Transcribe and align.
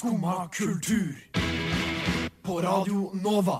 Skumma 0.00 0.48
kultur. 0.48 1.12
På 2.42 2.60
Radio 2.60 3.10
Nova. 3.24 3.58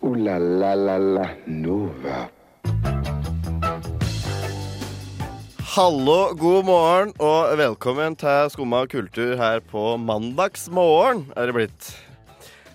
O-la-la-la-la 0.00 1.24
Nova. 1.46 2.28
Hallo, 5.74 6.30
god 6.38 6.62
morgen 6.70 7.10
og 7.18 7.58
velkommen 7.58 8.14
til 8.22 8.52
Skumma 8.54 8.84
kultur 8.86 9.34
her 9.42 9.58
på 9.66 9.96
mandagsmorgen, 9.98 11.26
er 11.34 11.50
det 11.50 11.58
blitt. 11.58 11.90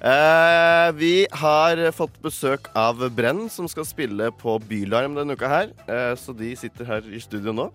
Eh, 0.04 0.92
vi 1.00 1.16
har 1.32 1.88
fått 1.96 2.20
besøk 2.20 2.68
av 2.76 3.00
Brenn, 3.16 3.48
som 3.48 3.72
skal 3.72 3.88
spille 3.88 4.28
på 4.44 4.60
Bylarm 4.68 5.16
denne 5.16 5.40
uka 5.40 5.56
her. 5.56 5.76
Eh, 5.88 6.16
så 6.20 6.36
de 6.36 6.52
sitter 6.60 6.84
her 6.98 7.08
i 7.08 7.24
studio 7.24 7.56
nå. 7.56 7.72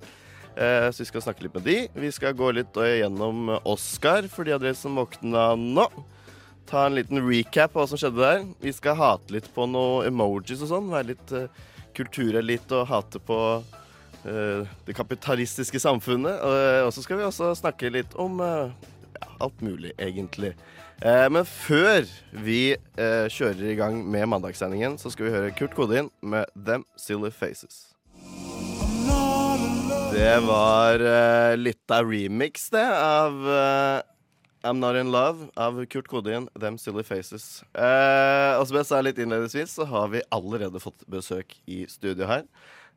Eh, 0.59 0.90
så 0.90 1.04
vi 1.04 1.09
skal 1.12 1.22
snakke 1.22 1.46
litt 1.46 1.54
med 1.54 1.66
de. 1.68 1.79
Vi 1.95 2.12
skal 2.14 2.36
gå 2.36 2.50
litt 2.56 2.75
gjennom 2.75 3.54
Oscar 3.62 4.27
for 4.32 4.48
de 4.48 4.57
av 4.57 4.62
dere 4.64 4.75
som 4.79 4.98
våkna 4.98 5.53
nå. 5.58 5.86
Ta 6.68 6.84
en 6.86 6.98
liten 6.98 7.22
recap 7.25 7.76
av 7.76 7.84
hva 7.84 7.89
som 7.89 8.00
skjedde 8.00 8.21
der. 8.21 8.44
Vi 8.61 8.75
skal 8.76 8.98
hate 8.98 9.32
litt 9.32 9.48
på 9.54 9.64
noen 9.71 10.11
emojis 10.11 10.61
og 10.67 10.72
sånn. 10.72 10.90
Være 10.93 11.14
litt 11.14 11.32
uh, 11.32 11.46
kulturelite 11.96 12.82
og 12.82 12.90
hate 12.90 13.22
på 13.25 13.39
eh, 14.29 14.68
det 14.86 14.96
kapitalistiske 14.96 15.81
samfunnet. 15.81 16.43
Uh, 16.43 16.84
og 16.86 16.93
så 16.93 17.04
skal 17.04 17.20
vi 17.20 17.26
også 17.29 17.54
snakke 17.59 17.93
litt 17.95 18.12
om 18.20 18.43
eh, 18.45 18.90
ja, 19.17 19.31
alt 19.46 19.64
mulig, 19.64 19.95
egentlig. 19.96 20.53
Eh, 21.03 21.26
men 21.31 21.46
før 21.46 22.06
vi 22.45 22.62
eh, 22.75 23.26
kjører 23.31 23.70
i 23.70 23.76
gang 23.79 24.00
med 24.03 24.26
mandagssendingen, 24.34 24.98
så 24.98 25.12
skal 25.14 25.29
vi 25.29 25.36
høre 25.36 25.54
Kurt 25.54 25.76
Kodin 25.79 26.11
med 26.20 26.50
Them 26.59 26.84
Silly 26.98 27.31
Faces. 27.31 27.97
Det 30.18 30.39
var 30.43 30.99
uh, 30.99 31.54
litt 31.54 31.93
av 31.95 32.08
remix, 32.11 32.64
det, 32.75 32.83
av 32.91 33.36
uh, 33.47 34.00
I'm 34.67 34.81
Not 34.83 34.97
In 34.98 35.12
Love 35.14 35.47
av 35.55 35.78
Kurt 35.86 36.09
Kodin, 36.11 36.48
Them 36.59 36.75
Silly 36.75 37.05
Faces. 37.06 37.61
Uh, 37.70 38.59
og 38.59 38.65
som 38.67 38.81
jeg 38.81 38.89
sa 38.89 38.98
litt 39.05 39.20
innledningsvis, 39.23 39.77
så 39.79 39.87
har 39.87 40.11
vi 40.11 40.25
allerede 40.34 40.83
fått 40.83 41.07
besøk 41.07 41.55
i 41.70 41.84
studio 41.87 42.27
her. 42.27 42.42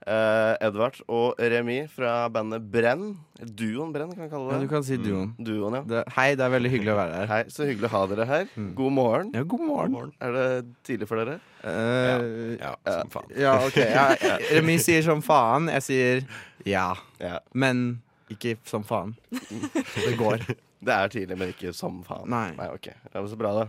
Eh, 0.01 0.55
Edvard 0.65 0.95
og 1.13 1.35
Remi 1.37 1.83
fra 1.93 2.23
bandet 2.33 2.63
Brenn. 2.73 3.11
Duoen 3.37 3.91
Brenn, 3.93 4.09
kan 4.15 4.23
vi 4.25 4.29
kalle 4.31 4.47
Ja, 4.49 4.57
det. 4.57 4.65
du 4.65 4.71
kan 4.71 4.83
si 4.85 4.97
duoen. 4.97 5.35
Duoen, 5.37 5.75
ja. 5.77 5.81
Det, 5.85 6.01
hei, 6.15 6.31
det 6.39 6.45
er 6.47 6.53
veldig 6.55 6.71
hyggelig 6.73 6.93
å 6.93 6.97
være 6.97 7.19
her. 7.19 7.27
Hei, 7.29 7.41
så 7.53 7.67
hyggelig 7.69 7.89
å 7.89 7.93
ha 7.93 8.01
dere 8.09 8.25
her. 8.29 8.47
Mm. 8.57 8.71
God 8.79 8.95
morgen. 8.97 9.29
Ja, 9.37 9.43
god 9.53 9.61
morgen. 9.67 10.11
Er 10.25 10.33
det 10.37 10.47
tidlig 10.89 11.09
for 11.11 11.21
dere? 11.21 11.37
Uh, 11.61 12.57
Ja, 12.57 12.73
som 12.87 13.13
faen. 13.13 13.29
ja, 13.37 13.53
ok. 13.67 13.77
Ja, 13.97 14.07
Remi 14.55 14.79
sier 14.81 15.05
som 15.05 15.21
faen. 15.25 15.69
Jeg 15.77 15.85
sier 15.85 16.25
ja. 16.65 16.87
Ja. 17.21 17.37
Men 17.53 18.01
ikke 18.33 18.57
som 18.65 18.81
faen. 18.87 19.13
Det 20.07 20.17
går. 20.17 20.47
Det 20.81 20.93
er 20.97 21.11
tidlig, 21.13 21.37
men 21.37 21.51
ikke 21.53 21.75
som 21.77 21.99
faen. 22.07 22.25
Nei. 22.33 22.55
ok. 22.73 22.87
Det 22.89 23.13
var 23.21 23.27
så 23.29 23.37
bra, 23.37 23.51
da. 23.53 23.67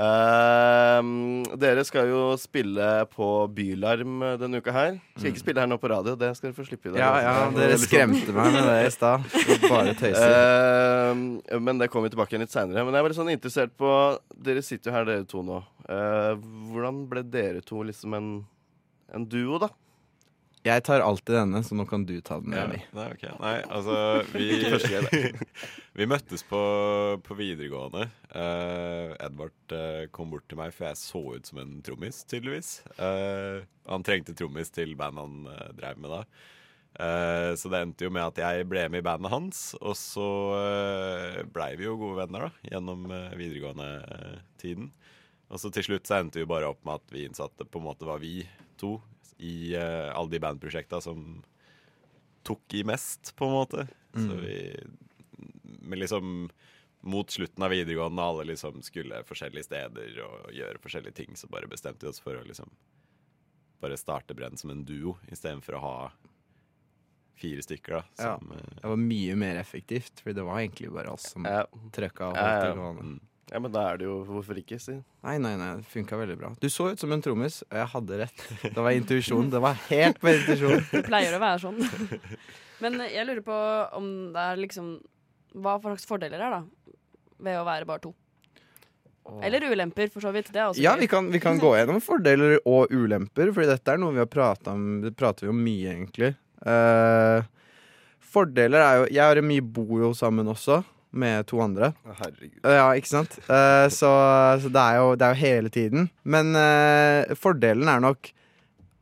Ehm, 0.00 1.42
dere 1.60 1.82
skal 1.84 2.08
jo 2.08 2.20
spille 2.40 2.86
på 3.12 3.26
Bylarm 3.52 4.22
denne 4.40 4.62
uka 4.62 4.72
her. 4.72 4.94
Skal 5.18 5.32
ikke 5.32 5.42
spille 5.42 5.60
her 5.60 5.68
nå 5.68 5.76
på 5.82 5.90
radio, 5.92 6.14
det 6.16 6.30
skal 6.38 6.48
dere 6.48 6.56
få 6.56 6.64
slippe 6.64 6.88
i 6.88 6.94
dag. 6.94 7.02
Ja, 7.02 7.10
ja, 7.20 7.34
altså. 7.42 7.58
dere 7.60 7.80
skremte 7.82 8.36
meg 8.36 8.56
med 8.56 8.68
det 8.70 8.78
i 8.86 8.94
stad. 8.94 9.28
Bare 9.72 9.92
tøyser. 9.98 10.32
Uh, 11.12 11.60
men 11.60 11.82
det 11.82 11.90
kommer 11.92 12.08
vi 12.08 12.14
tilbake 12.16 12.32
igjen 12.32 12.46
litt 12.46 12.54
seinere. 12.54 12.86
Men 12.88 12.96
jeg 12.96 13.04
var 13.04 13.12
litt 13.12 13.20
sånn 13.20 13.34
interessert 13.34 13.76
på 13.76 13.92
Dere 14.42 14.64
sitter 14.64 14.90
jo 14.90 14.96
her, 14.96 15.06
dere 15.06 15.28
to 15.28 15.44
nå. 15.44 15.60
Uh, 15.84 16.40
hvordan 16.72 17.04
ble 17.10 17.26
dere 17.28 17.60
to 17.66 17.84
liksom 17.84 18.16
en, 18.16 18.32
en 19.12 19.28
duo, 19.28 19.60
da? 19.60 19.68
Jeg 20.62 20.84
tar 20.86 21.02
alltid 21.02 21.34
denne, 21.34 21.62
så 21.66 21.74
nå 21.74 21.86
kan 21.90 22.04
du 22.06 22.14
ta 22.22 22.38
den, 22.42 22.54
Ja, 22.54 22.68
nei, 22.70 23.06
ok. 23.16 23.24
Nei, 23.42 23.54
altså 23.66 23.96
Vi, 24.36 24.60
vi 25.98 26.08
møttes 26.10 26.46
på, 26.46 26.62
på 27.26 27.36
videregående. 27.38 28.06
Uh, 28.30 29.12
Edvard 29.18 29.74
uh, 29.74 30.06
kom 30.14 30.30
bort 30.30 30.46
til 30.50 30.60
meg, 30.62 30.70
for 30.76 30.90
jeg 30.90 31.02
så 31.02 31.24
ut 31.34 31.50
som 31.50 31.62
en 31.64 31.76
trommis, 31.82 32.22
tydeligvis. 32.30 32.76
Uh, 32.94 33.66
han 33.90 34.06
trengte 34.06 34.38
trommis 34.38 34.70
til 34.70 34.94
bandet 34.98 35.26
han 35.26 35.50
uh, 35.50 35.70
drev 35.78 35.98
med 36.02 36.14
da. 36.20 36.24
Eh, 37.00 37.54
så 37.56 37.70
det 37.72 37.78
endte 37.80 38.04
jo 38.04 38.12
med 38.12 38.26
at 38.26 38.40
jeg 38.42 38.66
ble 38.68 38.84
med 38.92 39.00
i 39.00 39.06
bandet 39.06 39.32
hans, 39.32 39.60
og 39.80 39.94
så 39.96 40.28
uh, 40.52 41.38
blei 41.48 41.72
vi 41.80 41.86
jo 41.86 41.96
gode 42.00 42.18
venner 42.20 42.46
da 42.46 42.50
gjennom 42.74 43.06
uh, 43.08 43.32
videregående-tiden. 43.38 44.90
Og 45.52 45.60
så 45.60 45.72
til 45.72 45.86
slutt 45.86 46.08
så 46.08 46.20
endte 46.20 46.42
vi 46.42 46.48
bare 46.48 46.68
opp 46.68 46.82
med 46.84 47.00
at 47.00 47.14
vi 47.14 47.24
innsatte 47.28 47.64
på 47.68 47.80
en 47.80 47.88
måte 47.88 48.08
var 48.08 48.20
vi 48.20 48.42
to 48.80 48.98
i 49.42 49.74
uh, 49.76 50.10
alle 50.14 50.32
de 50.32 50.40
bandprosjekta 50.42 51.00
som 51.04 51.42
tok 52.46 52.74
i 52.78 52.84
mest, 52.86 53.34
på 53.38 53.46
en 53.46 53.56
måte. 53.58 53.86
Så 54.12 54.34
vi 54.42 54.56
Men 55.82 55.98
liksom 55.98 56.50
mot 57.02 57.30
slutten 57.30 57.64
av 57.64 57.70
videregående, 57.70 58.22
alle 58.22 58.44
liksom 58.44 58.82
skulle 58.82 59.24
forskjellige 59.26 59.66
steder 59.66 60.18
og 60.22 60.52
gjøre 60.54 60.78
forskjellige 60.82 61.16
ting, 61.16 61.36
så 61.36 61.48
bare 61.50 61.66
bestemte 61.70 62.06
vi 62.06 62.10
oss 62.12 62.22
for 62.22 62.38
å 62.38 62.44
liksom 62.46 62.70
bare 63.82 63.96
starte 63.98 64.36
Brenn 64.38 64.56
som 64.56 64.70
en 64.70 64.84
duo, 64.86 65.16
istedenfor 65.26 65.74
å 65.74 65.82
ha 65.82 65.96
fire 67.42 67.64
stykker, 67.66 67.96
da. 67.96 68.02
Ja. 68.22 68.36
Som, 68.38 68.52
ja. 68.54 68.76
Det 68.84 68.92
var 68.92 69.02
mye 69.02 69.36
mer 69.42 69.58
effektivt, 69.58 70.22
for 70.22 70.36
det 70.36 70.44
var 70.46 70.60
egentlig 70.60 70.92
bare 70.94 71.10
oss 71.16 71.32
som 71.34 71.48
Ja, 71.48 71.64
trøkka 71.94 72.30
og 72.30 72.38
holdt 72.38 72.52
ja. 72.52 72.68
det 72.68 72.78
gående. 72.78 73.08
mm. 73.08 73.20
Ja 73.50 73.60
men 73.60 73.72
da 73.74 73.82
er 73.90 73.98
det 74.00 74.06
jo 74.06 74.20
Hvorfor 74.28 74.58
ikke, 74.60 74.78
si? 74.80 74.94
Nei, 75.26 75.36
nei, 75.42 75.52
nei, 75.60 75.72
det 75.80 75.90
funka 75.90 76.18
veldig 76.20 76.38
bra. 76.40 76.52
Du 76.62 76.68
så 76.72 76.92
ut 76.92 77.02
som 77.02 77.12
en 77.12 77.24
trommis, 77.24 77.60
og 77.68 77.78
jeg 77.80 77.90
hadde 77.94 78.20
rett. 78.22 78.44
Det 78.62 78.76
var 78.78 78.96
intuisjon. 78.96 79.50
Det 79.52 79.62
var 79.62 79.78
helt 79.90 80.20
på 80.22 80.32
intuisjon. 80.32 80.84
Det 80.92 81.04
pleier 81.08 81.36
å 81.36 81.42
være 81.42 81.62
sånn. 81.64 81.82
Men 82.82 82.98
jeg 83.06 83.26
lurer 83.28 83.44
på 83.46 83.58
om 83.98 84.08
det 84.34 84.42
er 84.42 84.58
liksom 84.58 84.96
Hva 85.62 85.76
slags 85.82 86.08
fordeler 86.08 86.40
er 86.42 86.56
da 86.56 86.62
ved 87.42 87.58
å 87.58 87.66
være 87.66 87.86
bare 87.88 88.02
to? 88.06 88.12
Eller 89.42 89.62
ulemper, 89.70 90.08
for 90.10 90.24
så 90.24 90.32
vidt. 90.34 90.50
Det 90.52 90.58
er 90.58 90.70
også 90.70 90.82
Ja, 90.82 90.96
vi 90.98 91.06
kan, 91.10 91.28
vi 91.30 91.38
kan 91.42 91.60
gå 91.62 91.74
gjennom 91.76 92.00
fordeler 92.02 92.56
og 92.66 92.90
ulemper, 92.90 93.52
Fordi 93.54 93.70
dette 93.70 93.94
er 93.94 94.00
noe 94.02 94.14
vi 94.16 94.22
har 94.22 94.30
prata 94.30 94.74
om. 94.74 95.00
Det 95.04 95.14
prater 95.18 95.46
vi 95.46 95.52
om 95.52 95.60
mye, 95.62 95.94
egentlig. 95.94 96.32
Uh, 96.62 97.42
fordeler 98.32 98.82
er 98.82 98.98
jo 99.00 99.06
Jeg 99.10 99.24
og 99.26 99.36
Remi 99.38 99.60
bor 99.62 99.94
jo 100.02 100.12
sammen 100.14 100.50
også, 100.50 100.82
med 101.12 101.46
to 101.50 101.60
andre. 101.62 101.92
Herregud. 102.18 102.60
Ja, 102.64 102.86
ikke 102.96 103.10
sant? 103.10 103.38
Eh, 103.46 103.88
så 103.92 104.12
så 104.62 104.68
det, 104.72 104.82
er 104.82 105.00
jo, 105.00 105.14
det 105.18 105.26
er 105.26 105.34
jo 105.34 105.42
hele 105.42 105.72
tiden. 105.72 106.08
Men 106.24 106.54
eh, 106.58 107.34
fordelen 107.38 107.90
er 107.90 108.02
nok 108.02 108.32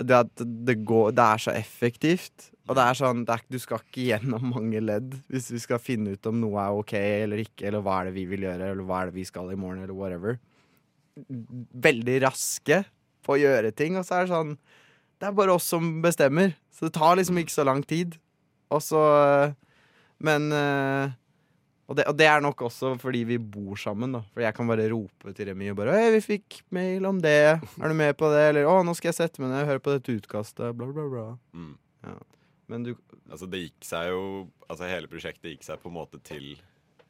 det 0.00 0.16
at 0.16 0.43
det, 0.43 0.81
går, 0.88 1.12
det 1.16 1.26
er 1.26 1.43
så 1.44 1.54
effektivt. 1.54 2.50
Og 2.71 2.76
det 2.78 2.84
er 2.84 2.98
sånn, 2.98 3.25
det 3.26 3.34
er, 3.34 3.44
du 3.50 3.59
skal 3.59 3.82
ikke 3.82 4.06
gjennom 4.12 4.44
mange 4.54 4.81
ledd 4.82 5.16
hvis 5.32 5.50
vi 5.50 5.60
skal 5.62 5.82
finne 5.82 6.15
ut 6.15 6.31
om 6.31 6.38
noe 6.38 6.62
er 6.62 6.78
ok 6.78 6.94
eller 7.00 7.43
ikke, 7.43 7.66
eller 7.69 7.82
hva 7.84 8.00
er 8.00 8.10
det 8.10 8.16
vi 8.21 8.27
vil 8.31 8.47
gjøre, 8.47 8.71
eller 8.71 8.87
hva 8.87 9.03
er 9.03 9.10
det 9.10 9.19
vi 9.19 9.27
skal 9.27 9.50
i 9.50 9.59
morgen, 9.59 9.82
eller 9.82 9.97
whatever. 9.97 10.38
Veldig 11.19 12.21
raske 12.25 12.84
på 13.27 13.34
å 13.34 13.41
gjøre 13.41 13.75
ting, 13.77 13.98
og 13.98 14.06
så 14.06 14.21
er 14.21 14.28
det 14.28 14.34
sånn 14.34 14.54
Det 15.21 15.28
er 15.28 15.37
bare 15.37 15.53
oss 15.53 15.66
som 15.69 15.98
bestemmer. 16.00 16.54
Så 16.72 16.87
det 16.87 16.94
tar 16.97 17.19
liksom 17.19 17.41
ikke 17.42 17.53
så 17.53 17.66
lang 17.69 17.82
tid. 17.84 18.15
Og 18.72 18.81
så 18.81 19.03
Men 20.22 20.53
eh, 20.53 21.12
og 21.90 21.96
det, 21.98 22.04
og 22.06 22.14
det 22.14 22.26
er 22.30 22.42
nok 22.44 22.60
også 22.68 22.92
fordi 23.02 23.24
vi 23.26 23.36
bor 23.42 23.74
sammen. 23.80 24.12
da 24.14 24.22
For 24.30 24.44
jeg 24.44 24.54
kan 24.54 24.68
bare 24.70 24.86
rope 24.92 25.34
til 25.34 25.50
Remi 25.50 25.72
og 25.72 25.78
bare 25.80 25.96
Hei, 25.98 26.12
vi 26.14 26.20
fikk 26.22 26.60
mail 26.70 27.08
om 27.08 27.18
det. 27.18 27.58
Er 27.58 27.90
du 27.90 27.96
med 27.98 28.14
på 28.18 28.30
det? 28.30 28.44
Eller 28.52 28.68
å, 28.70 28.76
nå 28.86 28.94
skal 28.94 29.10
jeg 29.10 29.18
sette 29.18 29.42
meg 29.42 29.50
ned 29.50 29.64
og 29.64 29.72
høre 29.72 29.82
på 29.82 29.94
dette 29.96 30.14
utkastet. 30.14 30.70
Bla, 30.78 30.86
bla, 30.94 31.08
bla. 31.10 31.26
Mm. 31.50 31.72
Men 32.70 32.86
du 32.86 32.94
Altså 33.30 33.46
det 33.50 33.60
gikk 33.64 33.84
seg 33.86 34.08
jo 34.10 34.22
Altså 34.70 34.86
hele 34.90 35.10
prosjektet 35.10 35.52
gikk 35.52 35.66
seg 35.66 35.82
på 35.82 35.90
en 35.90 35.98
måte 35.98 36.18
til 36.26 36.54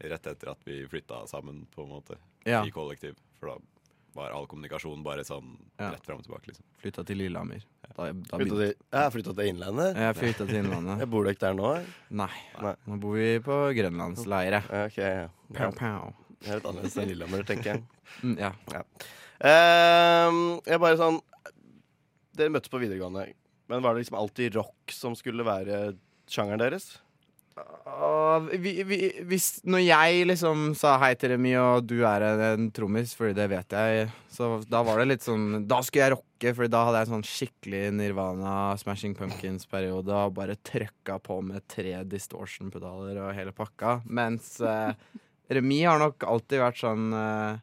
rett 0.00 0.26
etter 0.30 0.54
at 0.54 0.64
vi 0.64 0.78
flytta 0.88 1.26
sammen, 1.28 1.66
på 1.74 1.84
en 1.84 1.90
måte. 1.92 2.16
Ja, 2.48 2.62
I 2.64 2.72
kollektiv. 2.72 3.18
For 3.36 3.52
da 3.52 3.58
var 4.14 4.32
all 4.34 4.46
kommunikasjon 4.50 5.02
bare 5.06 5.22
sånn 5.24 5.52
Ja. 5.78 5.90
rett 5.94 6.04
fram 6.06 6.18
og 6.18 6.24
tilbake, 6.26 6.48
liksom. 6.50 6.64
flytta 6.82 7.04
til 7.06 7.16
Lillehammer. 7.20 7.62
Da, 7.96 8.08
da 8.12 8.38
Flytta 8.40 8.56
til, 8.60 8.74
jeg 8.92 9.12
flytta 9.14 9.34
til 9.36 9.50
Innlandet. 9.52 9.96
jeg 9.96 10.16
flytta 10.18 10.46
til 10.48 10.56
Innlandet. 10.62 10.98
Jeg 11.04 11.10
bor 11.10 11.24
du 11.24 11.30
ikke 11.30 11.46
der 11.46 11.54
nå? 11.58 11.70
Nei. 12.10 12.30
Nei. 12.62 12.74
Nå 12.86 12.98
bor 13.02 13.14
vi 13.18 13.28
på 13.44 13.58
grønlandsleire. 13.78 14.62
Ok, 14.86 14.98
ja. 14.98 15.28
Pow, 15.54 15.70
pow. 15.78 16.12
Jeg 16.40 16.56
vet 16.56 16.68
annerledes 16.70 16.96
enn 17.02 17.08
Lillehammer, 17.12 17.42
tenker 17.44 17.74
jeg. 17.74 17.82
Mm, 18.24 18.36
ja. 18.40 18.52
Ehm, 19.40 20.40
jeg 20.66 20.80
bare 20.82 20.98
sånn 21.00 21.20
Dere 22.36 22.52
møttes 22.54 22.70
på 22.72 22.78
videregående, 22.80 23.26
men 23.68 23.82
var 23.84 23.94
det 23.94 24.04
liksom 24.04 24.16
alltid 24.20 24.54
rock 24.56 24.92
som 24.94 25.14
skulle 25.18 25.44
være 25.44 25.94
sjangeren 26.30 26.62
deres? 26.62 26.86
Og 27.90 28.48
vi, 28.62 28.72
vi, 28.86 28.98
hvis, 29.28 29.60
når 29.68 29.82
jeg 29.82 30.26
liksom 30.30 30.70
sa 30.78 30.94
hei 31.02 31.12
til 31.18 31.34
Remi, 31.34 31.52
og 31.58 31.86
du 31.88 31.98
er 32.08 32.24
en, 32.24 32.42
en 32.46 32.68
trommis, 32.74 33.12
fordi 33.16 33.34
det 33.36 33.48
vet 33.52 33.76
jeg, 33.76 34.10
så 34.32 34.50
da 34.70 34.82
var 34.86 35.00
det 35.00 35.08
litt 35.10 35.26
sånn 35.26 35.64
Da 35.68 35.80
skulle 35.84 36.06
jeg 36.06 36.14
rocke, 36.14 36.52
Fordi 36.56 36.70
da 36.72 36.84
hadde 36.86 37.00
jeg 37.00 37.08
en 37.08 37.14
sånn 37.16 37.26
skikkelig 37.28 37.82
Nirvana, 37.98 38.52
Smashing 38.80 39.16
Pumpkins-periode 39.18 40.20
og 40.28 40.36
bare 40.38 40.58
trøkka 40.64 41.18
på 41.24 41.40
med 41.44 41.66
tre 41.70 41.98
distortion-pedaler 42.08 43.18
og 43.24 43.34
hele 43.36 43.52
pakka. 43.56 43.98
Mens 44.06 44.54
uh, 44.64 44.94
Remi 45.50 45.82
har 45.82 46.00
nok 46.00 46.24
alltid 46.30 46.62
vært 46.62 46.78
sånn 46.78 47.10
eh, 47.16 47.58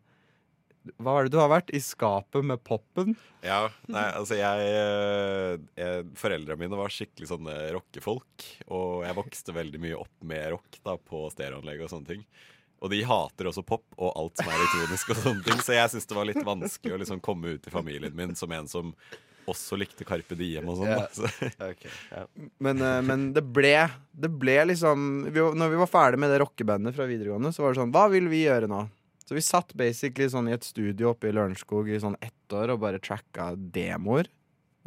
Hva 1.01 1.15
er 1.17 1.27
det 1.27 1.33
du 1.35 1.39
har 1.41 1.51
vært? 1.51 1.71
I 1.75 1.81
skapet 1.83 2.45
med 2.45 2.61
poppen? 2.65 3.15
Ja, 3.45 3.67
nei, 3.91 4.05
altså 4.17 4.37
jeg, 4.39 4.67
eh, 4.73 5.55
jeg 5.77 6.07
Foreldrene 6.19 6.59
mine 6.61 6.79
var 6.79 6.93
skikkelig 6.93 7.31
sånne 7.31 7.55
rockefolk. 7.75 8.47
Og 8.67 9.05
jeg 9.07 9.17
vokste 9.17 9.55
veldig 9.55 9.81
mye 9.83 9.99
opp 9.99 10.27
med 10.27 10.53
rock 10.55 10.79
da 10.85 10.97
på 10.97 11.27
stereoanlegg 11.33 11.85
og 11.85 11.93
sånne 11.93 12.13
ting. 12.15 12.25
Og 12.77 12.91
de 12.93 12.99
hater 13.09 13.49
også 13.49 13.63
pop 13.65 13.85
og 13.97 14.11
alt 14.13 14.37
som 14.37 14.49
er 14.51 14.59
elektronisk. 14.59 15.13
og 15.13 15.23
sånne 15.23 15.45
ting 15.47 15.63
Så 15.65 15.73
jeg 15.73 15.93
syns 15.93 16.09
det 16.09 16.17
var 16.17 16.27
litt 16.29 16.43
vanskelig 16.45 16.93
å 16.93 16.99
liksom 17.01 17.23
komme 17.25 17.55
ut 17.57 17.65
i 17.69 17.73
familien 17.73 18.13
min 18.15 18.35
som 18.37 18.53
en 18.53 18.69
som 18.69 18.93
også 19.47 19.77
likte 19.79 20.05
Carpe 20.07 20.35
Diem 20.35 20.67
og 20.67 20.81
sånn. 20.81 20.91
Yeah. 20.91 21.05
Altså. 21.07 21.29
Okay, 21.71 21.91
yeah. 22.11 22.27
Men, 22.63 22.81
eh, 22.83 22.99
men 23.05 23.29
det 23.35 23.43
ble 23.55 23.73
Det 24.11 24.29
ble 24.31 24.57
liksom 24.73 25.07
vi, 25.31 25.41
Når 25.41 25.71
vi 25.71 25.79
var 25.79 25.89
ferdig 25.91 26.19
med 26.21 26.31
det 26.33 26.41
rockebandet 26.43 26.95
fra 26.97 27.07
videregående, 27.09 27.53
så 27.55 27.63
var 27.63 27.73
det 27.73 27.81
sånn 27.81 27.93
Hva 27.95 28.07
vil 28.11 28.27
vi 28.31 28.43
gjøre 28.45 28.69
nå? 28.71 28.83
Så 29.27 29.35
vi 29.35 29.43
satt 29.43 29.73
basically 29.75 30.29
sånn 30.31 30.47
i 30.47 30.53
et 30.55 30.63
studio 30.63 31.11
oppe 31.11 31.27
i 31.27 31.33
Lørenskog 31.35 31.89
i 31.91 31.99
sånn 31.99 32.15
ett 32.23 32.55
år 32.55 32.71
og 32.73 32.79
bare 32.85 33.01
tracka 33.03 33.49
demoer. 33.59 34.29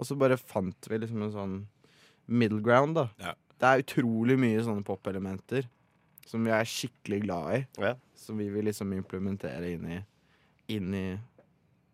Og 0.01 0.09
så 0.09 0.17
bare 0.17 0.39
fant 0.41 0.89
vi 0.89 0.99
liksom 1.03 1.27
en 1.27 1.35
sånn 1.35 1.57
middle 2.31 2.63
ground, 2.65 2.97
da. 2.97 3.09
Ja. 3.21 3.35
Det 3.61 3.69
er 3.69 3.83
utrolig 3.85 4.39
mye 4.41 4.63
sånne 4.65 4.85
popelementer 4.87 5.67
som 6.31 6.47
vi 6.47 6.53
er 6.57 6.65
skikkelig 6.69 7.19
glad 7.27 7.51
i. 7.59 7.61
Ja. 7.83 7.93
Som 8.17 8.39
vi 8.41 8.47
vil 8.55 8.65
liksom 8.71 8.95
implementere 8.97 9.75
inn 9.75 9.85
i 9.99 10.01
Inn 10.71 10.93
i, 10.95 11.07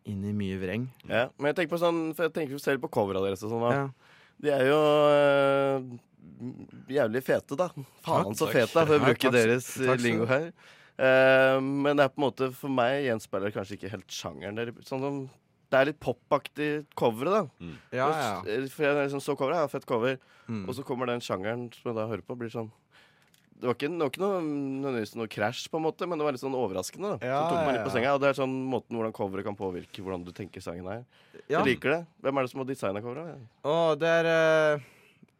inn 0.04 0.24
i 0.28 0.34
mye 0.36 0.58
vreng. 0.60 0.82
Ja, 1.08 1.30
men 1.40 1.48
jeg 1.48 1.56
tenker 1.56 1.70
på 1.72 1.78
sånn 1.80 2.00
For 2.12 2.26
jeg 2.26 2.34
tenker 2.36 2.58
selv 2.60 2.82
på 2.82 2.90
covera 2.92 3.22
deres 3.24 3.40
og 3.46 3.54
sånn. 3.54 3.62
da. 3.64 3.70
Ja. 3.72 4.16
De 4.44 4.50
er 4.52 4.66
jo 4.68 4.80
øh, 5.16 5.86
jævlig 6.92 7.22
fete, 7.24 7.56
da. 7.56 7.70
Faen 8.04 8.36
så 8.36 8.50
fete, 8.52 8.68
da, 8.74 8.82
for 8.84 8.98
å 8.98 9.04
bruke 9.06 9.30
deres 9.32 9.70
øh, 9.80 9.88
takk 9.94 10.02
lingo 10.04 10.26
her. 10.28 10.50
Eh, 10.98 11.58
men 11.60 11.96
det 11.98 12.06
er 12.06 12.12
på 12.14 12.20
en 12.22 12.26
måte 12.30 12.48
for 12.56 12.72
meg 12.72 13.04
gjenspeiler 13.04 13.52
kanskje 13.52 13.76
ikke 13.78 13.90
helt 13.92 14.08
sjangeren. 14.08 14.56
dere- 14.56 14.72
Sånn 14.88 15.00
som, 15.04 15.18
det 15.70 15.78
er 15.80 15.84
litt 15.90 16.00
popaktig 16.00 16.86
coveret, 16.96 17.32
da. 17.60 17.70
Ja, 17.92 18.08
ja. 18.08 18.66
For 18.72 18.84
jeg 18.86 18.96
liksom 19.10 19.20
så 19.20 19.36
coveret, 19.36 19.60
ja, 19.60 19.66
fett 19.68 19.84
cover. 19.86 20.18
Mm. 20.48 20.64
Og 20.68 20.74
så 20.78 20.84
kommer 20.86 21.06
den 21.10 21.20
sjangeren 21.20 21.68
som 21.74 21.90
jeg 21.90 21.96
da 21.98 22.06
hører 22.08 22.22
på, 22.24 22.36
blir 22.38 22.48
sånn 22.52 22.70
det 23.56 23.64
var 23.64 23.72
ikke, 23.72 23.88
det 23.88 24.04
var 24.04 24.10
ikke 24.12 24.20
noe, 24.20 24.40
nødvendigvis 24.44 25.14
noe 25.16 25.28
krasj, 25.32 25.62
på 25.72 25.78
en 25.78 25.84
måte, 25.86 26.04
men 26.06 26.18
det 26.20 26.26
var 26.26 26.34
litt 26.36 26.42
sånn 26.42 26.52
overraskende. 26.52 27.14
da 27.16 27.24
Ja, 27.26 27.38
Så 27.40 27.54
tok 27.54 27.62
meg 27.64 27.72
litt 27.78 27.86
på 27.86 27.92
senga 27.94 28.10
Og 28.12 28.20
det 28.20 28.28
er 28.28 28.36
sånn 28.36 28.52
måten 28.68 28.92
hvordan 28.98 29.14
coveret 29.16 29.46
kan 29.46 29.56
påvirke 29.56 30.02
hvordan 30.04 30.26
du 30.26 30.32
tenker 30.36 30.60
sangen 30.60 30.84
er. 30.92 31.06
Ja. 31.48 31.62
Jeg 31.64 31.78
liker 31.80 31.88
det. 31.94 32.06
Hvem 32.20 32.36
er 32.36 32.42
det 32.44 32.50
som 32.52 32.60
har 32.60 32.68
designa 32.68 33.00
coveret? 33.00 33.40
Å, 33.64 33.96
det 33.96 34.10
er 34.12 34.28
eh, 34.28 34.84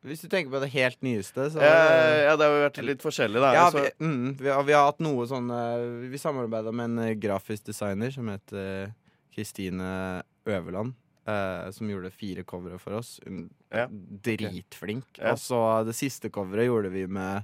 Hvis 0.07 0.23
du 0.23 0.29
tenker 0.31 0.53
på 0.53 0.61
det 0.63 0.71
helt 0.75 1.01
nyeste, 1.03 1.49
så 1.51 1.59
Eh, 1.63 2.21
ja, 2.29 2.37
det 2.39 2.47
har 2.47 2.53
jo 2.55 2.63
vært 2.67 2.79
litt 2.87 3.03
forskjellig, 3.05 3.41
da. 3.43 3.51
ja, 3.57 3.65
vi, 3.75 3.89
mm, 3.99 4.37
vi, 4.39 4.53
har, 4.53 4.63
vi 4.69 4.77
har 4.77 4.87
hatt 4.91 5.03
noe 5.03 5.27
sånn 5.27 5.51
eh, 5.51 6.07
Vi 6.13 6.21
samarbeida 6.23 6.71
med 6.73 6.93
en 6.93 7.03
eh, 7.09 7.17
grafisk 7.19 7.67
designer 7.67 8.15
som 8.15 8.31
heter 8.31 8.93
Kristine 9.35 10.23
Øverland. 10.47 10.95
eh, 11.27 11.71
som 11.75 11.91
gjorde 11.91 12.13
fire 12.15 12.45
covere 12.47 12.79
for 12.79 13.01
oss. 13.01 13.17
Hun 13.27 13.49
Ja. 13.75 13.89
Dritflink. 13.91 15.19
Ja. 15.19 15.33
Og 15.35 15.39
så 15.43 15.59
det 15.85 15.97
siste 15.99 16.31
coveret 16.31 16.69
gjorde 16.69 16.93
vi 16.95 17.07
med 17.11 17.43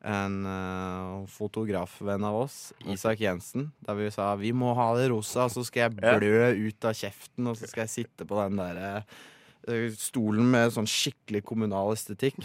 en 0.00 0.46
uh, 0.46 1.26
fotografvenn 1.26 2.22
av 2.24 2.36
oss, 2.44 2.72
Isak 2.86 3.20
Jensen. 3.20 3.72
Der 3.84 3.96
vi 3.98 4.10
sa 4.14 4.30
vi 4.38 4.52
må 4.54 4.70
ha 4.78 4.92
det 4.96 5.08
rosa, 5.10 5.48
så 5.50 5.64
skal 5.66 5.88
jeg 5.88 5.96
blø 5.98 6.68
ut 6.68 6.86
av 6.86 6.94
kjeften, 6.94 7.48
og 7.50 7.58
så 7.58 7.66
skal 7.66 7.84
jeg 7.84 7.94
sitte 7.96 8.26
på 8.28 8.38
den 8.38 8.60
derre 8.60 8.92
eh, 9.00 9.18
stolen 9.98 10.48
med 10.52 10.72
sånn 10.74 10.88
skikkelig 10.88 11.42
kommunal 11.48 11.92
estetikk. 11.94 12.38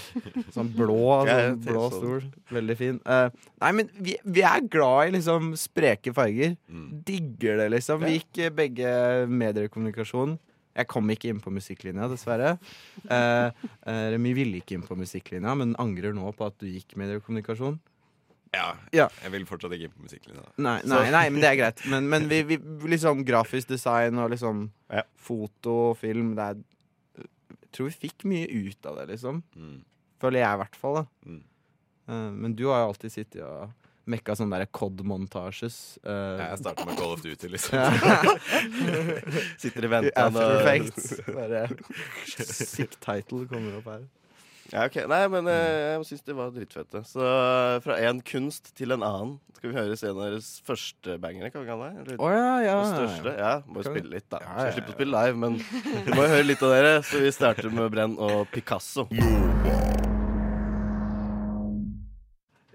Sånn 0.54 0.72
blå, 0.76 0.98
sånn 1.30 1.60
blå 1.64 1.84
stol. 1.94 2.26
Veldig 2.54 2.78
fin. 2.80 3.00
Uh, 3.08 3.30
nei, 3.64 3.72
men 3.80 3.92
vi, 3.98 4.18
vi 4.24 4.44
er 4.48 4.66
glad 4.72 5.12
i 5.12 5.16
liksom 5.18 5.54
spreke 5.60 6.14
farger. 6.16 6.58
Mm. 6.68 6.90
Digger 7.08 7.62
det, 7.64 7.70
liksom. 7.78 8.04
Vi 8.04 8.18
gikk 8.20 8.44
eh, 8.46 8.54
begge 8.54 8.92
mediekommunikasjon. 9.32 10.36
Jeg 10.74 10.90
kom 10.90 11.10
ikke 11.14 11.30
inn 11.30 11.42
på 11.44 11.54
musikklinja, 11.54 12.08
dessverre. 12.10 12.56
Eh, 13.06 13.48
uh, 13.54 14.06
Remi 14.14 14.34
ville 14.34 14.62
ikke 14.62 14.78
inn 14.80 14.86
på 14.88 14.98
musikklinja, 14.98 15.54
men 15.60 15.76
angrer 15.82 16.16
nå 16.18 16.32
på 16.34 16.48
at 16.50 16.58
du 16.62 16.66
gikk 16.70 16.96
mediekommunikasjon. 17.00 17.78
Ja, 18.54 18.76
Ja. 18.94 19.08
Jeg 19.24 19.32
vil 19.34 19.46
fortsatt 19.50 19.74
ikke 19.74 19.88
inn 19.90 19.96
på 19.96 20.06
musikklinja. 20.06 20.44
Nei, 20.62 20.76
nei, 20.86 21.06
nei, 21.14 21.24
men 21.34 21.42
det 21.42 21.50
er 21.50 21.58
greit. 21.58 21.80
Men, 21.90 22.06
men 22.10 22.28
vi, 22.30 22.44
vi 22.52 22.60
liksom 22.92 23.24
grafisk 23.26 23.72
design 23.74 24.20
og 24.22 24.30
liksom 24.34 24.68
Ja. 24.94 25.02
foto, 25.18 25.96
film 25.98 26.36
Det 26.38 26.44
er 26.44 26.60
tror 27.74 27.90
vi 27.90 28.08
fikk 28.08 28.26
mye 28.30 28.48
ut 28.50 28.86
av 28.90 29.02
det, 29.02 29.08
liksom. 29.16 29.42
Mm. 29.58 29.80
Føler 30.24 30.44
jeg, 30.44 30.58
i 30.58 30.62
hvert 30.64 30.80
fall. 30.80 31.02
da 31.02 31.06
Mm. 31.30 31.42
Uh, 32.04 32.32
Men 32.36 32.54
du 32.60 32.66
har 32.68 32.82
jo 32.84 32.90
alltid 32.92 33.14
sittet 33.14 33.42
og 33.48 33.72
mekka 34.12 34.36
sånne 34.36 34.60
der 34.60 34.68
COD-montasjes. 34.76 35.78
Uh, 36.04 36.36
Jeg 36.42 36.60
starter 36.60 36.90
med 36.90 36.98
Call 37.00 37.14
of 37.16 37.22
Duty, 37.24 37.48
liksom. 37.48 37.80
Sitter 39.64 39.86
i 39.86 39.88
I 39.88 39.92
venten 39.94 40.18
After 40.20 40.58
Effects. 40.58 41.14
Bare 41.30 41.62
sick 42.76 42.98
title 43.00 43.48
kommer 43.48 43.80
opp 43.80 43.88
her. 43.94 44.04
Ja, 44.74 44.88
ok. 44.90 45.04
Nei, 45.06 45.22
men 45.30 45.48
eh, 45.52 45.94
jeg 45.94 46.06
syns 46.10 46.24
de 46.26 46.34
var 46.34 46.54
dritfete. 46.54 47.04
Så 47.06 47.22
eh, 47.22 47.76
fra 47.86 47.98
en 48.08 48.24
kunst 48.26 48.72
til 48.74 48.96
en 48.96 49.06
annen 49.06 49.36
skal 49.64 49.70
vi 49.70 49.78
høre 49.78 49.96
en 49.96 50.18
av 50.18 50.24
deres 50.26 50.48
første 50.66 51.14
bangere, 51.24 51.48
kan 51.54 51.62
vi 51.64 51.70
kalle 51.70 51.86
det? 51.88 52.02
Eller 52.02 52.18
Å 52.20 52.32
ja, 52.34 52.48
ja. 52.66 52.74
største? 52.90 53.36
Ja, 53.38 53.52
må 53.64 53.80
jo 53.80 53.94
spille 53.94 54.12
litt, 54.12 54.26
da. 54.34 54.42
Ja, 54.42 54.50
ja, 54.50 54.58
ja, 54.58 54.66
jeg 54.66 54.76
slipper 54.76 54.92
å 54.92 54.98
spille 54.98 55.22
live, 55.22 55.40
men 55.40 55.56
vi 56.08 56.18
må 56.18 56.26
jo 56.26 56.32
høre 56.34 56.48
litt 56.50 56.66
av 56.66 56.74
dere. 56.74 56.98
Så 57.08 57.22
vi 57.24 57.32
starter 57.32 57.70
med 57.72 57.94
Brenn 57.94 58.18
og 58.20 58.50
Picasso. 58.52 59.06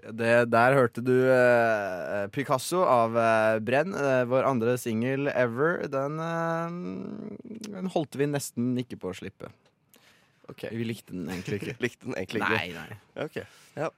Det, 0.09 0.33
der 0.49 0.73
hørte 0.79 1.03
du 1.05 1.13
eh, 1.29 2.25
Picasso 2.33 2.81
av 2.89 3.19
eh, 3.21 3.59
Brenn. 3.61 3.93
Eh, 3.93 4.23
vår 4.31 4.47
andre 4.49 4.79
singel 4.81 5.29
ever. 5.35 5.83
Den, 5.93 6.17
eh, 6.23 7.67
den 7.69 7.91
holdt 7.93 8.17
vi 8.17 8.31
nesten 8.33 8.73
ikke 8.81 8.97
på 9.03 9.11
å 9.11 9.19
slippe. 9.19 9.51
Ok. 10.49 10.67
Vi 10.73 10.85
likte 10.87 11.13
den 11.15 11.27
egentlig 11.29 11.59
ikke. 11.61 11.75
Likte 11.85 12.07
den 12.07 12.15
egentlig 12.17 12.41
ikke. 12.41 12.55
nei, 12.55 12.71
nei. 12.73 12.97
Okay. 13.25 13.43
Ja. 13.77 13.89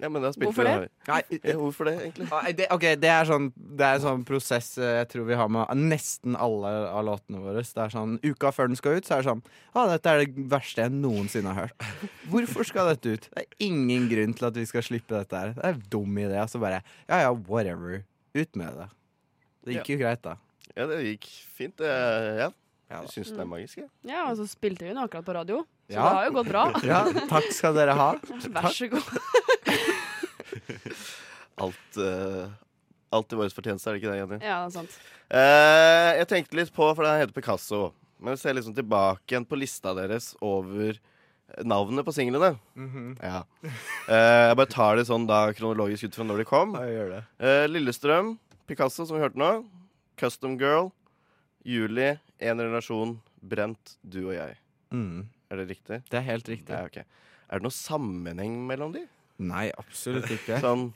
ja, 0.00 0.08
men 0.08 0.22
da 0.24 0.30
spilte 0.32 0.48
Hvorfor 0.48 0.68
vi 0.68 0.72
det? 0.86 0.90
nei 1.08 1.38
Ja, 1.50 1.54
hvorfor 1.58 1.88
det, 1.88 1.94
egentlig? 2.00 2.28
Nei, 2.30 2.52
det, 2.58 2.66
ok, 2.74 2.84
det 3.02 3.10
er, 3.12 3.28
sånn, 3.28 3.48
det 3.56 3.86
er 3.86 3.98
en 3.98 4.04
sånn 4.06 4.24
prosess 4.28 4.70
eh, 4.80 4.94
jeg 5.00 5.08
tror 5.12 5.26
vi 5.28 5.38
har 5.40 5.50
med 5.52 5.82
nesten 5.90 6.36
alle 6.38 6.70
av 6.88 7.04
låtene 7.08 7.42
våre. 7.44 7.64
Det 7.66 7.82
er 7.84 7.92
sånn, 7.94 8.16
Uka 8.24 8.52
før 8.56 8.70
den 8.72 8.80
skal 8.80 8.98
ut, 9.00 9.08
så 9.08 9.18
er 9.18 9.24
det 9.24 9.30
sånn 9.30 9.42
ah, 9.74 9.84
Dette 9.92 10.14
er 10.14 10.22
det 10.24 10.46
verste 10.54 10.86
jeg 10.86 10.94
noensinne 10.96 11.54
har 11.56 11.68
hørt. 11.68 11.88
Hvorfor 12.32 12.68
skal 12.68 12.92
dette 12.94 13.16
ut? 13.16 13.28
Det 13.32 13.44
er 13.44 13.66
ingen 13.68 14.06
grunn 14.12 14.36
til 14.38 14.48
at 14.48 14.60
vi 14.60 14.68
skal 14.70 14.86
slippe 14.86 15.12
dette 15.16 15.42
her. 15.42 15.56
Det 15.58 15.66
er 15.66 15.76
en 15.76 15.84
dum 15.92 16.22
idé. 16.24 16.38
Og 16.44 16.52
så 16.54 16.62
bare 16.62 16.80
Ja 17.10 17.24
ja, 17.26 17.34
whatever. 17.34 18.04
Ut 18.38 18.56
med 18.60 18.80
det. 18.80 18.88
Det 19.66 19.74
gikk 19.80 19.92
jo 19.96 20.00
greit, 20.06 20.22
da. 20.24 20.38
Ja, 20.76 20.86
det 20.88 21.02
gikk 21.04 21.26
fint. 21.58 21.76
det, 21.82 21.92
Ja. 22.38 22.48
Ja, 22.88 23.02
Jeg 23.04 23.10
syns 23.12 23.34
den 23.34 23.40
er 23.42 23.48
magisk. 23.50 23.76
jeg. 23.82 23.88
Ja, 24.08 24.22
og 24.30 24.38
så 24.38 24.46
spilte 24.48 24.86
vi 24.86 24.88
den 24.94 25.00
akkurat 25.02 25.26
på 25.26 25.34
radio. 25.36 25.58
Så 25.88 25.96
Ja. 25.96 26.02
det 26.04 26.16
har 26.18 26.26
jo 26.28 26.32
gått 26.36 26.50
bra. 26.52 26.62
ja, 26.84 26.98
takk 27.30 27.46
skal 27.56 27.72
dere 27.78 27.94
ha. 27.96 28.10
Vær 28.52 28.68
så 28.76 28.90
god. 28.92 29.08
Alt, 31.58 31.96
uh, 31.98 32.46
alt 33.10 33.32
i 33.32 33.36
vår 33.40 33.48
fortjeneste, 33.50 33.88
er 33.90 33.96
det 33.96 34.00
ikke 34.02 34.12
det, 34.12 34.18
Jenny? 34.20 34.36
Ja, 34.46 34.58
det 34.62 34.68
er 34.68 34.74
sant. 34.76 34.98
Uh, 35.28 36.10
jeg 36.20 36.28
tenkte 36.30 36.58
litt 36.60 36.70
på, 36.76 36.86
for 36.94 37.02
den 37.06 37.18
heter 37.22 37.34
Picasso. 37.34 37.80
Men 38.22 38.36
vi 38.36 38.42
ser 38.42 38.54
liksom 38.54 38.76
tilbake 38.76 39.32
igjen 39.34 39.46
på 39.48 39.58
lista 39.58 39.94
deres 39.96 40.30
over 40.44 40.98
navnet 41.66 42.06
på 42.06 42.14
singlene. 42.14 42.52
Ja. 43.22 43.40
uh, 43.64 44.52
jeg 44.52 44.58
bare 44.60 44.70
tar 44.70 45.00
det 45.00 45.06
sånn 45.08 45.26
da 45.28 45.40
kronologisk 45.56 46.06
ut 46.10 46.18
fra 46.20 46.28
når 46.28 46.44
de 46.44 46.48
kom. 46.52 46.76
Ja, 46.78 46.86
gjør 46.94 47.10
det. 47.16 47.22
Eh, 47.42 47.64
Lillestrøm, 47.72 48.34
Picasso, 48.70 49.06
som 49.08 49.18
vi 49.18 49.24
hørte 49.24 49.40
nå. 49.40 49.50
Custom 50.20 50.54
Girl, 50.60 50.92
Juli, 51.66 52.12
En 52.38 52.60
relasjon, 52.62 53.16
Brent, 53.42 53.96
du 54.06 54.20
og 54.28 54.34
jeg. 54.36 54.54
Mm, 54.94 55.24
Er 55.48 55.62
det 55.62 55.68
riktig? 55.70 56.02
det 56.10 56.18
er 56.18 56.24
helt 56.26 56.48
riktig. 56.50 56.74
Ja, 56.74 56.84
okay. 56.84 57.04
Er 57.48 57.60
det 57.60 57.64
noen 57.68 57.74
sammenheng 57.76 58.56
mellom 58.68 58.92
de? 58.92 59.06
Nei, 59.40 59.68
absolutt 59.78 60.28
ikke. 60.34 60.58
Sånn, 60.64 60.88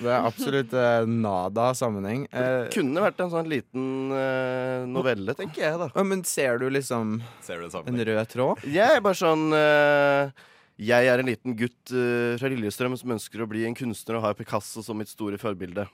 Det 0.00 0.08
er 0.08 0.24
absolutt 0.24 0.72
eh, 0.74 1.04
nada 1.06 1.68
sammenheng. 1.76 2.24
Eh, 2.32 2.70
kunne 2.74 3.02
vært 3.04 3.20
en 3.20 3.30
sånn 3.34 3.50
liten 3.52 4.14
eh, 4.16 4.86
novelle, 4.88 5.34
tenker 5.38 5.66
jeg, 5.66 5.78
da. 5.82 5.90
ja, 5.94 6.04
men 6.08 6.24
ser 6.26 6.58
du 6.62 6.66
liksom 6.72 7.18
Ser 7.44 7.60
du 7.60 7.68
en 7.84 8.04
rød 8.08 8.22
tråd? 8.32 8.64
Jeg 8.64 8.96
er 8.96 9.04
bare 9.04 9.20
sånn 9.20 9.52
eh, 9.52 10.32
Jeg 10.80 11.10
er 11.12 11.20
en 11.20 11.28
liten 11.28 11.54
gutt 11.58 11.92
eh, 11.92 12.34
fra 12.40 12.48
Lillestrøm 12.50 12.96
som 12.98 13.12
ønsker 13.18 13.44
å 13.44 13.50
bli 13.50 13.66
en 13.68 13.76
kunstner 13.76 14.18
og 14.18 14.24
har 14.24 14.38
Picasso 14.38 14.82
som 14.82 14.96
mitt 14.98 15.12
store 15.12 15.38
forbilde. 15.38 15.84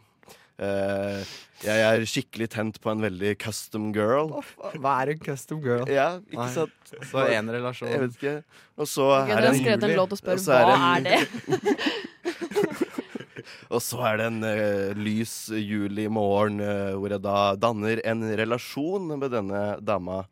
Eh, 0.57 1.35
jeg 1.65 1.83
er 1.85 2.05
skikkelig 2.09 2.49
tent 2.55 2.79
på 2.81 2.93
en 2.93 3.03
veldig 3.05 3.35
custom 3.43 3.91
girl. 3.97 4.33
Hva 4.81 4.95
er 5.03 5.13
en 5.15 5.21
custom 5.25 5.61
girl? 5.65 5.85
Ja, 5.93 6.17
ikke 6.33 6.49
sant? 6.55 6.95
Så 7.11 7.27
en 7.27 7.53
Jeg 7.53 8.03
vet 8.05 8.17
ikke. 8.17 8.37
Og 8.77 8.89
så 8.89 9.11
er 9.21 9.35
det 9.35 9.51
en 9.53 9.61
skrevet 9.61 9.85
en 9.85 9.91
Juli, 9.91 10.01
låt 10.01 10.17
og 10.17 10.21
spør 10.21 10.39
og 10.39 10.45
så 10.47 10.57
er 10.57 10.67
hva 10.71 10.95
det 11.05 11.17
er 11.17 11.27
det? 11.27 11.85
Og 13.71 13.83
så 13.83 13.99
er 14.09 14.19
det 14.19 14.27
en 14.31 14.43
uh, 14.47 14.97
lys 14.99 15.35
juli-morgen 15.51 16.61
uh, 16.63 16.95
hvor 16.99 17.13
jeg 17.15 17.23
da 17.23 17.39
danner 17.59 18.01
en 18.07 18.25
relasjon 18.39 19.13
med 19.19 19.31
denne 19.35 19.63
dama. 19.83 20.25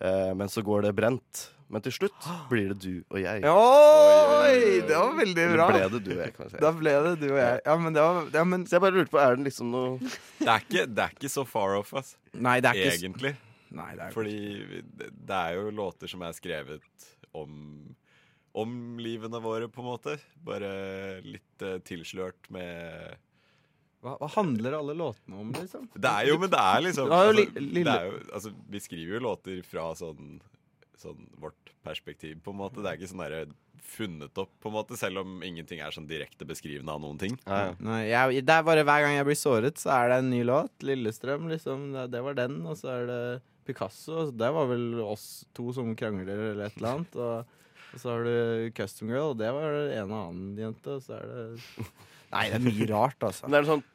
Eh, 0.00 0.30
men 0.36 0.48
så 0.48 0.62
går 0.64 0.86
det 0.86 0.94
brent. 0.96 1.42
Men 1.70 1.84
til 1.84 1.94
slutt 1.94 2.28
blir 2.50 2.72
det 2.72 2.78
du 2.82 2.94
og 3.14 3.20
jeg. 3.22 3.44
Oi! 3.46 4.80
Det 4.88 4.96
var 4.96 5.12
veldig 5.20 5.44
bra. 5.52 5.68
bra. 5.68 5.68
ble 5.70 5.84
det 5.92 6.00
du 6.02 6.10
og 6.16 6.22
jeg, 6.24 6.34
kan 6.34 6.46
jeg 6.48 6.54
si. 6.54 6.62
Da 6.64 6.72
ble 6.74 6.96
det 7.06 7.12
du 7.20 7.28
og 7.28 7.38
jeg. 7.38 7.60
Ja, 7.68 7.76
men 7.78 7.94
det 7.94 8.06
var 8.06 8.32
ja, 8.34 8.42
men, 8.54 8.66
Så 8.66 8.76
jeg 8.76 8.84
bare 8.86 8.96
lurte 8.98 9.14
på, 9.14 9.20
er 9.22 9.38
det 9.38 9.46
liksom 9.46 9.70
noe 9.70 9.92
Det 10.02 10.50
er 10.50 10.66
ikke, 10.66 10.84
det 10.90 11.06
er 11.06 11.14
ikke 11.14 11.30
så 11.30 11.46
far 11.46 11.78
off, 11.78 11.94
ass. 12.00 12.16
Nei, 12.34 12.58
det 12.64 12.72
er 12.72 12.82
ikke 12.82 12.98
Egentlig. 12.98 13.34
Nei, 13.78 13.92
det 13.94 14.08
er 14.08 14.16
Fordi 14.16 14.36
det, 14.82 15.12
det 15.14 15.38
er 15.38 15.60
jo 15.60 15.70
låter 15.78 16.10
som 16.10 16.26
er 16.26 16.34
skrevet 16.34 17.08
om 17.38 17.54
om 18.52 18.98
livene 18.98 19.40
våre, 19.42 19.68
på 19.70 19.82
en 19.82 19.88
måte. 19.88 20.16
Bare 20.46 20.70
litt 21.22 21.64
uh, 21.64 21.78
tilslørt 21.86 22.50
med 22.52 23.18
Hva, 24.00 24.16
hva 24.16 24.30
handler 24.34 24.78
alle 24.78 24.96
låtene 24.96 25.42
om, 25.42 25.52
liksom? 25.54 25.90
Det 25.94 26.10
er 26.10 26.30
jo, 26.30 26.38
men 26.40 26.52
det 26.52 26.60
er 26.60 26.84
liksom 26.86 27.12
altså, 27.12 27.44
det 27.60 27.84
er 27.84 28.08
jo, 28.08 28.20
altså, 28.32 28.54
Vi 28.72 28.82
skriver 28.82 29.18
jo 29.18 29.24
låter 29.28 29.60
fra 29.66 29.90
sånn, 29.98 30.38
sånn 31.00 31.26
vårt 31.40 31.74
perspektiv, 31.86 32.38
på 32.44 32.54
en 32.54 32.60
måte. 32.60 32.82
Det 32.82 32.90
er 32.90 32.98
ikke 33.00 33.10
sånn 33.10 33.24
derre 33.24 33.44
funnet 33.90 34.38
opp, 34.38 34.50
på 34.60 34.70
en 34.70 34.76
måte, 34.76 34.96
selv 35.00 35.22
om 35.22 35.40
ingenting 35.44 35.80
er 35.82 35.94
sånn 35.94 36.08
direkte 36.08 36.46
beskrivende 36.48 36.92
av 36.94 37.00
noen 37.02 37.18
ting. 37.20 37.38
Ja, 37.46 37.70
ja. 37.70 37.76
Nei, 37.82 38.00
jeg, 38.10 38.42
det 38.46 38.56
er 38.56 38.66
bare 38.66 38.84
Hver 38.86 39.04
gang 39.04 39.16
jeg 39.16 39.28
blir 39.28 39.38
såret, 39.38 39.80
så 39.80 39.92
er 39.96 40.12
det 40.12 40.18
en 40.22 40.30
ny 40.32 40.42
låt. 40.46 40.74
Lillestrøm, 40.86 41.48
liksom. 41.52 41.90
Det, 41.96 42.06
det 42.14 42.22
var 42.26 42.36
den. 42.38 42.60
Og 42.68 42.78
så 42.78 42.92
er 42.94 43.08
det 43.10 43.22
Picasso. 43.66 44.26
og 44.26 44.36
Det 44.38 44.50
var 44.56 44.68
vel 44.70 45.00
oss 45.04 45.26
to 45.56 45.70
som 45.76 45.94
krangler 45.98 46.30
eller 46.50 46.66
et 46.68 46.78
eller 46.78 46.92
annet. 46.94 47.18
Og, 47.18 47.56
og 47.90 48.02
så 48.02 48.14
har 48.14 48.26
du 48.28 48.70
Custom 48.76 49.10
Girl, 49.10 49.32
og 49.32 49.40
det 49.40 49.50
var 49.56 49.80
en 49.80 50.14
og 50.14 50.18
annen 50.20 50.58
jente. 50.60 50.98
Og 50.98 51.04
så 51.06 51.18
er 51.18 51.30
det 51.32 51.88
Nei, 52.34 52.46
det 52.46 52.60
er 52.60 52.66
mye 52.68 52.90
rart, 52.92 53.26
altså. 53.26 53.48
Men 53.48 53.56
det 53.56 53.60
er 53.64 53.70
sånn, 53.72 53.86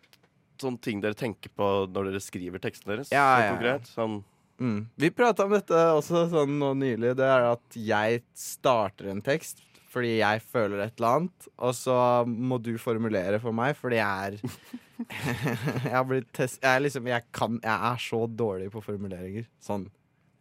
sånn 0.59 0.79
ting 0.83 1.03
dere 1.03 1.15
tenker 1.15 1.53
på 1.55 1.69
når 1.87 2.11
dere 2.11 2.23
skriver 2.23 2.63
tekstene 2.63 2.97
deres? 2.97 3.13
Ja, 3.15 3.29
sånn 3.47 3.63
ja? 3.63 3.77
Sånn, 3.87 4.17
Mm. 4.61 4.85
Vi 4.95 5.11
prata 5.11 5.45
om 5.45 5.53
dette 5.55 5.79
også 5.97 6.25
sånn 6.31 6.57
nå 6.61 6.73
nylig. 6.79 7.15
Det 7.19 7.27
er 7.27 7.49
at 7.51 7.79
jeg 7.79 8.21
starter 8.39 9.11
en 9.11 9.23
tekst 9.25 9.63
fordi 9.95 10.17
jeg 10.17 10.41
føler 10.43 10.81
et 10.83 10.97
eller 10.97 11.21
annet, 11.21 11.45
og 11.63 11.71
så 11.71 11.97
må 12.27 12.57
du 12.59 12.73
formulere 12.81 13.37
for 13.39 13.55
meg 13.55 13.77
fordi 13.79 14.01
jeg 14.01 14.25
er 14.27 14.65
Jeg 15.85 15.93
har 15.93 16.05
blitt 16.07 16.27
test... 16.35 16.59
Jeg 16.63 16.83
liksom 16.83 17.07
Jeg 17.07 17.23
kan 17.35 17.59
Jeg 17.63 17.91
er 17.91 18.01
så 18.03 18.21
dårlig 18.27 18.69
på 18.73 18.83
formuleringer. 18.83 19.47
Sånn. 19.63 19.87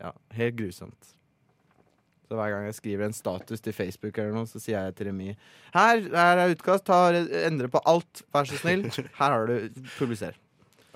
Ja, 0.03 0.11
helt 0.35 0.59
grusomt. 0.59 1.15
Så 2.25 2.39
hver 2.39 2.55
gang 2.55 2.67
jeg 2.67 2.77
skriver 2.79 3.07
en 3.07 3.15
status 3.15 3.63
til 3.63 3.77
Facebook, 3.77 4.17
eller 4.19 4.35
noe, 4.35 4.49
så 4.49 4.59
sier 4.63 4.89
jeg 4.89 4.97
til 4.97 5.11
Remi 5.11 5.29
Her, 5.75 6.01
her 6.09 6.41
er 6.41 6.55
utkast. 6.55 6.87
Ta, 6.89 7.13
endre 7.45 7.69
på 7.71 7.83
alt. 7.87 8.25
Vær 8.35 8.49
så 8.49 8.59
snill. 8.59 8.87
Her 9.21 9.37
har 9.37 9.51
du 9.51 9.85
Publiser. 9.99 10.39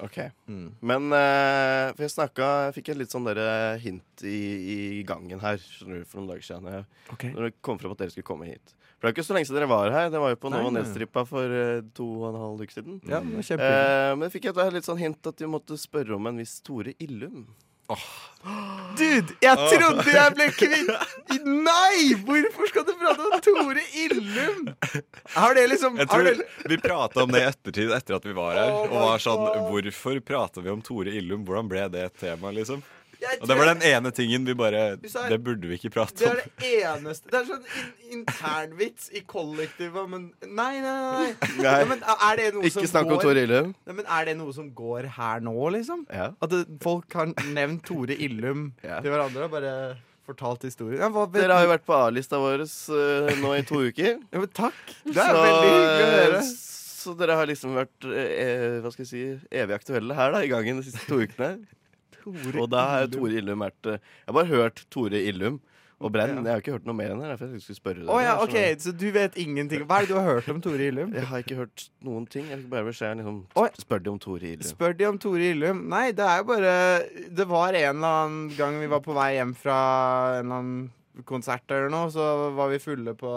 Ok. 0.04 0.18
Mm. 0.48 0.66
Men 0.90 1.06
uh, 1.12 1.90
for 1.94 2.04
jeg 2.06 2.12
snakka 2.14 2.48
Jeg 2.68 2.74
fikk 2.78 2.90
et 2.92 3.00
litt 3.02 3.12
sånn 3.14 3.26
dere 3.28 3.78
hint 3.82 4.24
i, 4.26 4.38
i 4.74 4.78
gangen 5.08 5.40
her 5.42 5.60
skjønner 5.62 6.02
du, 6.02 6.08
for 6.08 6.20
noen 6.20 6.32
dager 6.34 6.48
siden. 6.50 6.68
Jeg, 6.72 6.88
Okay. 7.14 7.30
når 7.32 7.48
det 7.48 7.54
kom 7.64 7.78
frem 7.80 7.94
at 7.94 8.02
dere 8.02 8.12
skulle 8.12 8.28
komme 8.28 8.48
hit. 8.50 8.74
For 8.98 9.06
det 9.06 9.12
er 9.12 9.14
ikke 9.16 9.26
så 9.28 9.34
lenge 9.36 9.46
siden 9.48 9.60
dere 9.60 9.70
var 9.70 9.92
her. 9.94 10.08
Det 10.10 10.18
var 10.20 10.32
jo 10.34 10.40
på 10.42 10.50
Nova. 10.50 10.72
Nedstrippa 10.74 11.22
for 11.28 11.54
uh, 11.54 11.80
to 11.94 12.06
og 12.18 12.26
en 12.32 12.40
halv 12.42 12.64
uke 12.66 12.74
siden. 12.74 12.98
Ja, 13.06 13.20
det 13.22 13.44
var. 13.54 13.62
Eh, 13.68 14.10
men 14.16 14.26
jeg 14.26 14.34
fikk 14.34 14.48
et 14.50 14.60
litt 14.74 14.88
sånn 14.88 14.98
hint 15.00 15.30
at 15.30 15.38
vi 15.44 15.50
måtte 15.50 15.78
spørre 15.78 16.16
om 16.18 16.26
en 16.30 16.40
viss 16.42 16.56
Tore 16.66 16.94
Illum. 16.98 17.46
Dude, 18.98 19.34
jeg 19.42 19.56
trodde 19.56 20.12
jeg 20.12 20.34
ble 20.36 20.46
kvitt 20.54 21.40
Nei! 21.42 22.14
Hvorfor 22.26 22.68
skal 22.70 22.84
du 22.86 22.92
prate 23.00 23.24
om 23.26 23.40
Tore 23.42 23.82
Illum? 24.04 24.68
Har 25.34 25.56
det 25.56 25.64
liksom 25.72 25.98
Jeg 25.98 26.06
har 26.06 26.22
tror 26.22 26.28
det, 26.28 26.46
Vi 26.70 26.78
prata 26.82 27.24
om 27.24 27.32
det 27.34 27.42
i 27.42 27.48
ettertid 27.48 27.92
etter 27.96 28.18
at 28.18 28.28
vi 28.28 28.36
var 28.36 28.54
her. 28.54 28.70
Oh 28.76 28.92
og 28.92 29.02
var 29.08 29.24
sånn. 29.24 29.42
Hvorfor 29.72 30.20
prata 30.24 30.64
vi 30.64 30.72
om 30.72 30.84
Tore 30.84 31.16
Illum? 31.18 31.42
Hvordan 31.48 31.72
ble 31.72 31.88
det 31.92 32.04
et 32.10 32.16
tema, 32.22 32.52
liksom? 32.54 32.84
Jeg 33.32 33.42
Og 33.42 33.48
det 33.50 33.56
var 33.58 33.70
den 33.74 33.82
ene 33.90 34.12
tingen 34.14 34.44
vi 34.48 34.54
bare 34.58 34.82
sa- 35.08 35.28
Det 35.28 35.38
burde 35.44 35.68
vi 35.70 35.78
ikke 35.78 35.92
prate 35.94 36.24
er 36.24 36.30
om. 36.30 36.36
det 36.36 36.42
er 36.42 36.50
det 36.58 36.72
eneste 36.92 37.30
Det 37.32 37.40
er 37.40 37.48
sånn 37.52 37.64
in 38.08 38.24
internvits 38.28 39.10
i 39.12 39.22
kollektivet, 39.28 40.08
men 40.08 40.32
Nei, 40.46 40.80
nei, 40.80 40.82
nei. 40.82 41.12
nei. 41.22 41.34
Nei. 41.58 41.64
Ja, 41.64 41.84
men 41.88 42.02
er 42.04 42.36
det 42.40 42.48
noe 42.54 42.66
Ikke 42.68 42.84
som 42.84 42.90
snakk 42.92 43.12
om 43.12 43.22
Tore 43.22 43.44
Illum. 43.46 43.72
Nei, 43.86 43.96
men 44.00 44.06
Er 44.18 44.28
det 44.30 44.36
noe 44.40 44.52
som 44.56 44.70
går 44.76 45.08
her 45.18 45.40
nå, 45.44 45.54
liksom? 45.74 46.04
Ja. 46.12 46.30
At 46.40 46.50
det, 46.54 46.64
folk 46.84 47.12
har 47.18 47.32
nevnt 47.52 47.84
Tore 47.88 48.16
Illum 48.16 48.72
Ja. 48.84 49.00
til 49.00 49.12
hverandre 49.12 49.48
og 49.48 49.50
bare 49.56 49.74
fortalt 50.28 50.66
historien? 50.68 51.00
Ja, 51.00 51.08
hva, 51.12 51.26
Dere 51.32 51.56
har 51.56 51.64
jo 51.66 51.72
vært 51.72 51.86
på 51.88 51.96
A-lista 51.96 52.40
vår 52.40 52.64
uh, 52.66 53.34
nå 53.40 53.54
i 53.56 53.62
to 53.68 53.80
uker. 53.88 54.18
ja, 54.32 54.38
men 54.42 54.48
Takk. 54.52 54.80
Det 55.06 55.16
er 55.16 55.38
veldig 55.38 55.70
hyggelig 55.72 56.08
å 56.08 56.16
høre. 56.16 56.42
Så 56.98 57.14
dere 57.16 57.36
har 57.38 57.46
liksom 57.48 57.76
vært 57.78 58.04
eh, 58.10 58.80
hva 58.82 58.90
skal 58.92 59.04
jeg 59.06 59.08
si, 59.08 59.20
evig 59.54 59.76
aktuelle 59.76 60.16
her 60.18 60.32
da, 60.34 60.40
i 60.44 60.50
gangen 60.50 60.80
de 60.80 60.88
siste 60.88 61.06
to 61.08 61.20
ukene. 61.22 61.54
Tore 62.36 62.62
Og 62.62 62.70
da 62.72 62.84
har 62.92 63.10
Tore 63.12 63.40
Illum 63.40 63.64
vært 63.64 63.90
eh, 63.90 63.98
Jeg 63.98 64.30
har 64.30 64.38
bare 64.40 64.50
hørt 64.52 64.84
Tore 64.92 65.20
Illum 65.24 65.60
og 65.98 66.12
Brenn. 66.14 66.36
Ja. 66.36 66.42
Jeg 66.46 66.52
har 66.52 66.60
ikke 66.62 66.74
hørt 66.76 66.84
noe 66.86 66.94
mer 66.94 67.10
enn 67.10 67.22
det. 67.22 67.28
Derfor 67.32 67.54
jeg 67.56 67.62
skulle 67.64 67.78
spørre. 67.80 68.04
Å 68.06 68.18
ja, 68.22 68.34
ok, 68.44 68.56
Så 68.78 68.92
du 68.94 69.08
vet 69.14 69.34
ingenting. 69.42 69.82
Hva 69.82 69.98
er 69.98 70.06
det 70.06 70.12
du 70.12 70.18
har 70.20 70.28
hørt 70.28 70.50
om 70.52 70.60
Tore 70.62 70.86
Illum? 70.92 71.10
Jeg 71.16 71.26
har 71.26 71.42
ikke 71.42 71.56
hørt 71.58 71.88
noen 72.06 72.28
ting. 72.30 72.46
Jeg 72.52 72.60
fikk 72.60 72.68
bare 72.70 72.86
beskjed 72.86 73.18
liksom, 73.18 73.40
Spør 73.82 74.04
de 74.04 74.12
om 74.12 74.20
Tore 74.22 74.52
Illum. 74.52 74.68
Spør 74.68 74.94
de 75.00 75.08
om 75.08 75.18
Tore 75.18 75.50
Illum? 75.54 75.82
Nei, 75.90 76.04
det 76.14 76.22
er 76.28 76.44
jo 76.44 76.46
bare 76.52 76.76
Det 77.40 77.48
var 77.50 77.74
en 77.74 77.96
eller 77.96 78.20
annen 78.20 78.54
gang 78.54 78.78
vi 78.78 78.92
var 78.94 79.02
på 79.02 79.16
vei 79.18 79.32
hjem 79.40 79.56
fra 79.58 79.80
en 80.38 80.44
eller 80.46 80.60
annen 80.60 81.24
konsert 81.26 81.66
eller 81.74 81.90
noe, 81.90 82.12
så 82.14 82.24
var 82.54 82.70
vi 82.70 82.78
fulle 82.78 83.10
på 83.18 83.30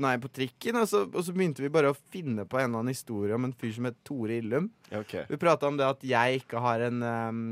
nei, 0.00 0.14
på 0.22 0.30
trikken, 0.32 0.78
og 0.80 0.88
så, 0.88 1.02
og 1.04 1.24
så 1.24 1.34
begynte 1.36 1.64
vi 1.64 1.72
bare 1.72 1.92
å 1.92 1.98
finne 2.12 2.46
på 2.48 2.58
en 2.58 2.70
eller 2.70 2.82
annen 2.82 2.94
historie 2.94 3.36
om 3.36 3.46
en 3.48 3.56
fyr 3.56 3.74
som 3.76 3.88
het 3.90 3.98
Tore 4.06 4.38
Illum. 4.40 4.70
Okay. 4.88 5.26
Vi 5.28 5.40
prata 5.40 5.68
om 5.68 5.76
det 5.80 5.88
at 5.88 6.06
jeg 6.06 6.42
ikke 6.42 6.62
har 6.64 6.86
en 6.88 7.04
um, 7.04 7.42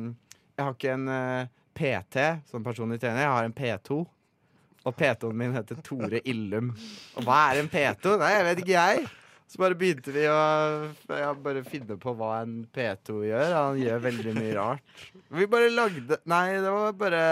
Jeg 0.57 0.65
har 0.65 0.75
ikke 0.75 0.95
en 0.95 1.11
uh, 1.13 1.51
PT 1.79 2.25
som 2.51 2.65
personlig 2.65 3.01
trener, 3.03 3.27
jeg 3.27 3.37
har 3.37 3.49
en 3.49 3.59
P2. 3.59 4.01
Og 4.89 4.97
P2-en 4.97 5.37
min 5.37 5.57
heter 5.57 5.81
Tore 5.85 6.23
Illum. 6.25 6.73
Og 7.19 7.27
hva 7.27 7.41
er 7.51 7.63
en 7.63 7.71
P2? 7.71 8.17
Nei, 8.23 8.35
jeg 8.39 8.47
vet 8.49 8.63
ikke 8.65 8.77
jeg. 8.77 9.09
Så 9.49 9.61
bare 9.63 9.77
begynte 9.81 10.13
vi 10.13 10.27
å 10.29 10.39
ja, 11.09 11.31
bare 11.41 11.65
finne 11.65 11.97
på 12.01 12.13
hva 12.17 12.43
en 12.43 12.63
P2 12.75 13.23
gjør. 13.31 13.55
Han 13.55 13.81
gjør 13.81 14.03
veldig 14.05 14.35
mye 14.37 14.55
rart. 14.59 15.03
Vi 15.33 15.49
bare 15.49 15.71
lagde 15.73 16.19
Nei, 16.29 16.59
det 16.61 16.73
var 16.73 16.97
bare 17.01 17.23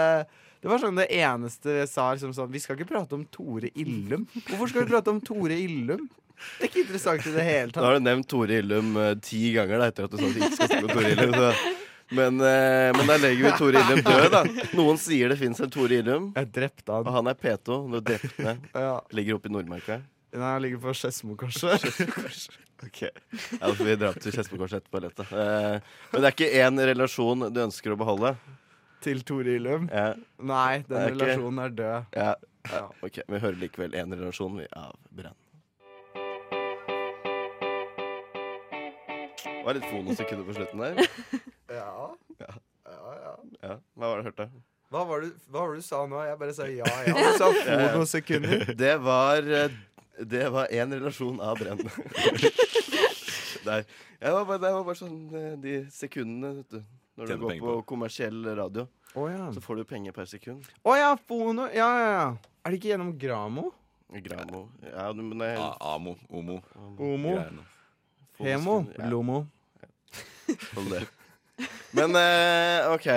det 0.67 0.73
var 0.73 0.81
sånn 0.83 0.97
det 0.99 1.07
eneste 1.15 1.77
jeg 1.77 1.87
sa. 1.87 2.09
Liksom 2.11 2.33
sånn, 2.35 2.49
vi 2.51 2.59
skal 2.59 2.75
ikke 2.75 2.89
prate 2.89 3.15
om 3.15 3.21
Tore 3.31 3.69
Illum. 3.79 4.25
Hvorfor 4.49 4.67
skal 4.73 4.83
vi 4.83 4.89
prate 4.91 5.13
om 5.13 5.21
Tore 5.23 5.55
Illum? 5.63 6.01
Det 6.59 6.67
er 6.67 6.69
ikke 6.69 6.81
interessant 6.83 7.23
i 7.25 7.31
det 7.33 7.45
hele 7.47 7.69
Nå 7.71 7.73
tatt. 7.77 7.85
har 7.87 7.95
du 7.95 8.03
nevnt 8.05 8.27
Tore 8.29 8.57
Illum 8.59 8.89
uh, 8.99 9.13
ti 9.23 9.39
ganger 9.55 9.79
da, 9.81 9.87
etter 9.89 10.05
at 10.05 10.11
du 10.11 10.19
sa 10.19 10.27
at 10.27 10.35
du 10.35 10.41
ikke 10.43 10.57
skal 10.57 10.69
snakke 10.73 10.89
om 10.89 10.91
Tore 10.91 11.13
Illum. 11.15 11.37
Så. 11.39 11.71
Men, 12.19 12.37
uh, 12.43 12.91
men 12.99 13.09
da 13.09 13.15
legger 13.23 13.47
vi 13.47 13.53
Tore 13.63 13.81
Illum 13.81 14.03
død, 14.05 14.27
da. 14.35 14.43
Noen 14.77 14.99
sier 15.01 15.31
det 15.33 15.39
fins 15.39 15.63
en 15.63 15.71
Tore 15.73 15.97
Illum, 16.03 16.29
Jeg 16.35 16.51
drepte 16.59 16.93
og 16.99 17.07
han. 17.09 17.17
han 17.21 17.31
er 17.33 17.39
P2. 17.41 17.79
Du 17.95 17.97
drepte 18.11 18.29
drept. 18.37 18.69
Ja. 18.75 18.93
Ligger 19.17 19.39
oppe 19.39 19.49
i 19.49 19.55
Nordmarka. 19.55 20.01
Nei, 20.37 20.51
han 20.51 20.61
ligger 20.67 20.83
på 20.83 20.93
Skedsmokorset. 20.99 21.89
Ok, 22.85 22.99
ja, 23.01 23.09
da 23.57 23.71
får 23.73 23.87
vi 23.87 23.93
dra 23.97 24.11
til 24.13 24.33
Skedsmokorset 24.35 24.83
etterpå. 24.83 24.99
Lett. 25.01 25.21
Eh, 25.25 25.77
men 26.11 26.21
det 26.21 26.27
er 26.29 26.35
ikke 26.35 26.49
én 26.61 26.77
relasjon 26.91 27.47
du 27.49 27.57
ønsker 27.63 27.95
å 27.95 27.97
beholde? 27.97 28.35
Til 29.01 29.21
Tore 29.23 29.55
Illum. 29.55 29.89
Ja, 29.93 30.13
Nei, 30.39 30.83
den 30.87 30.97
er 30.97 31.11
relasjonen 31.13 31.59
er 31.65 31.69
død. 31.69 32.03
ja. 32.15 32.33
Ja. 32.67 32.81
Ok, 33.01 33.21
Vi 33.31 33.37
hører 33.39 33.55
likevel 33.55 33.93
én 33.95 34.11
relasjon 34.11 34.57
av 34.75 34.95
Brenn. 35.15 35.35
Det 39.43 39.63
var 39.67 39.77
litt 39.77 39.87
fonosekunder 39.91 40.47
på 40.47 40.55
slutten 40.57 40.83
der. 40.83 40.99
Ja. 41.77 42.09
Ja. 42.39 42.53
Ja, 42.87 43.13
ja. 43.21 43.31
Ja, 43.61 43.73
Hva 43.99 44.07
var 44.09 44.17
det 44.17 44.23
du 44.23 44.27
hørte? 44.29 44.45
Hva 44.91 45.01
var 45.09 45.23
det 45.25 45.31
hva 45.51 45.63
var 45.65 45.73
det 45.75 45.81
du 45.81 45.87
sa 45.87 45.97
nå? 46.07 46.21
Jeg 46.23 46.37
bare 46.39 46.53
sa 46.55 46.67
ja, 46.71 46.87
ja. 47.07 47.15
Du 47.17 47.39
sa 47.41 47.49
få 47.51 47.65
Ja. 47.67 47.89
noen 47.95 48.07
sekunder. 48.07 48.63
Det 48.83 48.93
var 49.03 49.43
eh, 49.61 49.75
Det 50.23 50.45
var 50.55 50.71
én 50.71 50.95
relasjon 50.95 51.41
av 51.43 51.59
Brenn. 51.59 51.83
Der. 53.67 53.83
Det, 53.83 54.31
var 54.31 54.45
bare, 54.47 54.61
det 54.63 54.71
var 54.77 54.85
bare 54.87 54.95
sånn 54.95 55.17
eh, 55.35 55.51
de 55.59 55.73
sekundene, 55.91 56.53
vet 56.61 56.71
du. 56.77 56.79
Når 57.17 57.27
du 57.31 57.37
går 57.41 57.53
på 57.59 57.71
på. 57.73 57.81
kommersiell 57.89 58.45
radio, 58.57 58.87
oh, 59.15 59.27
ja. 59.31 59.47
så 59.53 59.61
får 59.63 59.79
du 59.81 59.83
penger 59.89 60.13
per 60.15 60.25
sekund. 60.29 60.65
Å 60.85 60.95
ja, 60.97 61.11
fono. 61.27 61.65
Ja, 61.73 61.87
ja, 61.97 62.09
ja. 62.13 62.27
Er 62.63 62.71
det 62.73 62.79
ikke 62.79 62.91
gjennom 62.93 63.13
Gramo? 63.19 63.71
Gramo. 64.23 64.67
Ja, 64.85 65.09
men 65.17 65.33
det 65.41 65.47
er 65.55 65.61
A 65.63 65.95
Amo. 65.95 66.13
Omo. 66.29 66.59
Omo. 67.01 67.33
Hemo? 68.39 68.75
Ja, 68.95 69.09
Lomo? 69.09 69.41
hold 70.75 70.91
det. 70.93 71.01
Men 71.97 72.13
eh, 72.15 72.85
OK. 72.93 73.07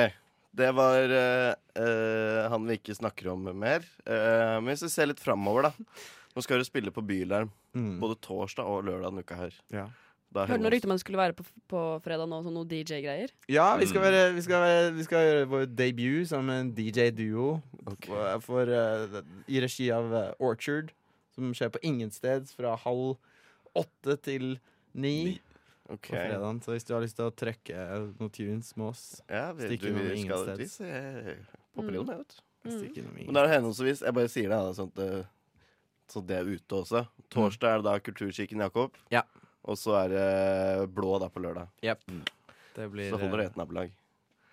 Det 0.56 0.70
var 0.74 1.12
eh, 1.14 1.52
eh, 1.78 2.48
han 2.50 2.64
vi 2.66 2.78
ikke 2.80 2.96
snakker 2.96 3.28
om 3.34 3.44
mer. 3.54 3.84
Eh, 4.02 4.56
men 4.58 4.72
hvis 4.72 4.82
vi 4.88 4.90
ser 4.90 5.10
litt 5.12 5.20
framover, 5.22 5.68
da. 5.68 6.00
Nå 6.34 6.42
skal 6.42 6.58
du 6.62 6.66
spille 6.66 6.94
på 6.94 7.04
Bylarm 7.06 7.52
Mm. 7.70 8.00
både 8.02 8.16
torsdag 8.18 8.66
og 8.66 8.80
lørdag 8.82 9.12
denne 9.12 9.22
uka 9.22 9.36
her. 9.38 9.52
Ja. 9.70 9.84
Hørte 10.30 10.56
noen 10.62 10.70
rykte 10.70 10.86
rykter 10.86 10.88
om 10.88 10.92
at 10.94 10.98
det 11.00 11.02
skulle 11.04 11.18
være 11.20 11.34
på, 11.34 11.44
på 11.72 11.80
fredag 12.04 12.28
nå, 12.30 12.36
sånn 12.44 12.54
noe 12.54 12.68
DJ-greier. 12.70 13.32
Ja, 13.50 13.76
vi 13.80 13.86
skal, 13.90 14.00
Mm. 14.00 14.06
være, 14.06 14.32
vi, 14.36 14.42
skal 14.46 14.62
være, 14.62 14.92
vi 14.94 15.06
skal 15.06 15.24
gjøre 15.26 15.48
vår 15.50 15.64
debut 15.74 16.28
som 16.30 16.50
en 16.54 16.70
DJ-duo 16.76 17.48
okay. 17.86 18.06
for, 18.06 18.40
for, 18.46 18.70
eh, 18.70 19.16
i 19.50 19.60
regi 19.64 19.88
av 19.90 20.14
eh, 20.14 20.28
Orchard, 20.38 20.92
som 21.34 21.50
skjer 21.56 21.72
på 21.74 21.82
Ingensteds 21.82 22.54
fra 22.54 22.76
halv 22.84 23.16
åtte 23.74 24.16
til 24.22 24.52
ni 24.94 25.16
Ni. 25.24 25.40
Ok. 25.90 26.06
på 26.12 26.14
fredagen. 26.14 26.62
Så 26.62 26.76
hvis 26.76 26.86
du 26.86 26.94
har 26.94 27.02
lyst 27.02 27.18
til 27.18 27.26
å 27.26 27.34
trekke 27.34 27.88
noen 28.20 28.30
tunes 28.30 28.70
med 28.76 28.92
oss 28.92 29.04
Ja, 29.26 29.50
vi, 29.52 29.74
du, 29.76 29.88
innom 29.90 30.06
vi 30.06 30.22
skal 30.22 30.46
Ingensteds. 30.46 30.78
popper 31.74 31.90
litt, 31.98 32.14
jeg, 32.14 32.22
vet 32.22 32.38
du. 32.38 32.46
Mm. 32.70 32.80
innom 32.94 33.20
Men 33.24 33.34
det 33.34 33.42
er 33.42 33.52
henholdsvis 33.56 34.02
Jeg 34.04 34.12
bare 34.14 34.28
sier 34.28 34.50
det, 34.52 34.58
sånn 34.76 34.90
at 34.94 35.28
så 36.10 36.20
det 36.26 36.40
er 36.40 36.48
ute 36.50 36.74
også. 36.74 37.04
Torsdag 37.30 37.70
er 37.70 37.82
det 37.82 37.86
da 37.86 37.92
Kulturkirken 38.02 38.58
Jakob. 38.64 38.96
Ja. 39.14 39.22
Og 39.68 39.78
så 39.78 39.96
er 40.04 40.12
det 40.14 40.90
Blå 40.94 41.18
da 41.20 41.28
på 41.32 41.42
lørdag. 41.42 41.72
Jepp. 41.84 42.04
Det 42.76 42.86
blir 42.92 43.10
Så 43.12 43.18
holder 43.20 43.42
dere 43.42 43.48
eh, 43.48 43.52
et 43.52 43.58
nabolag. 43.60 43.96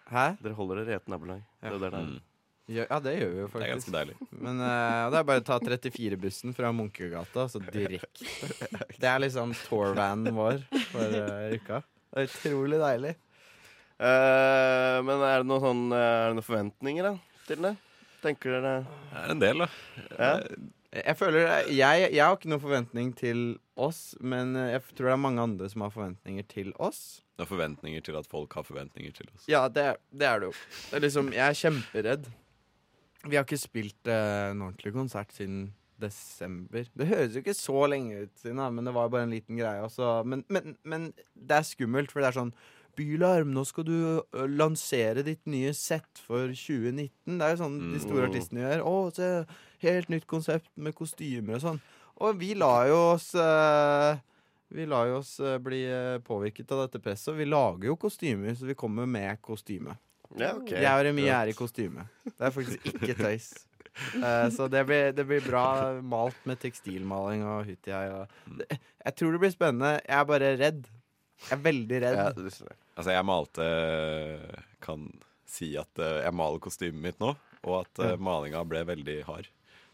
Hæ? 0.08 0.26
Dere 0.42 0.58
holder 0.58 0.82
dere 0.82 1.00
et 1.02 1.12
nabolag. 1.12 1.44
Det 1.62 1.70
er 1.70 1.78
det 1.78 1.84
det 1.84 1.92
er. 1.92 2.10
Mm. 2.10 2.18
Ja, 2.68 2.84
ja, 2.84 2.98
det 3.00 3.14
gjør 3.16 3.30
vi 3.32 3.40
jo 3.40 3.48
faktisk. 3.48 3.62
Det 3.62 3.68
er 3.68 3.74
ganske 3.76 3.94
deilig. 3.96 4.16
Men 4.46 4.58
uh, 4.60 5.04
det 5.12 5.20
er 5.20 5.28
bare 5.30 5.44
å 5.44 5.46
ta 5.48 5.58
34-bussen 5.64 6.56
fra 6.58 6.72
Munkegata, 6.76 7.46
så 7.48 7.62
direkte. 7.64 8.28
Det 9.02 9.08
er 9.08 9.22
liksom 9.24 9.54
tourvanen 9.70 10.36
vår, 10.36 10.60
for 10.92 11.16
uh, 11.16 11.54
uka. 11.56 11.80
Det 12.12 12.26
er 12.26 12.28
utrolig 12.28 12.82
deilig. 12.82 13.14
Uh, 13.98 15.00
men 15.02 15.24
er 15.26 15.40
det 15.42 15.48
noen 15.50 15.64
sånn 15.64 15.80
Er 15.98 16.28
det 16.28 16.36
noen 16.38 16.46
forventninger 16.46 17.08
da, 17.08 17.14
til 17.48 17.64
det? 17.66 17.72
Tenker 18.22 18.54
dere 18.54 18.74
Det 18.86 19.24
er 19.24 19.32
en 19.34 19.42
del, 19.42 19.64
da. 19.64 19.70
Ja. 20.20 20.30
Jeg 21.00 21.18
føler 21.18 21.48
jeg, 21.74 22.04
jeg 22.14 22.22
har 22.22 22.36
ikke 22.38 22.52
noen 22.52 22.62
forventning 22.62 23.10
til 23.18 23.42
oss, 23.78 24.16
men 24.20 24.56
eh, 24.58 24.72
jeg 24.76 24.84
tror 24.98 25.10
det 25.12 25.14
er 25.16 25.22
mange 25.24 25.44
andre 25.46 25.70
som 25.72 25.84
har 25.86 25.94
forventninger 25.94 26.46
til 26.52 26.74
oss. 26.82 27.22
Det 27.38 27.46
er 27.46 27.52
forventninger 27.52 28.02
til 28.08 28.18
at 28.20 28.28
folk 28.30 28.54
har 28.58 28.66
forventninger 28.66 29.14
til 29.18 29.30
oss. 29.34 29.46
Ja, 29.52 29.68
det, 29.70 29.88
det 30.12 30.28
er 30.28 30.40
det 30.42 30.50
jo. 30.52 30.54
Det 30.90 30.98
er 31.00 31.06
liksom, 31.06 31.32
jeg 31.36 31.46
er 31.46 31.60
kjemperedd. 31.62 32.30
Vi 33.28 33.36
har 33.38 33.46
ikke 33.46 33.60
spilt 33.62 34.10
eh, 34.10 34.52
en 34.54 34.62
ordentlig 34.68 34.94
konsert 34.96 35.34
siden 35.36 35.68
desember. 36.02 36.86
Det 36.94 37.08
høres 37.10 37.34
jo 37.38 37.42
ikke 37.42 37.56
så 37.58 37.86
lenge 37.90 38.24
ut 38.28 38.34
siden, 38.42 38.60
da, 38.62 38.68
men 38.74 38.86
det 38.86 38.94
var 38.94 39.10
bare 39.14 39.26
en 39.26 39.34
liten 39.34 39.58
greie. 39.58 39.82
Også. 39.86 40.10
Men, 40.30 40.44
men, 40.54 40.76
men 40.86 41.08
det 41.34 41.58
er 41.58 41.66
skummelt, 41.66 42.12
for 42.14 42.22
det 42.22 42.30
er 42.32 42.38
sånn 42.42 42.54
Bylarm, 42.98 43.52
nå 43.54 43.62
skal 43.70 43.86
du 43.86 43.98
lansere 44.58 45.22
ditt 45.22 45.44
nye 45.46 45.70
sett 45.78 46.18
for 46.26 46.50
2019. 46.50 47.36
Det 47.38 47.46
er 47.46 47.52
jo 47.54 47.60
sånn 47.60 47.76
de 47.94 48.00
store 48.02 48.24
Mm. 48.26 48.30
artistene 48.32 48.64
gjør. 48.64 48.82
Å, 48.90 48.94
se, 49.14 49.28
helt 49.84 50.10
nytt 50.10 50.26
konsept 50.26 50.72
med 50.82 50.96
kostymer 50.98 51.60
og 51.60 51.62
sånn. 51.62 51.82
Og 52.24 52.40
vi 52.40 52.54
lar 52.58 52.88
jo 52.90 52.98
oss 53.14 53.30
eh, 53.38 54.18
Vi 54.74 54.88
lar 54.90 55.10
jo 55.12 55.20
oss 55.22 55.38
eh, 55.40 55.58
bli 55.64 55.84
eh, 55.86 56.18
påvirket 56.26 56.72
av 56.74 56.86
dette 56.86 57.02
presset, 57.04 57.32
og 57.34 57.40
vi 57.40 57.48
lager 57.48 57.92
jo 57.92 57.98
kostymer, 58.00 58.56
så 58.58 58.68
vi 58.68 58.76
kommer 58.78 59.08
med 59.10 59.40
kostyme. 59.46 59.96
Ja, 60.36 60.52
okay. 60.58 60.82
Jeg 60.84 60.92
og 60.92 61.06
Remi 61.08 61.28
er 61.32 61.52
i 61.52 61.56
kostyme. 61.56 62.08
Det 62.28 62.50
er 62.50 62.54
faktisk 62.56 62.90
ikke 62.92 63.16
tøys. 63.26 63.52
Uh, 64.14 64.46
så 64.54 64.68
det 64.70 64.84
blir, 64.86 65.14
det 65.16 65.24
blir 65.26 65.42
bra 65.42 65.64
malt 66.06 66.38
med 66.46 66.60
tekstilmaling 66.62 67.42
og 67.48 67.64
hutti 67.66 67.94
her. 67.96 68.28
Jeg 68.60 69.16
tror 69.18 69.34
det 69.34 69.40
blir 69.42 69.54
spennende. 69.56 69.96
Jeg 70.04 70.18
er 70.20 70.28
bare 70.30 70.52
redd. 70.60 70.84
Jeg 71.48 71.56
er 71.56 71.64
veldig 71.64 72.02
redd. 72.04 72.20
Ja, 72.20 72.28
jeg. 72.36 72.78
Altså, 72.98 73.14
jeg 73.14 73.26
malte 73.30 73.66
Kan 74.84 75.08
si 75.48 75.72
at 75.80 76.02
jeg 76.02 76.34
maler 76.36 76.62
kostymet 76.62 77.02
mitt 77.08 77.24
nå, 77.24 77.32
og 77.64 77.80
at 77.80 78.04
uh, 78.04 78.12
Ja. 78.12 78.20
malinga 78.22 78.62
ble 78.68 78.84
veldig 78.92 79.18
hard. 79.30 79.50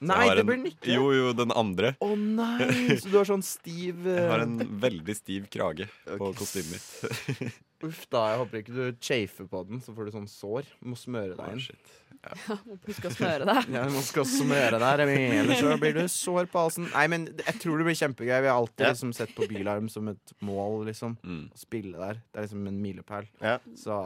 Nei, 0.10 0.28
det 0.36 0.44
blir 0.48 0.60
den 0.62 0.70
ikke. 0.72 0.92
Jo, 0.94 1.10
jo, 1.16 1.34
den 1.38 1.54
andre. 1.56 1.94
Å 2.04 2.12
nei! 2.20 2.70
Så 3.02 3.10
du 3.12 3.18
har 3.20 3.30
sånn 3.30 3.44
stiv 3.46 4.06
Jeg 4.10 4.30
har 4.30 4.44
eh, 4.44 4.48
en 4.50 4.78
veldig 4.84 5.16
stiv 5.18 5.50
krage 5.54 5.88
på 6.08 6.20
Ok. 6.32 6.40
kostymet 6.44 6.76
mitt. 6.76 7.60
Uff 7.84 8.06
da, 8.14 8.20
jeg 8.32 8.40
håper 8.40 8.62
ikke 8.62 8.74
du 8.78 8.84
chafer 9.04 9.48
på 9.52 9.60
den, 9.68 9.82
så 9.84 9.92
får 9.96 10.08
du 10.08 10.14
sånn 10.16 10.30
sår. 10.32 10.68
Du 10.80 10.88
må 10.94 10.96
smøre 10.96 11.36
deg 11.36 11.50
inn. 11.52 11.60
inn. 11.60 11.66
shit. 11.66 11.90
ja, 12.24 12.56
huske 12.88 12.94
skal 13.02 13.16
smøre 13.18 13.48
deg. 13.50 13.68
Ja, 13.76 13.82
man 13.92 14.06
skal 14.08 14.28
smøre 14.30 14.80
deg, 14.80 15.04
ellers 15.42 15.60
så 15.60 15.74
blir 15.82 15.98
du 15.98 16.06
sår 16.08 16.48
på 16.54 16.62
halsen. 16.64 16.88
Nei, 16.94 17.04
men 17.12 17.26
jeg 17.42 17.58
tror 17.60 17.82
det 17.82 17.90
blir 17.90 17.98
kjempegøy. 18.00 18.38
Vi 18.46 18.52
har 18.54 18.56
alltid 18.62 18.86
Ja. 18.88 18.94
liksom 18.96 19.12
sett 19.18 19.36
på 19.36 19.50
Bylarm 19.52 19.90
som 19.92 20.08
et 20.14 20.32
mål, 20.48 20.86
liksom. 20.88 21.18
Mm. 21.28 21.44
Å 21.52 21.60
spille 21.60 22.00
der. 22.00 22.22
Det 22.32 22.40
er 22.40 22.48
liksom 22.48 22.72
en 22.72 22.80
milepæl. 22.86 23.28
Ja. 23.44 23.58
Så, 23.76 24.00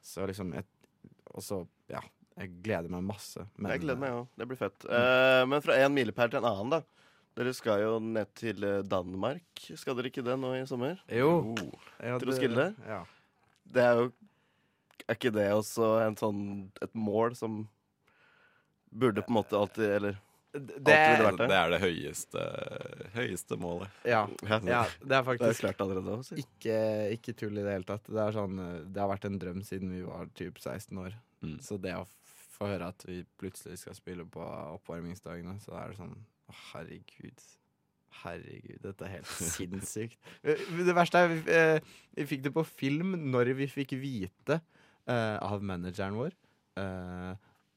så 0.00 0.24
liksom 0.30 0.54
Og 1.34 1.42
så, 1.44 1.60
ja. 1.92 2.00
Jeg 2.38 2.50
gleder 2.64 2.90
meg 2.90 3.04
masse. 3.06 3.44
Men, 3.56 3.70
Jeg 3.74 3.80
gleder 3.84 4.00
meg 4.02 4.10
òg. 4.16 4.26
Det 4.40 4.46
blir 4.50 4.58
fett. 4.58 4.84
Eh, 4.90 5.44
men 5.46 5.62
fra 5.62 5.76
en 5.84 5.94
milepæl 5.94 6.30
til 6.32 6.40
en 6.42 6.48
annen, 6.50 6.70
da. 6.70 6.80
Dere 7.38 7.52
skal 7.54 7.80
jo 7.82 7.92
ned 8.02 8.28
til 8.38 8.64
eh, 8.66 8.80
Danmark. 8.86 9.42
Skal 9.78 9.94
dere 9.98 10.10
ikke 10.10 10.22
det 10.26 10.34
nå 10.38 10.52
i 10.58 10.64
sommer? 10.70 10.98
Jo. 11.10 11.54
Ja, 12.02 12.18
Til 12.18 12.28
å 12.28 12.32
det- 12.32 12.38
skille? 12.40 12.66
Ja. 12.86 13.04
Det 13.74 13.82
er 13.82 13.94
jo 14.02 14.12
Er 15.08 15.14
ikke 15.18 15.32
det 15.34 15.46
også 15.52 15.88
en 16.06 16.14
sånn, 16.16 16.42
et 16.82 16.92
mål 16.94 17.34
som 17.36 17.68
burde 18.90 19.22
på 19.22 19.28
en 19.32 19.34
måte 19.34 19.56
alltid 19.58 19.84
Eller 19.96 20.16
Det, 20.54 20.94
Alltid 20.94 21.10
ville 21.18 21.30
vært 21.32 21.48
Det 21.50 21.56
er 21.58 21.70
det 21.72 21.80
høyeste, 21.82 22.42
høyeste 23.16 23.56
målet. 23.58 23.88
ja, 24.06 24.20
Ja, 24.62 24.84
det 25.02 25.16
er 25.18 25.24
faktisk 25.26 25.42
Det 25.42 25.50
er 25.50 25.60
klart 25.64 25.80
allerede. 25.82 26.18
Også. 26.20 26.36
ikke, 26.38 26.76
ikke 27.16 27.34
tull 27.34 27.58
i 27.58 27.64
det 27.66 27.72
hele 27.74 27.88
tatt. 27.88 28.06
Det, 28.06 28.20
er 28.22 28.36
sånn, 28.36 28.58
eh, 28.62 28.76
det 28.86 29.02
har 29.02 29.10
vært 29.10 29.26
en 29.26 29.38
drøm 29.42 29.64
siden 29.66 29.90
vi 29.90 30.02
var 30.06 30.28
typ 30.38 30.60
16 30.62 30.98
år. 31.02 31.16
Mm. 31.42 31.56
Så 31.60 31.80
det 31.82 31.96
å 31.98 32.04
f- 32.54 32.60
få 32.60 32.68
høre 32.70 32.88
at 32.94 33.04
vi 33.08 33.20
plutselig 33.40 33.80
skal 33.82 33.96
spille 33.98 34.24
på 34.30 34.42
oppvarmingsdagene, 34.78 35.58
så 35.64 35.74
er 35.80 35.90
det 35.92 35.98
sånn 36.00 36.14
å, 36.14 36.54
Herregud. 36.72 37.44
Herregud, 38.22 38.78
dette 38.84 39.06
er 39.08 39.16
helt 39.16 39.30
sinnssykt. 39.56 40.18
Eh, 40.46 40.60
Det 40.86 40.94
verste 40.96 41.18
er 41.24 41.32
vi, 41.32 41.38
eh, 41.50 41.94
vi 42.14 42.26
fikk 42.30 42.44
det 42.46 42.52
på 42.54 42.62
film 42.68 43.16
når 43.32 43.50
vi 43.58 43.66
fikk 43.70 43.96
vite 43.98 44.60
uh, 45.10 45.38
av 45.42 45.64
manageren 45.66 46.14
vår 46.20 46.30
uh, 46.78 47.32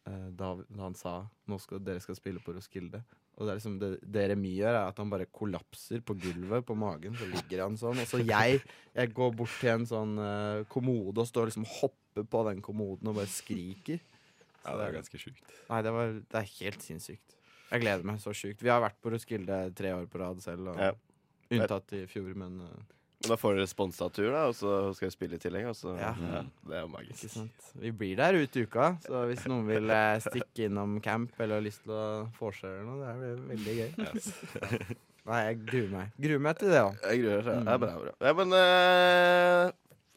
uh, 0.08 0.28
da, 0.38 0.52
han 0.80 0.96
sa 0.98 1.16
nå 1.50 1.58
skal 1.63 1.82
dere 1.84 2.04
skal 2.04 2.20
spille 2.20 2.44
på 2.44 2.54
Roskilde. 2.56 3.02
Og 3.38 3.46
det, 3.46 3.56
liksom 3.60 3.76
det, 3.82 3.90
det 4.02 4.24
Remi 4.32 4.56
gjør, 4.58 4.74
er 4.74 4.88
at 4.92 4.98
han 5.02 5.10
bare 5.13 5.28
kollapser 5.30 6.02
på 6.06 6.16
gulvet 6.18 6.66
på 6.66 6.74
magen. 6.78 7.13
Så 7.20 7.28
ligger 7.30 7.62
han 7.68 7.76
sånn. 7.78 8.00
Og 8.02 8.08
så 8.10 8.18
jeg, 8.26 8.63
jeg 8.98 9.12
går 9.13 9.36
bort 9.38 9.54
til 9.62 9.74
en 9.76 9.86
sånn 9.90 10.16
uh, 10.18 10.63
kommode 10.74 11.22
og 11.22 11.30
står 11.30 11.52
liksom 11.52 11.68
hopper 11.80 12.26
på 12.26 12.42
den 12.50 12.63
kommoden 12.66 13.12
og 13.12 13.20
bare 13.20 13.30
skriker. 13.30 14.02
Ja, 14.68 14.76
det 14.78 14.86
er 14.90 14.98
ganske 15.00 15.20
sjukt. 15.22 15.56
Nei, 15.72 15.82
det, 15.88 15.96
var, 15.96 16.14
det 16.20 16.42
er 16.44 16.52
helt 16.60 16.84
sinnssykt. 16.86 17.38
Jeg 17.72 17.84
gleder 17.84 18.04
meg 18.08 18.20
så 18.24 18.32
sjukt. 18.36 18.62
Vi 18.64 18.70
har 18.72 18.84
vært 18.84 19.00
på 19.04 19.12
Roskilde 19.12 19.58
tre 19.76 19.96
år 19.96 20.06
på 20.12 20.20
rad 20.22 20.44
selv. 20.44 20.70
Og 20.74 20.78
Ja. 20.84 20.94
Unntatt 21.48 21.94
i 21.96 22.02
fjor, 22.12 22.34
men 22.36 22.60
eh, 22.62 22.78
Men 23.24 23.32
da 23.32 23.36
får 23.40 23.56
dere 23.58 23.68
sponsa 23.72 24.10
tur, 24.14 24.28
da, 24.30 24.44
og 24.52 24.54
så 24.54 24.72
skal 24.94 25.08
dere 25.08 25.14
spille 25.16 25.38
i 25.40 25.42
tillegg. 25.42 25.66
Og 25.72 25.76
så, 25.80 25.96
Ja. 25.98 26.12
ja, 26.20 26.42
det 26.68 26.76
er 26.76 26.82
jo 26.84 26.88
ikke 26.90 26.98
magisk. 27.00 27.30
sant. 27.34 27.70
Vi 27.82 27.92
blir 27.92 28.16
der 28.20 28.36
ut 28.38 28.56
i 28.60 28.64
uka, 28.68 28.90
så 29.08 29.24
hvis 29.32 29.46
noen 29.50 29.66
vil 29.66 29.90
eh, 29.90 30.20
stikke 30.22 30.68
innom 30.68 31.00
camp 31.02 31.32
eller 31.40 31.56
har 31.58 31.66
lyst 31.66 31.82
til 31.88 31.96
å 31.96 32.06
vorse 32.38 32.68
eller 32.68 32.84
noe, 32.86 33.08
det 33.08 33.16
blir 33.24 33.42
veldig 33.56 33.76
gøy. 33.80 33.92
Yes. 34.06 34.30
Nei, 35.28 35.40
jeg 35.50 35.58
gruer 35.68 35.90
meg. 35.92 36.12
Gruer 36.24 36.40
meg 36.40 36.60
til 36.62 36.70
det 36.72 36.80
òg. 36.86 37.00
Jeg 37.04 37.20
gruer 37.26 37.42
meg. 37.44 37.58
Mm. 37.58 37.66
Det 37.66 37.74
er 37.74 37.82
bra. 37.84 37.96
bra. 38.00 38.14
Ja, 38.28 38.34
men 38.38 38.54
eh, 38.56 39.72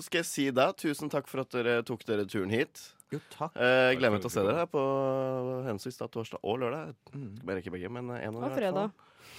skal 0.05 0.21
jeg 0.23 0.29
si 0.29 0.45
da, 0.55 0.69
tusen 0.79 1.11
takk 1.11 1.27
for 1.31 1.43
at 1.43 1.51
dere 1.57 1.81
tok 1.89 2.05
dere 2.07 2.27
turen 2.31 2.53
hit. 2.55 2.85
Jo, 3.11 3.18
takk. 3.35 3.57
Eh, 3.59 3.90
Jeg 3.90 3.96
gleder 3.99 4.12
meg 4.14 4.20
til 4.23 4.31
å 4.31 4.33
se 4.33 4.42
dere 4.46 4.61
her 4.62 4.68
på 4.70 4.83
henholdsvis 5.66 5.96
torsdag 5.99 6.38
og 6.46 6.59
lørdag. 6.62 6.92
Mm. 7.14 7.33
Bare 7.44 7.59
ikke 7.62 7.73
begge, 7.75 7.88
men 7.90 8.05
en 8.14 8.37
av 8.37 8.37
Og 8.37 8.40
hvert 8.44 8.53
fall. 8.53 8.61
fredag. 8.61 8.90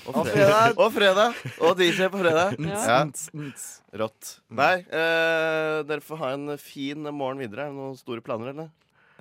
Og 0.01 0.15
Og 0.17 0.25
fredag. 0.27 0.73
og 0.81 0.89
fredag. 0.95 1.31
Og 1.61 1.71
DJ 1.77 2.07
på 2.11 2.17
fredag. 2.19 2.47
Ja. 2.65 2.65
Ja, 2.83 3.05
rått. 4.01 4.23
Nei, 4.49 4.75
eh, 4.89 5.83
dere 5.87 6.01
får 6.03 6.17
ha 6.23 6.27
en 6.35 6.57
fin 6.57 7.03
morgen 7.13 7.37
videre. 7.39 7.61
Er 7.67 7.71
det 7.71 7.77
noen 7.77 7.97
store 7.99 8.21
planer, 8.25 8.47
eller? 8.51 8.69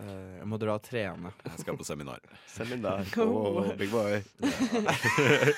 Eh, 0.00 0.38
jeg 0.40 0.46
må 0.48 0.56
dra 0.58 0.74
og 0.74 0.82
trene. 0.82 1.32
Jeg 1.44 1.58
skal 1.60 1.76
på 1.76 1.84
seminar. 1.86 2.18
Seminar. 2.48 3.04
Cool. 3.14 3.58
Oh, 3.68 3.74
big 3.76 3.90
boy. 3.92 4.22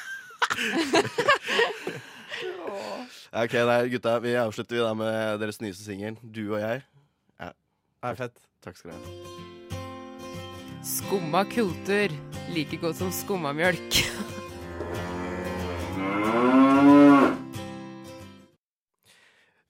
ok, 3.32 3.52
nei, 3.66 3.88
gutta. 3.92 4.18
Vi 4.20 4.34
avslutter 4.36 4.76
vi 4.76 4.82
da 4.82 4.92
med 4.94 5.40
deres 5.40 5.60
nyeste 5.62 5.84
singel, 5.86 6.16
'Du 6.22 6.52
og 6.54 6.60
jeg'. 6.60 6.82
Det 8.02 8.10
er 8.10 8.14
fett. 8.18 8.36
Takk 8.62 8.76
skal 8.78 8.92
du 8.92 8.96
ha. 8.96 9.78
Skumma 10.86 11.44
kultur. 11.50 12.14
Like 12.54 12.78
godt 12.78 13.00
som 13.00 13.10
skumma 13.14 13.50
mjølk. 13.56 14.02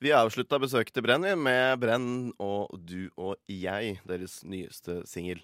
Vi 0.02 0.10
avslutta 0.12 0.58
besøket 0.58 0.96
til 0.96 1.04
Brenn 1.06 1.24
med 1.38 1.78
Brenn 1.80 2.32
og 2.42 2.72
Du 2.84 3.06
og 3.14 3.36
jeg, 3.46 4.00
deres 4.08 4.40
nyeste 4.42 5.00
singel. 5.06 5.40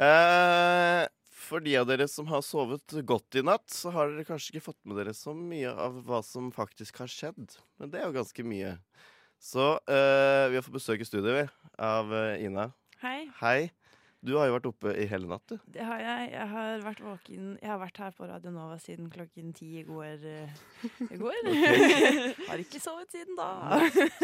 Eh, 0.00 1.02
for 1.36 1.62
de 1.62 1.74
av 1.78 1.86
dere 1.86 2.06
som 2.08 2.26
har 2.30 2.42
sovet 2.42 2.96
godt 3.06 3.36
i 3.38 3.44
natt, 3.44 3.68
så 3.70 3.92
har 3.94 4.10
dere 4.10 4.26
kanskje 4.26 4.56
ikke 4.56 4.68
fått 4.70 4.80
med 4.88 4.98
dere 4.98 5.12
så 5.14 5.36
mye 5.36 5.70
av 5.70 6.00
hva 6.08 6.22
som 6.24 6.48
faktisk 6.56 7.02
har 7.04 7.12
skjedd. 7.12 7.58
Men 7.76 7.92
det 7.92 8.00
er 8.00 8.08
jo 8.08 8.16
ganske 8.16 8.46
mye. 8.48 8.78
Så 9.42 9.72
eh, 9.86 10.44
vi 10.50 10.58
har 10.58 10.64
fått 10.64 10.78
besøk 10.78 11.00
i 11.02 11.06
studio 11.08 11.34
vi, 11.36 11.42
av 11.82 12.12
eh, 12.14 12.44
Ina. 12.46 12.70
Hei, 13.02 13.26
Hei. 13.42 13.58
Du 14.26 14.32
har 14.40 14.48
jo 14.48 14.54
vært 14.56 14.64
oppe 14.66 14.90
i 14.98 15.04
hele 15.06 15.28
natt, 15.30 15.44
du. 15.52 15.58
det 15.70 15.84
har 15.86 16.00
jeg. 16.02 16.30
Jeg 16.32 16.46
har 16.50 16.80
vært 16.82 17.02
våken 17.04 17.50
Jeg 17.60 17.68
har 17.70 17.76
vært 17.78 17.98
her 18.00 18.14
på 18.16 18.26
Radio 18.26 18.50
Nova 18.50 18.78
siden 18.82 19.10
klokken 19.12 19.52
ti 19.54 19.68
i 19.78 19.84
går. 19.86 20.24
eh, 20.26 20.56
I 21.04 21.18
går. 21.20 21.36
har 22.48 22.62
ikke 22.64 22.80
sovet 22.82 23.12
siden 23.14 23.36
da. 23.38 23.52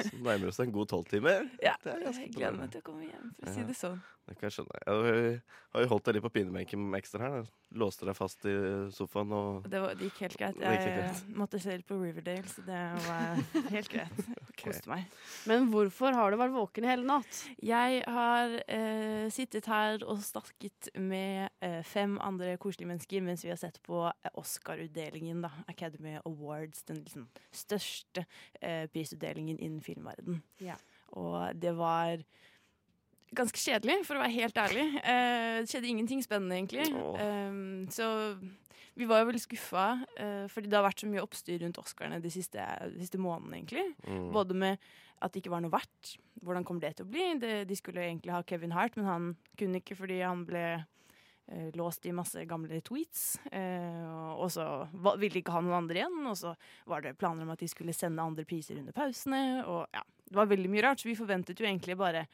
Så 0.00 0.16
nærmer 0.24 0.48
oss 0.50 0.58
en 0.64 0.72
god 0.74 0.90
tolvtime. 0.90 1.36
Ja, 1.62 1.76
Det 1.84 1.92
er 1.92 2.02
ganske 2.08 2.24
jeg 2.24 2.34
gleder 2.34 2.58
meg 2.58 2.72
til 2.74 2.82
å 2.82 2.86
komme 2.88 3.06
hjem, 3.06 3.30
for 3.36 3.52
å 3.52 3.54
si 3.54 3.66
det 3.68 3.78
sånn. 3.78 4.00
Det 4.22 4.36
kan 4.38 4.46
jeg 4.46 4.54
skjønne. 4.54 4.78
Jeg 4.86 5.40
har 5.72 5.82
jo 5.82 5.88
holdt 5.90 6.06
deg 6.06 6.14
litt 6.16 6.24
på 6.24 6.30
pinebenken 6.36 6.82
med 6.92 7.00
ekstra 7.00 7.24
her. 7.24 7.32
da. 7.42 7.58
Låste 7.82 8.04
deg 8.06 8.14
fast 8.14 8.44
i 8.46 8.52
sofaen 8.92 9.30
og 9.32 9.64
Det, 9.72 9.80
var, 9.80 9.94
det 9.96 10.10
gikk 10.10 10.18
helt 10.26 10.36
greit. 10.38 10.58
Jeg 10.60 10.78
helt 10.82 10.98
greit. 11.00 11.22
måtte 11.40 11.58
se 11.62 11.74
litt 11.78 11.86
på 11.88 11.96
Riverdale, 11.98 12.44
så 12.52 12.62
det 12.66 12.82
var 13.06 13.40
helt 13.74 13.90
greit. 13.90 14.20
Koste 14.62 14.92
meg. 14.92 15.16
Men 15.50 15.66
hvorfor 15.72 16.14
har 16.14 16.30
du 16.30 16.38
vært 16.38 16.54
våken 16.54 16.86
i 16.86 16.90
hele 16.92 17.08
natt? 17.08 17.40
Jeg 17.64 18.04
har 18.14 18.54
eh, 18.62 19.26
sittet 19.34 19.66
her 19.72 20.04
og 20.06 20.22
snakket 20.22 20.92
med 21.00 21.48
eh, 21.64 21.80
fem 21.88 22.14
andre 22.22 22.54
koselige 22.62 22.92
mennesker 22.92 23.24
mens 23.26 23.42
vi 23.46 23.50
har 23.50 23.58
sett 23.60 23.80
på 23.82 24.04
eh, 24.06 24.30
Oscar-utdelingen, 24.38 25.42
da. 25.48 25.50
Academy 25.72 26.18
Awards, 26.22 26.84
den 26.86 27.02
liksom 27.02 27.26
største 27.50 28.26
eh, 28.60 28.84
prisutdelingen 28.92 29.58
innen 29.58 29.82
filmverden. 29.82 30.44
Ja. 30.62 30.78
Og 31.18 31.56
det 31.58 31.74
var 31.80 32.22
ganske 33.36 33.60
kjedelig, 33.60 34.02
for 34.08 34.18
å 34.18 34.24
være 34.24 34.36
helt 34.36 34.58
ærlig. 34.60 34.88
Eh, 35.02 35.60
det 35.62 35.70
skjedde 35.70 35.90
ingenting 35.90 36.24
spennende, 36.24 36.58
egentlig. 36.58 36.88
Åh. 36.92 37.22
Eh, 37.22 37.62
så 37.94 38.10
vi 38.94 39.08
var 39.08 39.22
jo 39.22 39.30
veldig 39.30 39.40
skuffa, 39.40 39.86
eh, 40.20 40.46
fordi 40.52 40.68
det 40.68 40.76
har 40.76 40.84
vært 40.84 41.00
så 41.00 41.08
mye 41.08 41.22
oppstyr 41.24 41.62
rundt 41.62 41.80
Oscarene 41.80 42.20
de 42.20 42.32
siste, 42.32 42.60
de 42.92 43.00
siste 43.00 43.20
månedene, 43.20 43.62
egentlig. 43.62 43.86
Mm. 44.04 44.30
Både 44.34 44.54
med 44.54 44.78
at 45.22 45.32
det 45.32 45.40
ikke 45.40 45.54
var 45.54 45.62
noe 45.64 45.72
verdt. 45.72 46.16
Hvordan 46.42 46.66
kommer 46.66 46.84
det 46.84 46.96
til 46.98 47.06
å 47.06 47.12
bli? 47.12 47.28
Det, 47.40 47.52
de 47.68 47.78
skulle 47.78 48.04
egentlig 48.04 48.34
ha 48.34 48.42
Kevin 48.44 48.74
Hart, 48.76 48.98
men 48.98 49.08
han 49.08 49.30
kunne 49.56 49.80
ikke 49.80 49.96
fordi 49.96 50.20
han 50.20 50.44
ble 50.44 50.64
eh, 50.76 51.70
låst 51.78 52.04
i 52.04 52.12
masse 52.12 52.44
gamle 52.44 52.82
tweets. 52.84 53.38
Eh, 53.48 54.12
og 54.36 54.50
så 54.52 54.66
ville 54.92 55.32
de 55.32 55.40
ikke 55.40 55.56
ha 55.56 55.64
noen 55.64 55.80
andre 55.84 56.02
igjen, 56.02 56.20
og 56.28 56.36
så 56.36 56.52
var 56.90 57.06
det 57.06 57.16
planer 57.16 57.46
om 57.46 57.54
at 57.54 57.64
de 57.64 57.70
skulle 57.72 57.96
sende 57.96 58.24
andre 58.24 58.44
priser 58.44 58.76
under 58.82 58.92
pausene. 58.92 59.62
Og 59.64 59.86
ja, 59.94 60.04
det 60.28 60.36
var 60.36 60.52
veldig 60.52 60.68
mye 60.72 60.84
rart, 60.84 61.00
så 61.00 61.08
vi 61.08 61.16
forventet 61.16 61.56
jo 61.56 61.68
egentlig 61.68 61.96
bare 61.96 62.26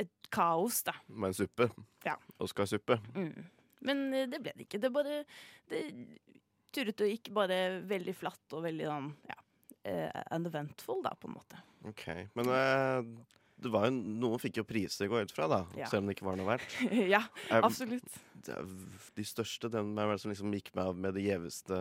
et 0.00 0.30
kaos, 0.34 0.82
da. 0.86 0.94
Med 1.08 1.32
en 1.32 1.36
suppe. 1.38 1.68
Ja. 2.06 2.16
Oscarsuppe. 2.42 2.98
Mm. 3.14 3.44
Men 3.84 4.04
eh, 4.14 4.28
det 4.30 4.40
ble 4.42 4.54
det 4.56 4.66
ikke. 4.66 4.80
Det 4.82 4.90
bare 4.94 5.20
Det 5.70 5.84
turret 6.74 7.04
og 7.04 7.10
gikk 7.12 7.30
bare 7.36 7.58
veldig 7.86 8.14
flatt 8.18 8.56
og 8.56 8.64
veldig 8.64 8.86
sånn 8.88 9.04
ja, 9.30 9.36
uh, 9.86 10.22
uneventful, 10.34 11.04
da, 11.04 11.12
på 11.14 11.28
en 11.30 11.36
måte. 11.36 11.60
Ok, 11.86 12.02
Men 12.34 12.50
uh, 12.50 12.98
det 13.62 13.70
var 13.70 13.86
jo, 13.86 13.92
noen 13.94 14.40
fikk 14.42 14.58
jo 14.58 14.64
priser, 14.66 15.06
å 15.06 15.12
gå 15.12 15.20
ut 15.22 15.34
fra, 15.36 15.46
da. 15.52 15.60
Ja. 15.78 15.86
Selv 15.86 16.02
om 16.02 16.10
det 16.10 16.16
ikke 16.16 16.26
var 16.26 16.40
noe 16.40 16.48
verdt. 16.48 16.74
ja, 17.14 17.22
Eh, 17.46 17.60
absolutt. 17.62 18.18
det 18.42 18.56
er 18.58 18.66
De 19.14 19.26
største, 19.28 19.70
hvem 19.70 19.94
er 20.02 20.10
det 20.16 20.18
som 20.24 20.34
liksom 20.34 20.56
gikk 20.58 20.72
med 20.74 20.82
av 20.90 20.98
med 21.06 21.14
de 21.14 21.28
gjeveste 21.28 21.78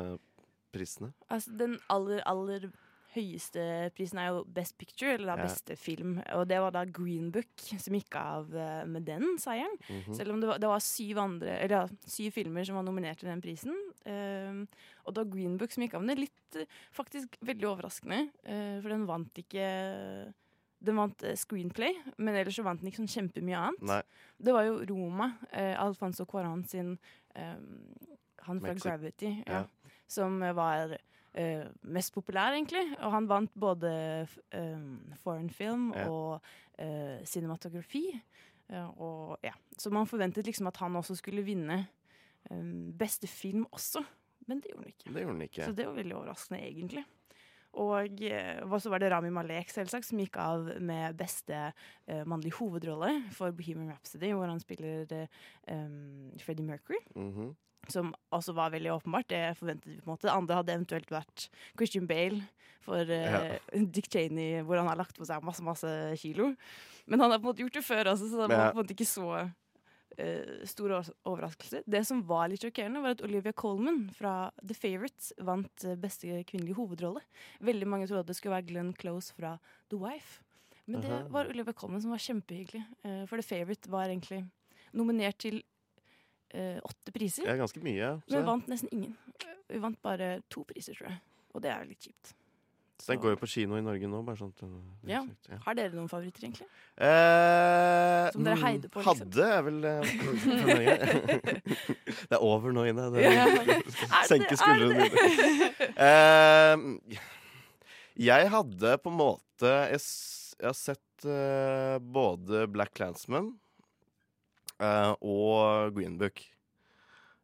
prisene? 0.75 1.09
Altså, 1.33 1.55
den 1.57 1.79
aller, 1.93 2.21
aller 2.29 2.69
høyeste 3.15 3.63
prisen 3.95 4.19
er 4.19 4.29
jo 4.31 4.43
Best 4.45 4.77
Picture, 4.77 5.13
eller 5.15 5.33
da 5.33 5.35
Ja. 5.37 5.45
beste 5.47 5.75
film. 5.77 6.15
Og 6.33 6.47
det 6.49 6.59
var 6.59 6.71
da 6.71 6.83
Green 6.85 7.31
Book 7.31 7.47
som 7.77 7.93
gikk 7.93 8.15
av 8.19 8.53
eh, 8.55 8.83
med 8.85 9.05
den 9.05 9.37
seieren. 9.37 9.77
Mhm. 9.89 10.15
Selv 10.17 10.31
om 10.33 10.39
det 10.41 10.49
var, 10.49 10.57
det 10.59 10.67
var 10.71 10.79
syv, 10.79 11.17
andre, 11.21 11.57
eller 11.61 11.75
ja, 11.75 11.87
syv 12.05 12.31
filmer 12.33 12.65
som 12.65 12.75
var 12.75 12.83
nominert 12.87 13.19
til 13.19 13.29
den 13.29 13.41
prisen. 13.41 13.75
Ehm, 14.05 14.67
og 15.05 15.13
da 15.15 15.23
Green 15.23 15.57
Book 15.57 15.71
som 15.71 15.83
gikk 15.83 15.93
av 15.95 16.03
med 16.03 16.17
det. 16.17 16.25
Litt 16.27 16.55
eh, 16.61 16.65
faktisk 16.91 17.37
veldig 17.41 17.69
overraskende, 17.75 18.23
Uh, 18.43 18.81
for 18.81 18.89
den 18.89 19.05
vant 19.07 19.33
ikke 19.39 20.33
Den 20.83 20.97
vant 20.99 21.21
screenplay, 21.39 21.93
men 22.17 22.35
ellers 22.35 22.57
så 22.59 22.63
vant 22.65 22.81
den 22.81 22.89
ikke 22.91 22.99
sånn 23.05 23.13
kjempemye 23.31 23.55
annet. 23.55 23.81
Nei. 23.87 24.01
Det 24.43 24.51
var 24.51 24.65
jo 24.67 24.81
Roma, 24.89 25.29
uh, 25.53 25.75
Alfonso 25.79 26.25
Cuarón 26.27 26.65
sin 26.67 26.97
ehm, 27.35 27.95
Han 28.43 28.59
fra 28.59 28.73
Mexi- 28.73 28.83
Gravity, 28.89 29.43
ja, 29.47 29.61
som 30.11 30.41
var 30.41 30.97
eh, 31.33 31.65
mest 31.83 32.13
populær, 32.13 32.53
egentlig. 32.55 32.83
Og 32.99 33.11
han 33.11 33.27
vant 33.29 33.53
både 33.59 33.91
ehm, 34.53 35.13
foreign 35.23 35.49
film 35.49 35.91
Ja. 35.95 36.07
og 36.09 36.41
uh, 36.79 37.23
cinematografi. 37.25 38.05
Uh, 38.71 38.89
og 39.01 39.37
ja, 39.43 39.51
Så 39.77 39.91
man 39.91 40.07
forventet 40.07 40.45
liksom 40.45 40.67
at 40.67 40.77
han 40.77 40.95
også 40.95 41.15
skulle 41.19 41.43
vinne 41.43 41.87
um, 42.49 42.93
beste 42.97 43.27
film 43.27 43.65
også, 43.71 44.03
men 44.47 44.59
det 44.61 44.71
gjorde 44.71 44.83
han 44.83 44.93
ikke. 44.93 45.09
Det 45.13 45.21
gjorde 45.21 45.33
han 45.35 45.41
ikke. 45.49 45.65
Så 45.65 45.71
det 45.77 45.85
var 45.87 45.93
veldig 45.99 46.15
overraskende, 46.15 46.61
egentlig. 46.67 47.05
Og 47.73 48.81
så 48.81 48.89
var 48.93 49.01
det 49.01 49.09
Rami 49.11 49.31
Malek 49.33 49.71
selvsagt 49.73 50.05
som 50.05 50.19
gikk 50.21 50.35
av 50.37 50.67
med 50.79 51.15
beste 51.17 51.57
uh, 51.73 52.23
mannlige 52.29 52.59
hovedrolle 52.59 53.23
for 53.33 53.51
Bohemian 53.51 53.89
Rhapsody, 53.89 54.29
hvor 54.33 54.45
han 54.45 54.59
spiller 54.61 55.09
uh, 55.09 55.25
um, 55.73 56.31
Freddie 56.39 56.65
Mercury. 56.65 56.99
Mhm. 57.15 57.55
Som 57.91 58.13
også 58.31 58.53
var 58.55 58.71
veldig 58.71 58.93
åpenbart. 58.93 59.27
Det 59.31 59.57
forventet 59.59 59.89
vi 59.91 59.99
på 59.99 60.07
en 60.07 60.13
måte. 60.13 60.31
Andre 60.31 60.59
hadde 60.61 60.75
eventuelt 60.77 61.11
vært 61.11 61.47
Christian 61.75 62.07
Bale 62.07 62.43
for 62.83 63.09
eh, 63.11 63.57
Dick 63.95 64.09
Cheney, 64.11 64.61
hvor 64.63 64.79
han 64.79 64.89
har 64.91 64.99
lagt 64.99 65.17
på 65.17 65.27
seg 65.27 65.43
masse 65.45 65.63
masse 65.65 65.89
kilo. 66.21 66.53
Men 67.05 67.23
han 67.23 67.33
har 67.33 67.41
på 67.41 67.47
en 67.47 67.51
måte 67.51 67.65
gjort 67.65 67.79
det 67.79 67.85
før 67.85 68.13
altså, 68.13 68.29
så 68.29 68.39
det 68.39 68.47
var 68.47 68.71
på 68.71 68.77
en 68.77 68.81
måte 68.81 68.95
ikke 68.95 69.09
så 69.09 69.27
uh, 69.43 70.53
stor 70.69 70.95
overraskelse. 71.01 71.83
Det 71.89 72.03
som 72.07 72.23
var 72.27 72.47
litt 72.51 72.63
sjokkerende, 72.63 73.03
var 73.03 73.17
at 73.17 73.25
Olivia 73.25 73.55
Colman 73.55 74.05
fra 74.15 74.51
The 74.61 74.77
Favourite 74.77 75.35
vant 75.43 75.87
eh, 75.87 75.99
beste 75.99 76.43
kvinnelige 76.49 76.77
hovedrolle. 76.79 77.23
Veldig 77.63 77.89
mange 77.89 78.07
trodde 78.09 78.29
det 78.29 78.37
skulle 78.39 78.55
være 78.57 78.69
Glenn 78.71 78.93
Close 78.99 79.35
fra 79.35 79.57
The 79.91 79.99
Wife. 79.99 80.41
Men 80.85 80.99
det 81.03 81.19
var 81.31 81.47
Olivia 81.47 81.75
Colman 81.75 82.01
som 82.03 82.11
var 82.11 82.23
kjempehyggelig. 82.23 82.83
Uh, 83.05 83.23
for 83.27 83.39
The 83.39 83.47
Favourite 83.47 83.91
var 83.91 84.11
egentlig 84.11 84.43
nominert 84.93 85.39
til 85.43 85.61
eh, 86.53 86.79
åtte 86.83 87.11
priser. 87.15 87.47
Ja, 87.49 87.57
ganske 87.59 87.81
mye. 87.83 88.15
Så, 88.27 88.37
Men 88.37 88.47
vant 88.47 88.71
nesten 88.71 88.93
ingen. 88.93 89.17
Vi 89.69 89.81
vant 89.81 89.99
bare 90.05 90.37
to 90.53 90.63
priser, 90.69 90.95
tror 90.97 91.09
jeg. 91.11 91.19
Og 91.53 91.61
det 91.65 91.71
er 91.73 91.85
litt 91.89 92.07
kjipt. 92.07 92.33
så 93.03 93.11
den 93.11 93.19
går 93.19 93.33
jo 93.33 93.37
på 93.41 93.47
kino 93.51 93.75
i 93.77 93.83
Norge 93.83 94.07
nå, 94.07 94.21
bare 94.23 94.37
det 94.37 94.67
er 94.67 95.11
Ja. 95.11 95.21
ja. 95.49 95.57
Har 95.65 95.75
dere 95.75 95.93
noen 95.93 96.09
favoritter, 96.09 96.45
egentlig? 96.45 96.67
Eh, 96.97 98.31
Som 98.31 98.43
dere 98.45 98.55
mm, 98.55 98.63
heide 98.63 98.89
på, 98.89 99.01
liksom? 99.01 99.27
Hadde 99.27 99.43
er 99.49 99.61
vel 99.65 99.83
eh. 99.89 100.01
Det 102.29 102.37
er 102.37 102.41
over 102.41 102.71
nå, 102.71 102.85
Ine. 102.89 103.09
Det, 103.11 103.25
Ja. 103.25 103.45
Senke 104.31 104.55
skuldrene 104.57 105.09
dine. 105.09 105.89
Eh, 105.97 107.19
jeg 108.29 108.49
hadde 108.53 108.97
på 109.01 109.09
en 109.09 109.17
måte 109.17 109.71
Jeg, 109.89 109.99
jeg 110.59 110.67
har 110.69 110.77
sett 110.77 111.25
uh, 111.25 111.97
både 111.97 112.67
Black 112.69 112.93
Clansman 112.93 113.53
eh, 114.83 115.13
og 115.23 115.95
Green 115.95 116.19
Book. 116.19 116.43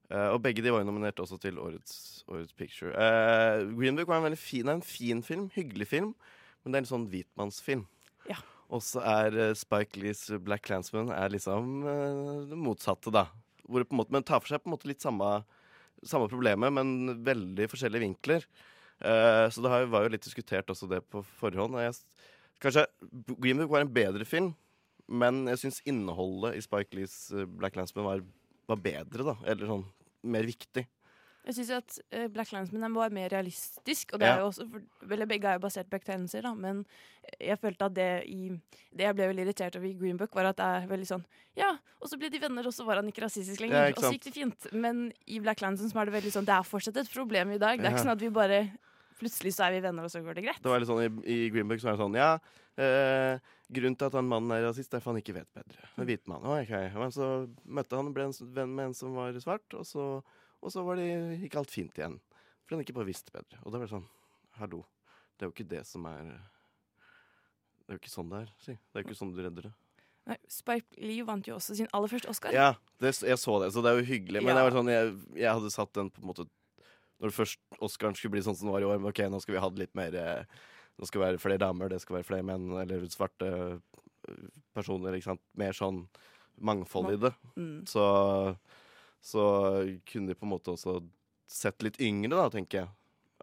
Uh, 0.10 0.32
og 0.34 0.40
begge 0.42 0.64
de 0.66 0.72
var 0.74 0.82
jo 0.82 0.88
nominert 0.90 1.20
også 1.22 1.38
til 1.38 1.60
årets, 1.62 2.24
årets 2.26 2.56
picture. 2.58 2.90
Uh, 2.98 3.70
Green 3.78 3.98
Book 3.98 4.10
var 4.10 4.18
en 4.18 4.26
veldig 4.26 4.40
fin, 4.42 4.70
en 4.72 4.82
fin 4.82 5.20
film, 5.22 5.52
hyggelig 5.54 5.86
film, 5.92 6.16
men 6.64 6.74
det 6.74 6.80
er 6.80 6.82
en 6.82 6.90
sånn 6.90 7.06
hvitmannsfilm. 7.12 7.84
Ja. 8.26 8.40
Og 8.74 8.82
så 8.86 9.04
er 9.06 9.38
Spike 9.58 10.02
Lees 10.02 10.24
Black 10.46 10.66
Clansman 10.66 11.12
er 11.14 11.30
liksom 11.34 11.86
det 12.50 12.58
motsatte, 12.58 13.14
da. 13.14 13.28
Hvor 13.66 13.82
det 13.82 13.90
på 13.90 13.96
en 13.96 14.02
måte, 14.02 14.14
men 14.14 14.26
tar 14.26 14.42
for 14.42 14.50
seg 14.50 14.64
på 14.64 14.70
en 14.70 14.76
måte 14.76 14.90
litt 14.90 15.06
samme, 15.06 15.30
samme 16.02 16.30
problemet, 16.30 16.74
men 16.74 17.22
veldig 17.26 17.66
forskjellige 17.70 18.06
vinkler. 18.06 18.46
Så 19.00 19.64
det 19.66 19.72
har, 19.74 19.88
var 19.90 20.06
jo 20.06 20.12
litt 20.14 20.26
diskutert 20.26 20.70
også 20.70 20.90
det 20.92 21.02
på 21.10 21.24
forhånd. 21.40 21.80
Jeg, 21.82 21.98
kanskje 22.62 22.86
Green 23.32 23.58
Book 23.62 23.74
var 23.74 23.86
en 23.86 23.94
bedre 23.98 24.30
film, 24.30 24.52
men 25.10 25.42
jeg 25.50 25.64
syns 25.64 25.82
innholdet 25.90 26.56
i 26.60 26.62
Spike 26.66 26.96
Lees 26.98 27.18
eh, 27.34 27.46
Black 27.50 27.76
Landsman 27.80 28.06
var, 28.06 28.24
var 28.70 28.82
bedre, 28.84 29.26
da. 29.32 29.36
Eller 29.50 29.70
sånn 29.70 29.86
mer 30.30 30.46
viktig. 30.48 30.86
Jeg 31.50 31.56
syns 31.56 31.70
at 31.74 31.96
eh, 32.14 32.28
Black 32.30 32.52
Landsman 32.54 32.94
var 32.94 33.14
mer 33.16 33.32
realistisk. 33.34 34.12
Og 34.14 34.20
det 34.22 34.28
Ja. 34.28 34.36
er 34.36 34.42
jo 34.44 34.50
også 34.52 34.68
vel, 35.10 35.26
begge 35.26 35.48
er 35.50 35.58
jo 35.58 35.64
basert 35.64 35.90
på 35.90 35.98
ekte 35.98 36.18
da, 36.44 36.54
men 36.54 36.86
jeg 37.40 37.58
følte 37.60 37.86
at 37.86 37.94
det 37.94 38.10
i 38.28 38.50
Det 38.92 39.06
jeg 39.06 39.16
ble 39.16 39.28
veldig 39.30 39.46
irritert 39.46 39.76
over 39.78 39.88
i 39.88 39.94
Green 39.94 40.18
Book, 40.18 40.34
var 40.36 40.46
at 40.50 40.58
det 40.58 40.66
er 40.66 40.88
veldig 40.88 41.08
sånn 41.08 41.26
Ja, 41.56 41.78
og 42.02 42.10
så 42.10 42.18
ble 42.20 42.30
de 42.30 42.40
venner, 42.40 42.66
og 42.68 42.74
så 42.74 42.86
var 42.86 42.98
han 42.98 43.08
ikke 43.08 43.24
rasistisk 43.24 43.62
lenger. 43.62 43.76
Ja, 43.76 43.90
ikke 43.90 43.98
og 43.98 44.04
så 44.04 44.14
gikk 44.14 44.24
det 44.30 44.34
fint. 44.34 44.74
Men 44.74 45.14
i 45.28 45.40
Black 45.40 45.62
Landsman 45.62 46.02
er 46.02 46.12
det 46.12 46.18
veldig 46.22 46.34
sånn 46.34 46.46
Det 46.46 46.54
er 46.54 46.64
fortsatt 46.64 46.98
et 46.98 47.10
problem 47.14 47.52
i 47.52 47.58
dag. 47.58 47.80
Det 47.80 47.86
er 47.88 47.92
ikke 47.96 48.06
sånn 48.06 48.18
at 48.18 48.22
vi 48.22 48.30
bare 48.30 48.62
Plutselig 49.20 49.52
så 49.56 49.66
er 49.68 49.76
vi 49.76 49.82
venner, 49.84 50.06
og 50.08 50.12
så 50.14 50.22
går 50.24 50.38
det 50.40 50.46
greit. 50.48 50.62
Det 50.64 50.72
var 50.72 50.80
litt 50.82 50.90
sånn 50.90 51.02
I, 51.04 51.10
i 51.28 51.38
Green 51.54 51.68
Book 51.68 51.82
så 51.84 51.90
er 51.92 51.98
det 51.98 52.04
sånn 52.04 52.16
Ja, 52.18 52.30
eh, 52.80 53.40
grunnen 53.70 53.98
til 54.00 54.08
at 54.08 54.16
han 54.18 54.30
mannen 54.32 54.54
er 54.56 54.64
rasist, 54.70 54.94
er 54.96 55.04
for 55.04 55.12
han 55.14 55.20
ikke 55.22 55.36
vet 55.36 55.50
bedre. 55.58 55.90
En 56.00 56.08
hvit 56.08 56.24
mann. 56.32 56.46
Å, 56.48 56.60
ok. 56.64 56.74
Men 56.96 57.12
så 57.16 57.28
møtte 57.66 58.00
han 58.00 58.08
og 58.12 58.16
ble 58.16 58.30
en 58.30 58.38
venn 58.56 58.76
med 58.78 58.90
en 58.92 58.96
som 58.98 59.18
var 59.20 59.36
svart, 59.44 59.68
og 59.76 59.84
så, 59.86 60.06
og 60.64 60.72
så 60.74 60.86
var 60.88 61.02
det, 61.02 61.10
gikk 61.44 61.60
alt 61.60 61.74
fint 61.76 62.00
igjen. 62.00 62.16
For 62.66 62.76
han 62.78 62.86
ikke 62.86 62.96
bare 63.00 63.10
visste 63.10 63.34
bedre. 63.36 63.60
Og 63.66 63.74
det 63.76 63.84
var 63.84 63.92
sånn 63.92 64.08
Hallo. 64.60 64.84
Det 65.36 65.46
er 65.46 65.50
jo 65.52 65.56
ikke 65.56 65.70
det 65.72 65.84
som 65.88 66.04
er 66.10 66.34
Det 67.86 67.94
er 67.94 67.98
jo 67.98 68.02
ikke 68.04 68.12
sånn 68.12 68.30
det 68.34 68.42
er, 68.44 68.50
si. 68.62 68.74
Det 68.76 69.00
er 69.00 69.04
jo 69.04 69.08
ikke 69.10 69.20
sånn 69.20 69.32
du 69.36 69.40
redder 69.44 69.70
det. 69.70 69.76
Nei, 70.30 70.36
Spike 70.52 71.00
Lee 71.02 71.24
vant 71.26 71.48
jo 71.48 71.56
også 71.56 71.74
sin 71.80 71.88
aller 71.96 72.12
første 72.12 72.30
Oscar. 72.30 72.54
Ja, 72.54 72.74
det, 73.02 73.16
jeg 73.26 73.40
så 73.42 73.56
det, 73.64 73.72
så 73.74 73.82
det 73.82 73.90
er 73.90 74.02
jo 74.02 74.06
hyggelig. 74.12 74.44
Men 74.44 74.52
Ja. 74.54 74.60
jeg, 74.60 74.68
var 74.68 74.76
sånn, 74.78 74.92
jeg, 74.94 75.14
jeg 75.42 75.54
hadde 75.58 75.72
satt 75.74 75.94
den 75.98 76.12
på 76.14 76.22
en 76.22 76.28
måte 76.30 76.46
Når 77.20 77.36
først 77.36 77.80
Oscaren 77.84 78.16
skulle 78.18 78.38
bli 78.38 78.44
sånn 78.46 78.58
som 78.58 78.70
den 78.70 78.76
var 78.76 78.86
i 78.86 78.90
år, 78.90 79.00
men 79.02 79.12
ok, 79.12 79.26
nå 79.32 79.42
skal 79.44 79.58
vi 79.58 79.64
ha 79.64 79.70
det 79.72 79.84
litt 79.86 79.96
mer 79.98 80.16
eh, 80.16 80.60
Nå 81.00 81.08
skal 81.08 81.22
det 81.22 81.28
være 81.30 81.40
flere 81.40 81.62
damer, 81.62 81.88
det 81.88 82.02
skal 82.04 82.18
være 82.18 82.28
flere 82.28 82.44
menn, 82.44 82.66
eller 82.76 83.06
svarte 83.08 83.48
eh, 83.48 84.40
personer, 84.76 85.16
ikke 85.16 85.30
sant. 85.30 85.44
Mer 85.60 85.78
sånn 85.78 86.02
mangfold 86.60 87.14
i 87.14 87.20
det. 87.24 87.32
Mm. 87.56 87.86
Så, 87.88 88.04
så 89.24 89.46
kunne 90.12 90.34
de 90.34 90.36
på 90.36 90.44
en 90.44 90.52
måte 90.58 90.74
også 90.74 90.98
sett 91.48 91.86
litt 91.88 92.02
yngre, 92.04 92.36
da, 92.36 92.50
tenker 92.52 92.82
jeg. 92.82 92.92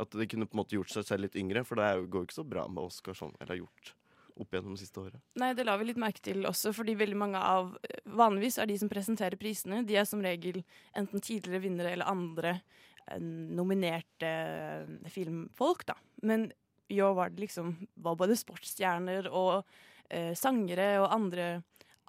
At 0.04 0.12
de 0.12 0.28
kunne 0.28 0.44
på 0.44 0.52
en 0.52 0.60
måte 0.60 0.76
gjort 0.76 0.92
seg 0.92 1.08
selv 1.08 1.24
litt 1.24 1.38
yngre, 1.40 1.64
for 1.64 1.80
det 1.80 1.88
går 2.12 2.26
jo 2.26 2.28
ikke 2.28 2.40
så 2.42 2.44
bra 2.44 2.66
med 2.68 2.84
Oscar 2.84 3.16
sånn, 3.16 3.32
eller 3.40 3.54
har 3.54 3.62
gjort 3.64 3.94
opp 4.40 4.52
gjennom 4.52 4.74
det 4.76 4.82
siste 4.84 5.00
året. 5.00 5.20
Nei, 5.40 5.52
det 5.56 5.64
la 5.66 5.76
vi 5.80 5.86
litt 5.88 6.00
merke 6.00 6.20
til 6.22 6.44
også, 6.48 6.72
fordi 6.76 6.94
veldig 7.00 7.16
mange 7.16 7.40
av 7.40 7.72
Vanligvis 8.04 8.58
er 8.60 8.66
de 8.70 8.76
som 8.78 8.88
presenterer 8.92 9.36
prisene, 9.40 9.82
de 9.88 9.96
er 9.96 10.04
som 10.08 10.20
regel 10.24 10.62
enten 10.94 11.20
tidligere 11.24 11.62
vinnere 11.64 11.92
eller 11.96 12.10
andre 12.12 12.52
eh, 13.08 13.18
nominerte 13.20 14.28
eh, 14.28 15.10
filmfolk, 15.12 15.86
da. 15.88 15.96
Men 16.22 16.50
i 16.92 17.00
år 17.02 17.14
var 17.18 17.30
det 17.34 17.42
liksom 17.46 17.72
var 18.04 18.14
både 18.20 18.36
sportsstjerner 18.38 19.26
og 19.32 19.64
eh, 20.10 20.34
sangere 20.38 21.00
og 21.02 21.08
andre, 21.16 21.48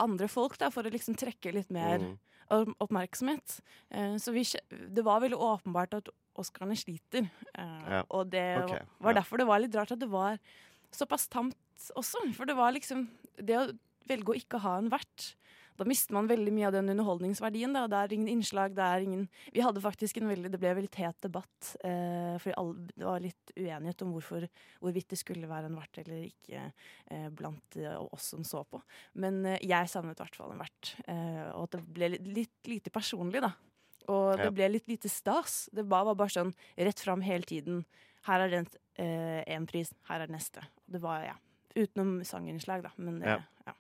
andre 0.04 0.28
folk, 0.30 0.58
da, 0.62 0.70
for 0.74 0.86
å 0.86 0.94
liksom 0.94 1.16
trekke 1.18 1.54
litt 1.56 1.72
mer 1.74 2.00
Mm. 2.48 2.74
oppmerksomhet. 2.80 3.58
Eh, 3.92 4.14
så 4.24 4.32
vi, 4.32 4.46
det 4.72 5.04
var 5.04 5.20
veldig 5.20 5.36
åpenbart 5.36 5.98
at 5.98 6.08
Oscarene 6.38 6.78
sliter. 6.80 7.26
Eh, 7.58 7.82
Ja, 7.90 8.04
Og 8.10 8.30
det 8.32 8.64
okay. 8.64 8.86
var, 9.02 9.14
derfor 9.18 9.38
det 9.42 9.48
var 9.50 9.60
litt 9.60 9.76
rart 9.76 9.92
at 9.92 10.00
det 10.00 10.08
var 10.08 10.38
såpass 10.96 11.28
tamt 11.32 11.58
også. 11.96 12.24
For 12.38 12.50
det 12.50 12.58
var 12.58 12.74
liksom 12.76 13.08
Det 13.38 13.58
å 13.58 13.68
velge 14.08 14.34
å 14.34 14.40
ikke 14.40 14.62
ha 14.64 14.78
en 14.80 14.90
vert. 14.90 15.36
Da 15.78 15.86
mister 15.86 16.16
man 16.16 16.30
veldig 16.30 16.52
mye 16.56 16.70
av 16.70 16.74
den 16.74 16.90
underholdningsverdien. 16.90 17.76
Da. 17.76 17.84
Det 17.92 18.00
er 18.00 18.16
ingen 18.16 18.32
innslag, 18.32 18.74
det 18.78 18.86
er 18.86 19.06
ingen 19.06 19.28
Vi 19.54 19.62
hadde 19.62 19.84
faktisk 19.84 20.18
en 20.18 20.32
veldig 20.32 20.52
Det 20.54 20.60
ble 20.62 20.72
en 20.72 20.80
veldig 20.80 21.02
het 21.04 21.20
debatt, 21.22 21.76
eh, 21.86 22.34
fordi 22.42 22.56
alle, 22.58 22.88
det 22.96 23.06
var 23.06 23.22
litt 23.22 23.54
uenighet 23.54 24.02
om 24.06 24.16
hvorfor, 24.16 24.48
hvorvidt 24.82 25.14
det 25.14 25.22
skulle 25.22 25.50
være 25.50 25.70
en 25.70 25.78
vert 25.78 26.02
eller 26.02 26.26
ikke 26.26 26.64
eh, 27.12 27.30
blant 27.30 27.78
eh, 27.78 27.94
oss 27.94 28.32
som 28.34 28.46
så 28.48 28.64
på. 28.66 28.82
Men 29.22 29.44
eh, 29.46 29.62
jeg 29.62 29.92
savnet 29.92 30.18
i 30.18 30.26
hvert 30.26 30.40
fall 30.40 30.56
en 30.56 30.66
vert. 30.66 30.96
Eh, 31.06 31.46
og 31.54 31.68
at 31.68 31.78
det 31.78 31.84
ble 31.86 32.14
litt, 32.16 32.28
litt 32.42 32.72
lite 32.74 32.94
personlig, 32.94 33.44
da. 33.46 33.54
Og 34.08 34.40
det 34.40 34.52
ble 34.56 34.70
litt 34.72 34.88
lite 34.88 35.10
stas. 35.12 35.66
Det 35.76 35.84
var 35.84 36.08
bare 36.16 36.32
sånn 36.32 36.54
rett 36.80 37.02
fram 37.04 37.22
hele 37.26 37.44
tiden. 37.44 37.82
Her 38.26 38.40
er 38.40 38.50
det 38.50 38.80
én 39.48 39.66
pris, 39.70 39.94
her 40.10 40.22
er 40.22 40.28
neste. 40.28 40.62
Det 40.90 41.02
var, 41.02 41.22
ja. 41.24 41.36
Utenom 41.78 42.24
sanginnslag, 42.26 42.84
da. 42.84 42.90
Men 42.98 43.20
det, 43.20 43.28
Ja. 43.28 43.42
ja. 43.68 43.74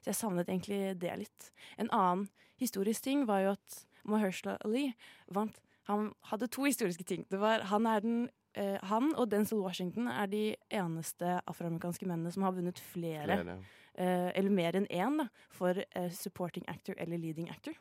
Så 0.00 0.04
jeg 0.12 0.14
savnet 0.14 0.48
egentlig 0.48 0.98
det 1.00 1.18
litt. 1.18 1.50
En 1.78 1.90
annen 1.90 2.28
historisk 2.60 3.02
ting 3.02 3.26
var 3.26 3.40
jo 3.40 3.50
at 3.50 3.86
Mahershala 4.04 4.56
Ali 4.64 4.94
vant. 5.28 5.58
Han 5.88 6.14
hadde 6.30 6.48
to 6.48 6.64
historiske 6.64 7.04
ting. 7.04 7.26
Det 7.30 7.40
var, 7.40 7.60
han, 7.68 7.86
er 7.86 8.00
den, 8.00 8.30
eh, 8.54 8.78
han 8.82 9.14
og 9.16 9.30
Denzel 9.30 9.58
Washington 9.60 10.08
er 10.08 10.26
de 10.26 10.54
eneste 10.70 11.40
afroamerikanske 11.46 12.06
mennene 12.06 12.32
som 12.32 12.42
har 12.46 12.52
vunnet 12.52 12.78
flere, 12.78 13.26
Flere. 13.26 13.58
eh, 13.94 14.30
eller 14.38 14.50
mer 14.50 14.72
enn 14.78 14.86
én, 14.88 15.18
da, 15.18 15.28
for 15.50 15.74
eh, 15.76 16.10
supporting 16.10 16.64
actor 16.68 16.94
eller 16.96 17.18
leading 17.18 17.50
actor. 17.50 17.74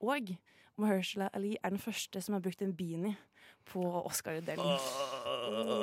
Og 0.00 0.32
Mahershala 0.80 1.28
Ali 1.36 1.56
er 1.62 1.70
den 1.74 1.78
første 1.82 2.20
som 2.24 2.34
har 2.36 2.40
brukt 2.44 2.62
en 2.64 2.72
beanie 2.76 3.16
på 3.68 3.82
Oscar-utdelingen. 4.06 4.78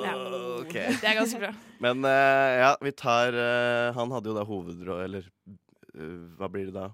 Ja. 0.04 0.14
okay. 0.60 0.90
Det 1.00 1.06
er 1.08 1.14
ganske 1.20 1.38
bra. 1.40 1.52
Men 1.80 2.02
uh, 2.04 2.50
ja, 2.60 2.72
vi 2.82 2.92
tar 2.92 3.32
uh, 3.36 3.94
Han 3.96 4.10
hadde 4.12 4.28
jo 4.28 4.34
da 4.36 4.42
hovedrolle 4.44 5.04
Eller 5.06 5.28
uh, 5.48 6.26
hva 6.36 6.48
blir 6.52 6.68
det 6.68 6.74
da? 6.76 6.90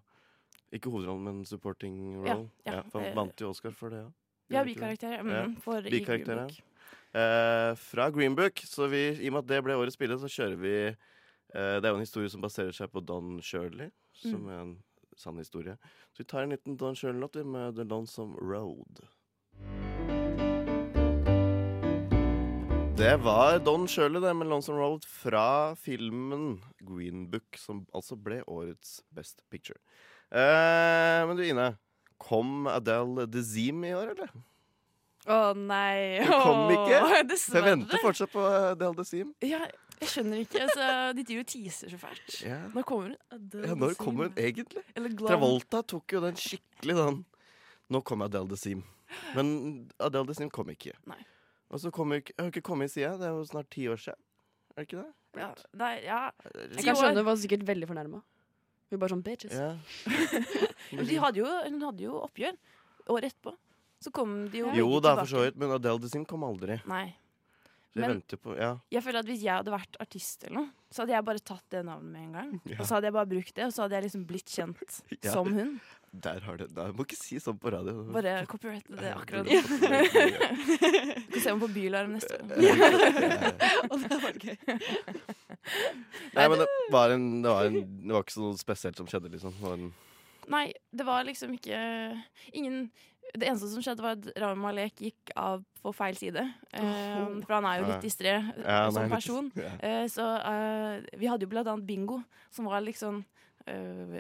Ikke 0.76 0.90
hovedrollen, 0.92 1.24
men 1.24 1.42
supporting 1.48 1.96
Ja, 2.26 2.36
role. 2.36 2.48
ja, 2.66 2.80
for 2.90 3.00
han 3.02 3.14
vant 3.16 3.40
jo 3.40 3.50
Oscar 3.50 3.74
for 3.74 3.90
det, 3.94 4.02
ja. 4.04 4.08
Ja, 4.46 4.60
Gjorde 4.60 4.74
bikarakter. 4.74 5.12
Ja, 5.16 5.22
Mm, 5.46 5.56
for 5.62 5.82
ja. 5.82 6.46
Eh, 7.16 7.74
fra 7.80 8.10
Green 8.10 8.34
Book. 8.36 8.60
Så 8.66 8.86
vi, 8.92 9.08
i 9.24 9.28
og 9.30 9.32
med 9.32 9.44
at 9.44 9.48
det 9.48 9.62
ble 9.64 9.74
årets 9.78 9.96
bilde, 9.98 10.18
så 10.20 10.28
kjører 10.30 10.56
vi 10.60 10.74
eh, 10.86 10.94
Det 11.54 11.84
er 11.84 11.88
jo 11.88 11.96
en 11.98 12.04
historie 12.04 12.28
som 12.30 12.42
baserer 12.44 12.74
seg 12.76 12.90
på 12.92 13.00
Don 13.02 13.40
Shirley, 13.42 13.88
som 14.12 14.42
Mm. 14.44 14.48
er 14.52 14.60
en 14.60 14.74
sann 15.20 15.38
historie. 15.40 15.76
Så 16.12 16.22
vi 16.22 16.24
tar 16.24 16.42
en 16.42 16.54
liten 16.54 16.76
Don 16.76 16.96
Shirley-låt 16.96 17.34
med 17.46 17.76
The 17.76 17.84
Lonesome 17.84 18.36
Road. 18.40 19.06
Det 22.96 23.16
var 23.16 23.58
Don 23.58 23.88
Shirley 23.88 24.20
det 24.20 24.34
med 24.34 24.48
Lonesome 24.48 24.78
Road 24.78 25.04
fra 25.04 25.76
filmen 25.76 26.62
Green 26.80 27.30
Book, 27.30 27.56
som 27.60 27.84
altså 27.92 28.16
ble 28.16 28.40
årets 28.48 29.02
Best 29.12 29.42
Picture. 29.50 29.76
Eh, 30.30 31.26
men 31.28 31.36
du 31.36 31.44
Ine, 31.44 31.74
kom 32.16 32.66
Adele 32.66 33.26
Dezim 33.28 33.84
i 33.84 33.92
år, 33.94 34.14
eller? 34.14 34.32
Å 35.26 35.52
nei. 35.58 36.22
Hun 36.24 36.40
kom 36.40 36.72
ikke? 36.72 37.36
Så 37.36 37.54
jeg 37.58 37.66
venter 37.66 38.00
fortsatt 38.00 38.32
på 38.32 38.46
Adele 38.46 38.96
Dezim. 38.96 39.34
Ja, 39.44 39.66
jeg 40.00 40.10
skjønner 40.12 40.42
ikke. 40.42 40.64
Altså, 40.66 40.88
de 41.16 41.24
driver 41.28 41.44
og 41.44 41.48
teaser 41.52 41.92
så 41.92 42.00
fælt. 42.00 42.34
Ja. 42.46 42.58
Når 42.74 42.84
kommer 42.88 43.08
hun? 43.10 43.16
Adele 43.32 43.70
Ja, 43.70 43.78
når 43.78 43.96
kommer 44.00 44.28
hun 44.28 44.36
egentlig? 44.40 44.82
Eller 44.94 45.16
Travolta 45.22 45.80
tok 45.94 46.16
jo 46.16 46.20
den 46.24 46.36
skikkelig 46.40 46.98
den. 46.98 47.24
Nå 47.92 48.02
kommer 48.06 48.30
Adele 48.30 48.50
de 48.50 48.58
Seam. 48.60 48.84
Men 49.36 49.48
Adele 50.02 50.26
Dezim 50.30 50.50
kom 50.52 50.70
ikke. 50.72 50.94
Nei. 51.08 51.18
Og 51.72 51.82
så 51.82 51.90
kom 51.94 52.12
hun 52.12 52.20
ikke, 52.20 52.34
hun 52.36 52.46
har 52.46 52.52
ikke 52.54 52.66
kommet 52.66 52.92
siden. 52.92 53.18
Det 53.20 53.28
er 53.28 53.34
jo 53.34 53.44
snart 53.48 53.70
ti 53.74 53.86
år 53.90 54.00
siden. 54.02 54.22
Er 54.76 54.82
det 54.82 54.88
ikke 54.88 55.02
det? 55.02 55.12
Ja, 55.36 55.50
nei, 55.80 55.92
ja. 56.04 56.20
Jeg 56.76 56.84
kan 56.86 56.98
skjønne 56.98 57.22
hun 57.22 57.28
var 57.28 57.38
sikkert 57.40 57.66
veldig 57.68 57.88
fornærma. 57.90 58.22
Hun 58.90 59.00
bare 59.02 59.12
sånn 59.12 59.24
bitches. 59.26 59.54
Ja. 59.56 59.72
De 61.10 61.20
hadde 61.22 61.42
jo, 61.42 61.46
hun 61.48 61.80
hadde 61.88 62.04
jo 62.06 62.18
oppgjør 62.22 62.58
året 63.12 63.32
etterpå. 63.32 63.54
Så 64.04 64.12
kom 64.14 64.34
de 64.52 64.60
jo 64.60 64.72
Jo 64.76 65.00
da, 65.00 65.14
for 65.22 65.30
så 65.30 65.46
vidt, 65.46 65.56
men 65.58 65.72
Adele 65.74 66.02
de 66.04 66.10
Seam 66.12 66.26
kom 66.28 66.44
aldri. 66.46 66.76
Nei. 66.90 67.08
Men- 68.04 68.22
på 68.42 68.56
Ja. 68.58 68.72
Jeg 68.92 69.02
føler 69.02 69.18
at 69.22 69.26
Hvis 69.26 69.42
jeg 69.42 69.54
hadde 69.56 69.72
vært 69.72 69.96
artist, 70.00 70.44
eller 70.44 70.60
noe 70.60 70.70
så 70.92 71.02
hadde 71.02 71.12
jeg 71.16 71.24
bare 71.26 71.38
tatt 71.42 71.64
det 71.70 71.84
navnet 71.84 72.12
med 72.12 72.22
en 72.22 72.32
gang. 72.32 72.50
Ja. 72.72 72.76
Og 72.80 72.86
så 72.86 72.94
hadde 72.96 73.06
jeg 73.08 73.12
bare 73.16 73.26
brukt 73.26 73.54
det, 73.54 73.64
og 73.66 73.72
så 73.72 73.82
hadde 73.86 73.96
jeg 73.98 74.04
liksom 74.08 74.26
blitt 74.26 74.48
kjent 74.52 75.00
Ja. 75.24 75.32
som 75.32 75.52
hun. 75.52 75.80
Der 76.16 76.40
har 76.40 76.56
det 76.56 76.70
der. 76.72 76.92
Må 76.96 77.04
ikke 77.04 77.16
si 77.18 77.36
sånn 77.42 77.58
på 77.60 77.68
radio. 77.74 78.04
Bare 78.14 78.46
copyrighte 78.48 78.96
det 78.96 79.10
akkurat. 79.12 79.50
Ja. 79.50 79.60
Du 79.60 81.32
kan 81.34 81.42
se 81.42 81.52
meg 81.52 81.60
på 81.60 81.68
Bylarm 81.74 82.14
neste 82.14 82.38
gang. 82.38 82.48
Og 83.90 84.00
det 84.06 84.20
var 84.22 84.38
gøy. 84.40 84.56
Nei, 86.36 86.46
men 86.48 86.58
det 86.62 86.68
var, 86.94 87.10
en, 87.12 87.26
det, 87.42 87.50
var 87.50 87.68
en, 87.68 87.78
det 88.06 88.14
var 88.14 88.24
ikke 88.24 88.36
så 88.36 88.44
noe 88.46 88.60
spesielt 88.60 88.96
som 89.00 89.08
skjedde, 89.10 89.32
liksom. 89.34 89.54
Det 89.60 89.72
en, 89.76 89.86
Nei, 90.52 90.66
det 90.94 91.02
var 91.08 91.24
liksom 91.26 91.56
ikke 91.56 91.76
Ingen 92.54 92.84
Det 93.34 93.48
eneste 93.48 93.68
som 93.68 93.82
skjedde, 93.84 94.04
var 94.04 94.16
at 94.16 94.28
Rami 94.40 94.60
Malek 94.62 95.00
gikk 95.02 95.32
av 95.36 95.64
på 95.82 95.92
feil 95.94 96.16
side. 96.18 96.42
Eh, 96.72 97.24
for 97.44 97.56
han 97.58 97.66
er 97.68 97.80
jo 97.80 97.88
litt 97.90 98.04
distré 98.06 98.36
eh, 98.38 98.52
Ja, 98.64 98.90
som 98.90 99.10
person. 99.12 99.50
Eh, 99.56 100.04
så 100.12 100.26
uh, 100.40 101.00
vi 101.18 101.28
hadde 101.30 101.46
jo 101.46 101.50
blant 101.52 101.68
annet 101.68 101.86
bingo, 101.88 102.20
som 102.54 102.68
var 102.70 102.84
liksom 102.86 103.20
uh, 103.20 104.16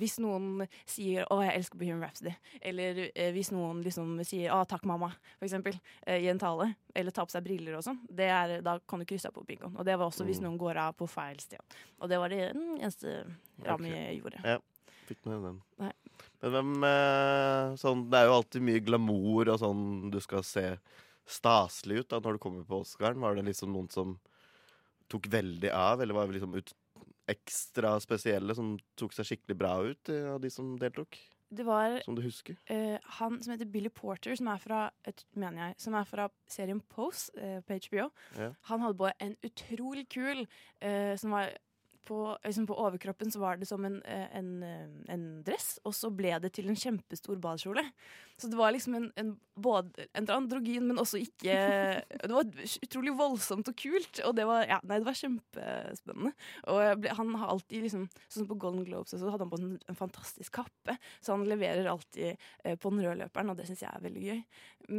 hvis 0.00 0.18
noen 0.24 0.66
sier 0.88 1.26
'Å, 1.28 1.38
jeg 1.44 1.60
elsker 1.60 1.78
Bohemian 1.78 2.02
Rhapsody', 2.02 2.34
eller 2.60 3.02
hvis 3.36 3.52
noen 3.52 3.82
liksom 3.84 4.16
sier 4.24 4.50
'Å, 4.50 4.64
takk, 4.68 4.84
mamma', 4.88 5.12
for 5.38 5.46
eksempel, 5.46 5.78
i 6.06 6.28
en 6.32 6.40
tale, 6.40 6.72
eller 6.94 7.12
tar 7.12 7.28
på 7.28 7.36
seg 7.36 7.44
briller 7.44 7.76
og 7.76 7.84
sånn, 7.84 8.00
er, 8.18 8.60
da 8.62 8.78
kan 8.88 8.98
du 8.98 9.06
krysse 9.06 9.28
av 9.28 9.36
på 9.36 9.46
bingoen. 9.46 9.76
Og 9.76 9.84
det 9.84 9.98
var 9.98 10.08
også 10.08 10.24
hvis 10.24 10.40
Mm. 10.40 10.48
noen 10.48 10.58
går 10.58 10.76
av 10.88 10.96
på 10.96 11.08
feil 11.08 11.38
sted. 11.40 11.60
Og 12.00 12.08
det 12.08 12.18
var 12.18 12.28
det 12.28 12.50
eneste 12.56 13.24
Rami 13.64 13.92
okay. 13.92 14.20
gjorde. 14.20 14.40
Ja, 14.44 14.58
fikk 15.06 15.24
med 15.24 15.42
den. 15.44 15.62
Nei. 15.78 15.92
Men 16.44 16.54
hvem 16.54 16.86
eh, 16.88 17.74
sånn, 17.80 18.06
Det 18.10 18.18
er 18.18 18.28
jo 18.28 18.38
alltid 18.38 18.64
mye 18.68 18.84
glamour 18.84 19.52
og 19.54 19.60
sånn 19.62 19.84
du 20.12 20.18
skal 20.24 20.44
se 20.46 20.66
staselig 21.26 22.02
ut 22.02 22.10
da 22.12 22.20
når 22.22 22.36
du 22.36 22.42
kommer 22.42 22.66
på 22.66 22.82
Oscaren. 22.84 23.22
Var 23.22 23.38
det 23.38 23.46
liksom 23.48 23.72
noen 23.74 23.88
som 23.92 24.18
tok 25.10 25.28
veldig 25.30 25.70
av, 25.74 26.02
eller 26.02 26.16
var 26.16 26.28
det 26.28 26.38
liksom 26.38 26.54
ut, 26.58 26.74
ekstra 27.30 27.96
spesielle 28.02 28.54
som 28.54 28.76
tok 28.98 29.14
seg 29.14 29.26
skikkelig 29.26 29.56
bra 29.58 29.72
ut 29.82 30.12
eh, 30.12 30.28
av 30.34 30.38
de 30.42 30.50
som 30.52 30.76
deltok? 30.78 31.18
Det 31.56 31.62
var 31.62 32.00
Som 32.04 32.16
du 32.18 32.22
husker? 32.22 32.56
Uh, 32.70 32.98
han 33.18 33.42
som 33.42 33.52
heter 33.52 33.68
Billy 33.70 33.88
Porter, 33.88 34.34
som 34.34 34.48
er 34.50 34.58
fra, 34.58 34.80
mener 35.38 35.66
jeg, 35.66 35.74
som 35.78 35.94
er 35.94 36.08
fra 36.08 36.26
serien 36.50 36.80
Pose 36.90 37.30
uh, 37.38 37.60
på 37.62 37.78
HBO. 37.86 38.08
Ja. 38.34 38.50
Han 38.70 38.82
hadde 38.82 38.98
på 38.98 39.10
en 39.22 39.36
utrolig 39.46 40.08
kul 40.10 40.42
uh, 40.82 41.14
som 41.16 41.36
var 41.36 41.54
på, 42.06 42.20
liksom 42.44 42.66
på 42.68 42.76
overkroppen 42.80 43.32
så 43.32 43.42
var 43.42 43.58
det 43.60 43.68
som 43.68 43.84
en, 43.84 43.98
eh, 44.04 44.28
en, 44.38 44.62
eh, 44.62 44.86
en 45.12 45.26
dress, 45.46 45.76
og 45.84 45.94
så 45.96 46.10
ble 46.14 46.36
det 46.42 46.52
til 46.56 46.70
en 46.70 46.78
kjempestor 46.78 47.40
badekjole. 47.42 47.84
Så 48.36 48.50
det 48.52 48.58
var 48.58 48.74
liksom 48.74 48.94
en, 48.98 49.06
en, 49.16 49.30
både 49.56 50.06
en 50.12 50.28
androgyn, 50.34 50.84
men 50.84 51.00
også 51.00 51.22
ikke 51.22 51.54
Det 52.04 52.32
var 52.34 52.50
utrolig 52.84 53.14
voldsomt 53.16 53.70
og 53.70 53.78
kult. 53.80 54.20
Og 54.28 54.34
det 54.36 54.44
var, 54.48 54.66
ja, 54.68 54.76
nei, 54.84 54.98
det 55.00 55.08
var 55.08 55.16
kjempespennende. 55.16 56.32
Og 56.68 57.00
ble, 57.00 57.14
han 57.16 57.32
har 57.40 57.54
alltid 57.54 57.86
liksom 57.86 58.04
Sånn 58.28 58.48
på 58.50 58.58
Golden 58.60 58.84
Globes 58.84 59.14
så 59.14 59.32
hadde 59.32 59.46
han 59.46 59.52
på 59.54 59.60
en 59.62 59.96
fantastisk 59.96 60.58
kappe. 60.60 60.98
Så 61.24 61.32
han 61.32 61.46
leverer 61.48 61.88
alltid 61.88 62.34
eh, 62.36 62.76
på 62.76 62.92
den 62.92 63.06
røde 63.06 63.22
løperen, 63.22 63.52
og 63.52 63.56
det 63.56 63.70
syns 63.70 63.86
jeg 63.86 63.92
er 63.92 64.04
veldig 64.04 64.26
gøy. 64.26 64.42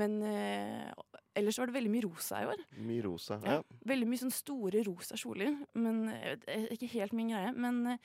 Men 0.02 0.17
eh, 0.26 0.89
ellers 1.38 1.60
var 1.62 1.69
det 1.69 1.76
veldig 1.78 1.91
mye 1.93 2.06
rosa 2.08 2.41
i 2.43 2.47
år. 2.52 2.63
Mye 2.88 3.04
rosa. 3.06 3.38
Ja. 3.45 3.60
Ja. 3.60 3.80
Veldig 3.93 4.08
mye 4.10 4.21
sånn 4.26 4.34
store 4.36 4.82
rosa 4.88 5.15
kjoler. 5.19 5.54
Men 5.78 6.08
eh, 6.10 6.67
ikke 6.76 6.89
helt 6.97 7.13
min 7.17 7.30
greie. 7.34 7.54
Men 7.56 7.84
eh, 7.93 7.97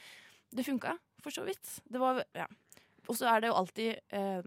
det 0.52 0.66
funka, 0.68 0.98
for 1.24 1.32
så 1.34 1.46
vidt. 1.48 1.78
Det 1.90 2.00
var 2.02 2.22
Ja. 2.36 2.46
Og 3.10 3.16
så 3.18 3.26
er 3.26 3.40
det 3.42 3.48
jo 3.50 3.54
alltid 3.58 3.96
eh, 4.14 4.44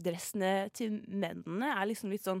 Dressene 0.00 0.70
til 0.72 1.02
mennene 1.12 1.74
er 1.76 1.90
liksom 1.90 2.08
litt 2.14 2.24
sånn 2.24 2.40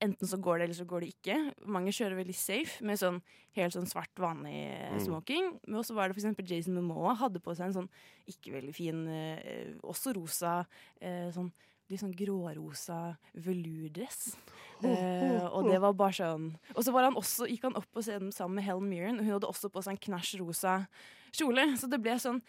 Enten 0.00 0.28
så 0.28 0.38
går 0.40 0.58
det, 0.60 0.64
eller 0.64 0.76
så 0.78 0.84
går 0.88 1.02
det 1.04 1.08
ikke. 1.12 1.34
Mange 1.68 1.92
kjører 1.92 2.16
veldig 2.22 2.34
safe 2.36 2.84
med 2.88 2.96
sånn 3.00 3.18
helt 3.56 3.74
sånn 3.74 3.88
svart, 3.88 4.12
vanlig 4.16 4.54
eh, 4.72 4.94
Mm. 4.94 5.00
smoking. 5.04 5.50
Men 5.66 5.76
også 5.82 5.92
var 5.96 6.08
det 6.08 6.16
eksempel 6.16 6.48
Jason 6.48 6.72
Momoa 6.78 7.12
hadde 7.20 7.40
på 7.44 7.52
seg 7.56 7.66
en 7.68 7.74
sånn 7.82 7.90
ikke 8.32 8.54
veldig 8.54 8.72
fin, 8.76 9.02
eh, 9.12 9.74
også 9.84 10.14
rosa, 10.16 10.54
eh, 11.04 11.28
sånn 11.36 11.50
litt 11.90 12.02
sånn 12.02 12.14
grårosa 12.16 13.00
velurdress. 13.34 14.36
Eh, 14.80 15.44
og 15.50 15.68
det 15.68 15.76
var 15.82 15.92
bare 15.92 16.16
sånn 16.16 16.46
Og 16.72 16.78
så 16.86 16.92
var 16.94 17.04
han 17.04 17.18
også, 17.20 17.44
gikk 17.50 17.66
han 17.66 17.76
opp 17.76 17.84
på 17.92 18.00
scenen 18.06 18.30
sammen 18.32 18.56
med 18.56 18.64
Helen 18.64 18.88
Mirren, 18.88 19.18
og 19.20 19.26
hun 19.26 19.34
hadde 19.36 19.50
også 19.50 19.68
på 19.72 19.82
seg 19.84 19.98
en 19.98 20.04
knæsj 20.06 20.38
rosa 20.40 20.78
kjole. 21.36 21.66
Så 21.76 21.90
det 21.90 22.00
ble 22.00 22.16
sånn 22.22 22.40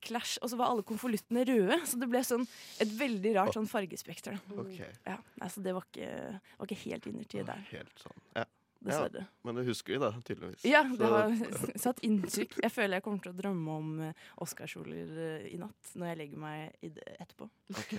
clash, 0.00 0.38
og 0.40 0.52
så 0.52 0.56
var 0.60 0.70
alle 0.72 0.84
konvoluttene 0.86 1.42
røde. 1.48 1.80
Så 1.88 1.98
det 2.00 2.08
ble 2.12 2.22
sånn 2.24 2.46
et 2.80 2.94
veldig 3.00 3.34
rart 3.36 3.56
sånn 3.56 3.68
fargespekter. 3.68 4.38
Okay. 4.54 4.86
Ok. 4.86 5.02
Ja, 5.10 5.18
altså 5.42 5.64
det 5.64 5.74
var 5.76 5.84
ikke, 5.90 6.40
var 6.60 6.70
ikke 6.70 6.82
helt 6.86 7.10
innertid 7.10 7.50
der, 7.50 7.66
Helt 7.72 8.06
sånn. 8.06 8.24
Ja. 8.38 8.46
Dessverre. 8.84 9.26
Men 9.46 9.60
det 9.60 9.66
husker 9.68 9.94
vi, 9.94 10.00
da, 10.02 10.10
tydeligvis. 10.26 10.64
Ja, 10.68 10.82
det 10.98 11.10
har 11.12 11.34
satt 11.84 12.02
inntrykk. 12.06 12.58
Jeg 12.64 12.72
føler 12.74 12.98
jeg 12.98 13.06
kommer 13.06 13.24
til 13.24 13.34
å 13.34 13.38
drømme 13.38 13.76
om 13.82 13.92
eh, 14.06 14.24
Oscarskjoler 14.44 15.12
eh, 15.26 15.46
i 15.52 15.60
natt, 15.60 15.92
når 15.94 16.12
jeg 16.12 16.20
legger 16.22 16.42
meg 16.46 16.86
i 16.86 16.92
det 16.96 17.14
etterpå. 17.18 17.50
Ok. 17.76 17.94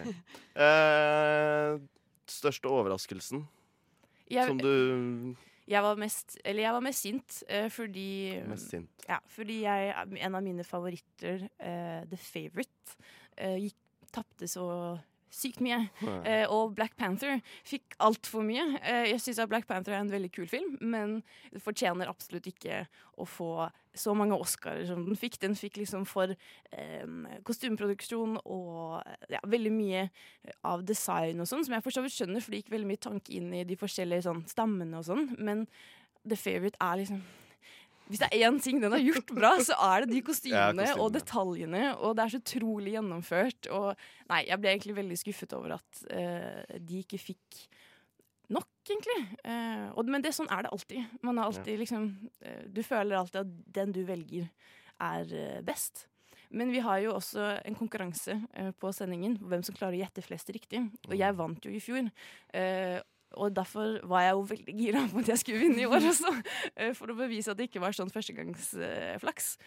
Eh, 0.62 1.78
største 2.32 2.70
overraskelsen 2.72 3.42
Jeg, 4.32 4.46
som 4.48 4.60
du 4.62 5.36
jeg 5.72 5.84
var 5.86 6.00
mest 6.00 6.38
Eller 6.44 6.66
jeg 6.66 6.76
var 6.76 6.84
mest 6.84 7.06
sint 7.06 7.38
eh, 7.48 7.68
fordi 7.72 8.10
Mest 8.50 8.74
sint. 8.74 9.06
Ja, 9.08 9.20
fordi 9.32 9.62
jeg, 9.64 9.94
en 10.26 10.38
av 10.38 10.44
mine 10.44 10.66
favoritter, 10.68 11.46
eh, 11.60 12.02
The 12.10 12.20
Favourite, 12.20 12.98
uh, 13.40 13.70
tapte 14.12 14.48
så 14.52 14.66
sykt 15.32 15.62
mye. 15.64 15.80
Ja. 16.04 16.16
Eh, 16.28 16.46
og 16.52 16.76
Black 16.78 16.98
Panther 17.00 17.40
fikk 17.68 17.96
altfor 18.04 18.44
mye. 18.46 18.66
Eh, 18.82 19.12
jeg 19.14 19.22
syns 19.24 19.42
Black 19.50 19.68
Panther 19.70 19.96
er 19.96 20.04
en 20.04 20.12
veldig 20.12 20.32
kul 20.36 20.50
film, 20.52 20.76
men 20.82 21.22
det 21.54 21.64
fortjener 21.64 22.12
absolutt 22.12 22.50
ikke 22.52 22.84
å 23.22 23.28
få 23.28 23.70
så 23.98 24.14
mange 24.16 24.38
Oscarer 24.40 24.86
som 24.88 25.04
den 25.06 25.20
fikk. 25.20 25.38
Den 25.42 25.56
fikk 25.60 25.82
liksom 25.82 26.06
for 26.08 26.32
um, 27.04 27.26
kostymeproduksjon 27.48 28.38
og 28.40 29.02
ja, 29.32 29.42
veldig 29.52 29.74
mye 29.76 30.06
av 30.68 30.86
design 30.88 31.44
og 31.44 31.50
sånn, 31.50 31.66
som 31.68 31.76
jeg 31.76 31.84
for 31.84 31.96
så 31.96 32.04
vidt 32.06 32.16
skjønner, 32.16 32.44
for 32.44 32.54
det 32.54 32.64
gikk 32.64 32.72
veldig 32.76 32.92
mye 32.94 33.04
tanke 33.04 33.36
inn 33.36 33.52
i 33.58 33.66
de 33.68 33.78
forskjellige 33.80 34.26
sånn, 34.30 34.46
stammene 34.52 35.02
og 35.02 35.10
sånn, 35.10 35.28
men 35.44 35.66
The 36.24 36.38
Favourite 36.40 36.80
er 36.80 37.02
liksom 37.02 37.24
hvis 38.12 38.20
det 38.20 38.28
er 38.28 38.44
én 38.50 38.58
ting 38.60 38.82
den 38.84 38.92
har 38.92 39.00
gjort 39.00 39.32
bra, 39.36 39.52
så 39.64 39.78
er 39.88 40.04
det 40.04 40.18
de 40.18 40.24
kostymene, 40.28 40.90
Ja, 40.90 40.98
og 41.00 41.14
detaljene. 41.16 41.94
Og 42.04 42.18
det 42.18 42.26
er 42.26 42.34
så 42.34 42.42
utrolig 42.42 42.96
gjennomført. 42.98 43.70
Og 43.72 43.94
nei, 44.32 44.42
jeg 44.50 44.60
ble 44.60 44.74
egentlig 44.74 44.98
veldig 45.00 45.20
skuffet 45.22 45.56
over 45.56 45.78
at 45.78 46.04
uh, 46.12 46.76
de 46.76 47.00
ikke 47.06 47.22
fikk 47.22 47.62
nok, 48.52 48.70
egentlig. 48.84 49.20
Uh, 49.46 49.88
og, 49.96 50.12
men 50.12 50.26
det, 50.26 50.36
sånn 50.36 50.52
er 50.52 50.68
det 50.68 50.74
alltid. 50.76 51.18
Man 51.24 51.40
har 51.40 51.52
alltid 51.52 51.80
liksom 51.80 52.12
uh, 52.44 52.64
Du 52.68 52.84
føler 52.84 53.22
alltid 53.22 53.46
at 53.46 53.58
den 53.80 53.96
du 53.96 54.04
velger, 54.10 54.52
er 55.02 55.62
best. 55.66 56.06
Men 56.52 56.72
vi 56.72 56.82
har 56.84 57.00
jo 57.00 57.14
også 57.16 57.46
en 57.64 57.78
konkurranse 57.80 58.36
uh, 58.36 58.72
på 58.76 58.92
sendingen 58.96 59.38
på 59.40 59.48
hvem 59.52 59.64
som 59.64 59.76
klarer 59.78 59.96
å 59.96 60.02
gjette 60.02 60.24
flest 60.26 60.52
riktig. 60.52 60.84
Og 61.08 61.16
jeg 61.16 61.38
vant 61.40 61.66
jo 61.66 61.72
i 61.72 61.80
fjor. 61.84 62.12
Eh, 62.54 62.98
og 63.38 63.54
derfor 63.56 64.00
var 64.08 64.22
jeg 64.26 64.34
jo 64.38 64.42
veldig 64.50 64.76
gira 64.80 65.04
på 65.12 65.20
at 65.24 65.28
jeg 65.34 65.38
skulle 65.44 65.60
vinne 65.66 65.82
i 65.84 65.86
år 65.90 66.02
også. 66.12 66.32
eh, 66.76 66.94
For 66.94 67.08
å 67.14 67.16
bevise 67.18 67.52
at 67.52 67.58
det 67.58 67.70
ikke 67.70 67.82
var 67.84 67.92
sånn 67.96 68.12
førstegangsflaks. 68.12 69.58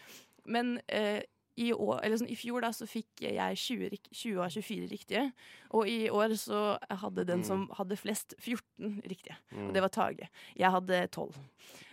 Men 0.46 0.79
eh, 0.88 1.22
i, 1.57 1.68
år, 1.72 2.00
eller 2.03 2.18
sånn, 2.18 2.31
i 2.33 2.37
fjor 2.37 2.64
da, 2.64 2.72
så 2.74 2.87
fikk 2.90 3.22
jeg 3.22 3.57
20, 3.62 3.98
20 4.11 4.40
av 4.42 4.50
24 4.50 4.88
riktige. 4.90 5.24
Og 5.70 5.87
i 5.88 6.09
år 6.11 6.35
så 6.40 6.77
hadde 6.90 7.24
den 7.29 7.44
som 7.46 7.68
hadde 7.79 7.96
flest, 8.00 8.35
14 8.42 8.98
riktige. 9.07 9.37
Mm. 9.55 9.68
Og 9.68 9.77
det 9.77 9.85
var 9.85 9.92
Tage. 9.94 10.29
Jeg 10.59 10.70
hadde 10.74 11.05
12. 11.14 11.31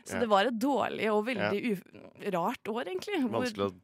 Så 0.02 0.16
Ja. 0.18 0.20
det 0.24 0.30
var 0.32 0.50
et 0.50 0.58
dårlig 0.60 1.12
og 1.14 1.26
veldig 1.28 1.62
uf 1.76 1.84
rart 2.34 2.68
år, 2.74 2.84
egentlig. 2.90 3.22
Vanskelig 3.30 3.70
å 3.70 3.76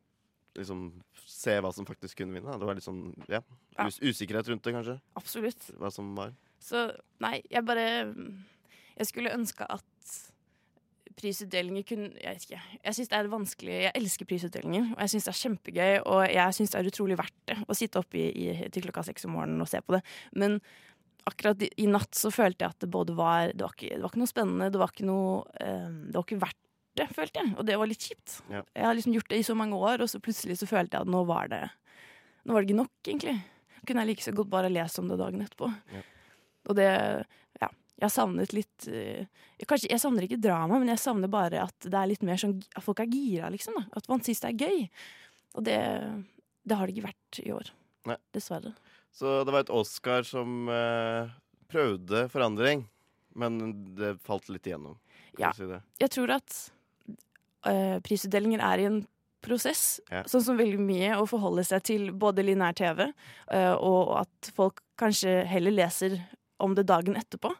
liksom 0.57 0.81
se 1.29 1.59
hva 1.61 1.69
som 1.71 1.85
faktisk 1.85 2.17
kunne 2.17 2.33
vinne. 2.33 2.57
Det 2.57 2.65
var 2.65 2.73
litt 2.73 2.83
sånn, 2.87 3.13
ja, 3.29 3.43
Ja. 3.77 3.85
us 3.85 3.99
usikkerhet 4.01 4.49
rundt 4.49 4.63
det, 4.65 4.73
kanskje. 4.73 4.99
Absolutt. 5.15 5.61
Hva 5.77 5.91
som 5.93 6.15
var. 6.17 6.33
Så 6.67 6.87
nei, 7.23 7.39
jeg 7.51 7.63
bare 7.67 7.85
Jeg 8.97 9.09
skulle 9.11 9.35
ønske 9.35 9.67
at 9.71 9.85
prisutdelinger 11.17 11.85
kunne 11.87 12.09
Jeg 12.21 12.35
vet 12.35 12.45
ikke. 12.47 12.59
Jeg 12.83 12.97
syns 12.97 13.11
det 13.11 13.19
er 13.19 13.31
vanskelig 13.31 13.77
Jeg 13.87 13.95
elsker 13.99 14.29
prisutdelinger, 14.29 14.91
og 14.95 14.99
jeg 15.03 15.13
syns 15.13 15.27
det 15.27 15.33
er 15.33 15.41
kjempegøy. 15.43 15.93
Og 16.03 16.21
jeg 16.33 16.57
syns 16.57 16.73
det 16.73 16.81
er 16.81 16.91
utrolig 16.91 17.17
verdt 17.19 17.39
det 17.49 17.57
å 17.65 17.77
sitte 17.77 18.03
oppe 18.03 18.21
i, 18.21 18.27
i, 18.45 18.69
til 18.73 18.85
klokka 18.85 19.07
seks 19.07 19.27
om 19.27 19.35
morgenen 19.37 19.63
og 19.63 19.71
se 19.71 19.81
på 19.81 19.97
det. 19.97 20.03
Men 20.37 20.59
akkurat 21.27 21.65
i, 21.65 21.71
i 21.83 21.89
natt 21.91 22.15
så 22.15 22.31
følte 22.33 22.65
jeg 22.65 22.75
at 22.75 22.85
det 22.85 22.91
både 22.93 23.17
var 23.17 23.51
Det 23.53 23.65
var 23.65 23.75
ikke, 23.75 23.95
det 23.95 24.03
var 24.03 24.13
ikke 24.13 24.23
noe 24.23 24.33
spennende, 24.33 24.71
det 24.73 24.81
var 24.81 24.93
ikke 24.93 25.09
noe 25.09 25.43
eh, 25.63 25.89
Det 26.07 26.19
var 26.19 26.27
ikke 26.27 26.43
verdt 26.45 26.63
det, 26.97 27.05
følte 27.13 27.43
jeg. 27.43 27.53
Og 27.61 27.65
det 27.67 27.75
var 27.77 27.89
litt 27.89 28.05
kjipt. 28.09 28.39
Ja. 28.49 28.63
Jeg 28.73 28.87
har 28.87 28.95
liksom 28.97 29.13
gjort 29.13 29.27
det 29.29 29.37
i 29.37 29.45
så 29.45 29.53
mange 29.57 29.77
år, 29.77 30.01
og 30.01 30.09
så 30.09 30.21
plutselig 30.23 30.55
så 30.57 30.69
følte 30.69 30.97
jeg 30.97 31.05
at 31.05 31.13
nå 31.13 31.19
var 31.29 31.51
det 31.51 31.67
Nå 32.47 32.55
var 32.55 32.63
det 32.63 32.69
ikke 32.69 32.79
nok, 32.79 32.93
egentlig. 33.03 33.33
Kunne 33.83 34.03
jeg 34.05 34.07
like 34.07 34.23
så 34.23 34.31
godt 34.31 34.49
bare 34.49 34.69
lest 34.71 35.01
om 35.01 35.09
det 35.11 35.17
dagen 35.19 35.41
etterpå. 35.43 35.67
Ja. 35.91 35.99
Og 36.67 36.75
det 36.75 36.89
Ja. 37.61 37.69
Jeg 37.99 38.11
savnet 38.13 38.51
litt 38.53 38.87
eh, 38.91 39.25
Kanskje 39.65 39.89
jeg 39.89 39.99
savner 39.99 40.21
ikke 40.27 40.37
drama, 40.41 40.77
men 40.77 40.87
jeg 40.91 40.99
savner 41.01 41.27
bare 41.33 41.63
at 41.63 41.79
det 41.81 41.97
er 41.97 42.07
litt 42.11 42.21
mer 42.21 42.37
sånn 42.37 42.59
At 42.75 42.83
folk 42.85 42.99
er 43.01 43.09
gira, 43.09 43.49
liksom. 43.49 43.73
da 43.79 43.87
At 43.97 44.07
man 44.11 44.21
syns 44.21 44.39
det 44.43 44.51
er 44.53 44.67
gøy. 44.67 44.89
Og 45.57 45.63
det, 45.65 45.79
det 46.67 46.77
har 46.77 46.85
det 46.85 46.93
ikke 46.95 47.07
vært 47.07 47.39
i 47.41 47.51
år. 47.55 47.71
Nei. 48.05 48.17
Dessverre. 48.35 48.75
Så 49.11 49.39
det 49.47 49.51
var 49.55 49.65
et 49.65 49.73
Oscar 49.73 50.21
som 50.27 50.69
eh, 50.69 51.31
prøvde 51.71 52.27
forandring, 52.29 52.85
men 53.35 53.57
det 53.97 54.19
falt 54.21 54.47
litt 54.53 54.67
igjennom. 54.69 54.99
Kan 55.33 55.47
Ja. 55.47 55.51
si? 55.57 55.65
Jeg 55.99 56.09
tror 56.13 56.31
at 56.37 56.53
uh, 57.65 57.97
prisutdelinger 58.05 58.61
er 58.63 58.79
i 58.83 58.85
en 58.89 59.01
prosess, 59.41 59.99
Ja. 60.11 60.23
sånn 60.23 60.43
som 60.43 60.57
veldig 60.57 60.79
mye, 60.81 61.11
å 61.17 61.25
forholde 61.29 61.63
seg 61.65 61.83
til 61.83 62.11
både 62.11 62.43
linær 62.45 62.73
TV, 62.75 63.11
eh, 63.51 63.73
og 63.73 64.17
at 64.21 64.51
folk 64.55 64.81
kanskje 64.97 65.45
heller 65.47 65.71
leser 65.71 66.17
om 66.63 66.75
det 66.77 66.87
dagen 66.89 67.17
etterpå. 67.19 67.51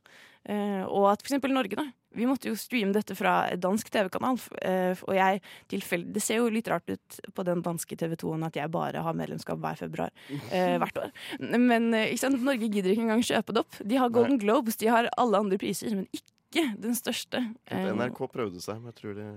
Eh, 0.48 0.84
og 0.88 1.10
at 1.12 1.24
eksempel 1.26 1.52
Norge, 1.52 1.76
da. 1.76 1.88
Vi 2.18 2.26
måtte 2.26 2.48
jo 2.50 2.56
streame 2.58 2.96
dette 2.96 3.14
fra 3.20 3.34
dansk 3.60 3.90
TV-kanal. 3.94 4.40
eh, 4.66 4.96
og 5.06 5.14
jeg 5.14 5.42
tilfeldig 5.70 6.14
Det 6.16 6.22
ser 6.24 6.40
jo 6.40 6.48
litt 6.50 6.70
rart 6.72 6.88
ut 6.90 7.18
på 7.36 7.44
den 7.46 7.62
danske 7.62 7.98
TV 8.00 8.16
2-en 8.16 8.48
at 8.48 8.56
jeg 8.56 8.72
bare 8.74 9.04
har 9.04 9.14
medlemskap 9.14 9.60
hver 9.62 9.76
februar 9.78 10.10
eh, 10.50 10.78
hvert 10.82 10.98
år. 10.98 11.12
Men 11.44 11.94
eh, 11.94 12.08
ikke 12.14 12.24
sant? 12.24 12.42
Norge 12.42 12.72
gidder 12.72 12.96
ikke 12.96 13.06
engang 13.06 13.22
kjøpe 13.28 13.54
det 13.54 13.66
opp. 13.66 13.78
De 13.84 14.00
har 14.02 14.10
Golden 14.10 14.40
Globes, 14.42 14.80
de 14.82 14.90
har 14.90 15.12
alle 15.18 15.44
andre 15.44 15.60
priser, 15.62 15.94
men 15.94 16.08
ikke 16.16 16.66
den 16.80 16.96
største. 16.96 17.44
NRK 17.70 18.24
prøvde 18.32 18.64
seg, 18.64 18.80
men 18.80 18.94
jeg 18.96 19.02
tror 19.04 19.18
det 19.20 19.28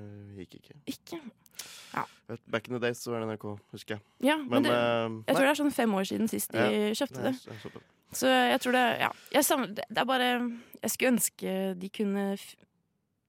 gikk 0.45 0.61
ikke. 0.63 0.79
ikke. 0.95 1.21
Ja. 1.93 2.07
Back 2.47 2.69
in 2.71 2.79
the 2.79 2.81
days 2.81 3.03
så 3.03 3.11
var 3.13 3.25
det 3.27 3.33
NRK, 3.35 3.49
husker 3.75 3.99
jeg. 3.99 4.05
Ja, 4.31 4.39
men, 4.39 4.63
Men, 4.63 4.69
det, 4.71 5.25
jeg 5.27 5.37
tror 5.37 5.45
det 5.45 5.51
er 5.53 5.59
sånn 5.65 5.75
fem 5.75 5.95
år 5.99 6.07
siden 6.07 6.31
sist 6.31 6.55
de 6.55 6.63
Ja, 6.63 6.93
kjøpte 7.03 7.25
nei, 7.27 7.33
det. 7.35 7.59
det. 7.75 7.83
Så 8.13 8.27
jeg 8.27 8.61
tror 8.61 8.73
det 8.73 8.85
Ja. 9.01 9.11
Savner, 9.43 9.75
det 9.75 9.99
er 9.99 10.05
bare 10.05 10.31
Jeg 10.83 10.91
skulle 10.91 11.13
ønske 11.15 11.79
de 11.79 11.89
kunne 11.91 12.39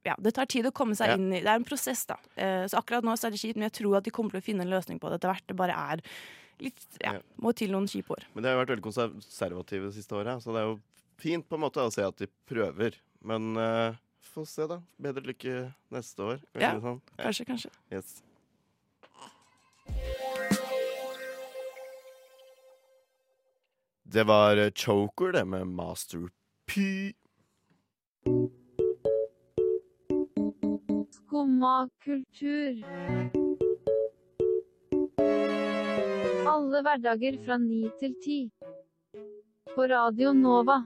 Ja, 0.04 0.16
det 0.18 0.34
tar 0.34 0.46
tid 0.50 0.66
å 0.66 0.72
komme 0.74 0.96
seg 0.98 1.08
Ja. 1.10 1.14
inn 1.16 1.32
i 1.34 1.40
Det 1.42 1.48
er 1.48 1.56
en 1.60 1.64
prosess, 1.66 2.06
da. 2.08 2.16
Eh, 2.36 2.66
Så 2.68 2.78
akkurat 2.82 3.04
nå 3.04 3.14
så 3.18 3.28
er 3.28 3.32
det 3.32 3.40
kjipt, 3.40 3.56
men 3.58 3.70
jeg 3.70 3.84
tror 3.84 3.98
at 3.98 4.04
de 4.04 4.10
kommer 4.12 4.32
til 4.32 4.42
å 4.42 4.44
finne 4.44 4.62
en 4.62 4.70
løsning 4.74 5.00
på 5.00 5.10
det 5.10 5.20
etter 5.22 5.30
hvert. 5.34 5.46
Det 5.48 5.56
bare 5.56 5.76
er 5.94 6.02
litt 6.60 6.82
Ja, 7.04 7.20
må 7.40 7.54
til 7.56 7.70
noen 7.72 7.86
kjipe 7.88 8.10
år. 8.10 8.24
Men 8.34 8.44
de 8.44 8.50
har 8.50 8.56
jo 8.58 8.66
vært 8.66 8.78
veldig 8.80 8.88
konservative 8.90 9.86
det 9.92 9.94
siste 9.94 10.14
året, 10.18 10.42
så 10.42 10.54
det 10.54 10.62
er 10.62 10.68
jo 10.74 10.80
fint 11.18 11.48
på 11.48 11.54
en 11.56 11.62
måte 11.62 11.78
å 11.86 11.92
se 11.94 12.02
at 12.02 12.18
de 12.18 12.28
prøver. 12.50 12.96
Men 13.24 13.56
uh, 13.58 13.94
få 14.34 14.46
se, 14.48 14.66
da. 14.68 14.80
Bedre 15.00 15.22
lykke 15.22 15.74
neste 15.92 16.18
år. 16.18 16.38
Kan 16.54 16.58
vi 16.58 16.62
Ja. 16.62 16.80
sånn? 16.80 17.02
Ja. 17.20 17.24
Kanskje, 17.26 17.46
kanskje. 17.46 17.70
Yes. 17.92 18.24
Det 24.14 24.24
var 24.24 24.58
eh, 24.58 24.72
Choker, 24.72 25.32
det, 25.32 25.46
med 25.46 25.68
Master 25.68 26.20
P. 26.68 26.82
Skumma 31.12 31.90
kultur. 32.04 32.84
Alle 36.48 36.82
hverdager 36.84 37.40
fra 37.46 37.58
ni 37.58 37.86
til 38.02 38.18
ti. 38.26 38.40
På 39.76 39.88
Radio 39.88 40.34
Nova. 40.36 40.82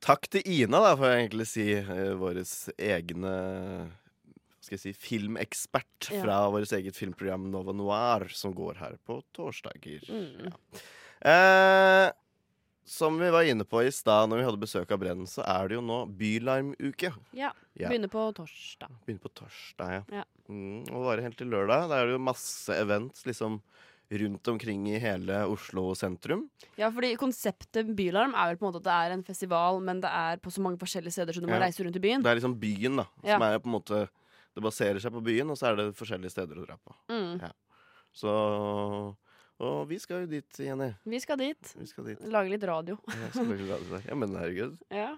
Takk 0.00 0.24
til 0.32 0.40
Ina, 0.48 0.80
da, 0.80 0.96
får 0.96 1.12
jeg 1.12 1.26
egentlig 1.26 1.50
si. 1.52 1.68
Våres 2.16 2.54
egne 2.78 3.36
skal 4.60 4.76
jeg 4.76 4.80
si, 4.80 4.92
filmekspert 4.92 6.10
Ja. 6.12 6.22
fra 6.22 6.38
vårt 6.52 6.72
eget 6.76 6.96
filmprogram 6.96 7.50
Nova 7.50 7.72
Noir, 7.72 8.28
som 8.28 8.52
går 8.54 8.76
her 8.76 8.98
på 9.06 9.22
torsdager. 9.32 10.04
Mm. 10.10 10.52
Eh, 11.20 12.10
som 12.84 13.18
vi 13.18 13.30
var 13.30 13.42
inne 13.46 13.64
på 13.64 13.82
i 13.86 13.90
stad 13.94 14.28
når 14.30 14.40
vi 14.40 14.44
hadde 14.48 14.60
besøk 14.64 14.90
av 14.90 14.98
Brenn, 15.02 15.26
så 15.30 15.44
er 15.46 15.68
det 15.70 15.76
jo 15.78 15.82
nå 15.84 16.00
Bylarmuke. 16.18 17.12
Ja. 17.36 17.52
Ja. 17.78 17.88
Begynner 17.88 18.10
på 18.10 18.24
torsdag. 18.34 18.90
Begynner 19.06 19.22
på 19.22 19.32
torsdag, 19.38 19.92
ja. 19.94 20.02
Ja. 20.20 20.24
Mm, 20.50 20.82
og 20.90 21.04
varer 21.06 21.22
helt 21.22 21.38
til 21.38 21.46
lørdag. 21.52 21.86
Da 21.88 22.00
er 22.02 22.06
det 22.10 22.16
jo 22.18 22.22
masse 22.26 22.74
events 22.74 23.22
liksom 23.28 23.60
rundt 24.10 24.48
omkring 24.50 24.88
i 24.90 24.98
hele 24.98 25.44
Oslo 25.46 25.92
sentrum. 25.94 26.48
Ja, 26.76 26.88
fordi 26.90 27.12
konseptet 27.16 27.92
Bylarm 27.94 28.34
er 28.34 28.50
vel 28.50 28.58
på 28.58 28.66
en 28.66 28.72
måte 28.72 28.80
at 28.82 28.88
det 28.88 28.96
er 28.96 29.14
en 29.14 29.22
festival, 29.22 29.78
men 29.86 30.00
det 30.02 30.10
er 30.10 30.40
på 30.42 30.50
så 30.50 30.58
mange 30.64 30.80
forskjellige 30.82 31.14
steder, 31.14 31.32
så 31.36 31.40
du 31.40 31.46
må 31.46 31.54
Ja. 31.54 31.62
reise 31.68 31.84
rundt 31.84 31.94
i 31.94 32.02
byen. 32.02 32.22
Det 32.24 32.26
er 32.32 32.40
liksom 32.40 32.58
byen, 32.58 32.96
da. 32.96 33.06
Ja. 33.22 33.36
Som 33.38 33.42
er 33.46 33.58
på 33.60 33.66
en 33.70 33.76
måte 33.78 34.08
Det 34.60 34.66
baserer 34.68 35.00
seg 35.00 35.12
på 35.14 35.22
byen, 35.24 35.48
og 35.48 35.56
så 35.56 35.70
er 35.70 35.78
det 35.78 35.86
forskjellige 35.96 36.34
steder 36.34 36.58
å 36.60 36.64
dra 36.66 36.74
på. 36.76 36.92
Mm. 37.08 37.38
Så 38.12 38.32
Og 39.60 39.78
vi 39.88 39.96
skal 40.00 40.24
jo 40.24 40.28
dit, 40.28 40.58
Jenny. 40.60 40.90
Vi 41.08 41.20
skal 41.20 41.40
dit. 41.40 41.72
Vi 41.80 41.88
skal 41.88 42.10
dit. 42.10 42.20
Lage 42.32 42.52
litt 42.52 42.64
radio. 42.68 42.98
Jeg 43.08 43.46
lage 43.48 43.68
radio. 43.70 44.00
Ja, 44.04 44.18
men 44.20 44.36
herregud. 44.36 44.76
Ja. 45.02 45.14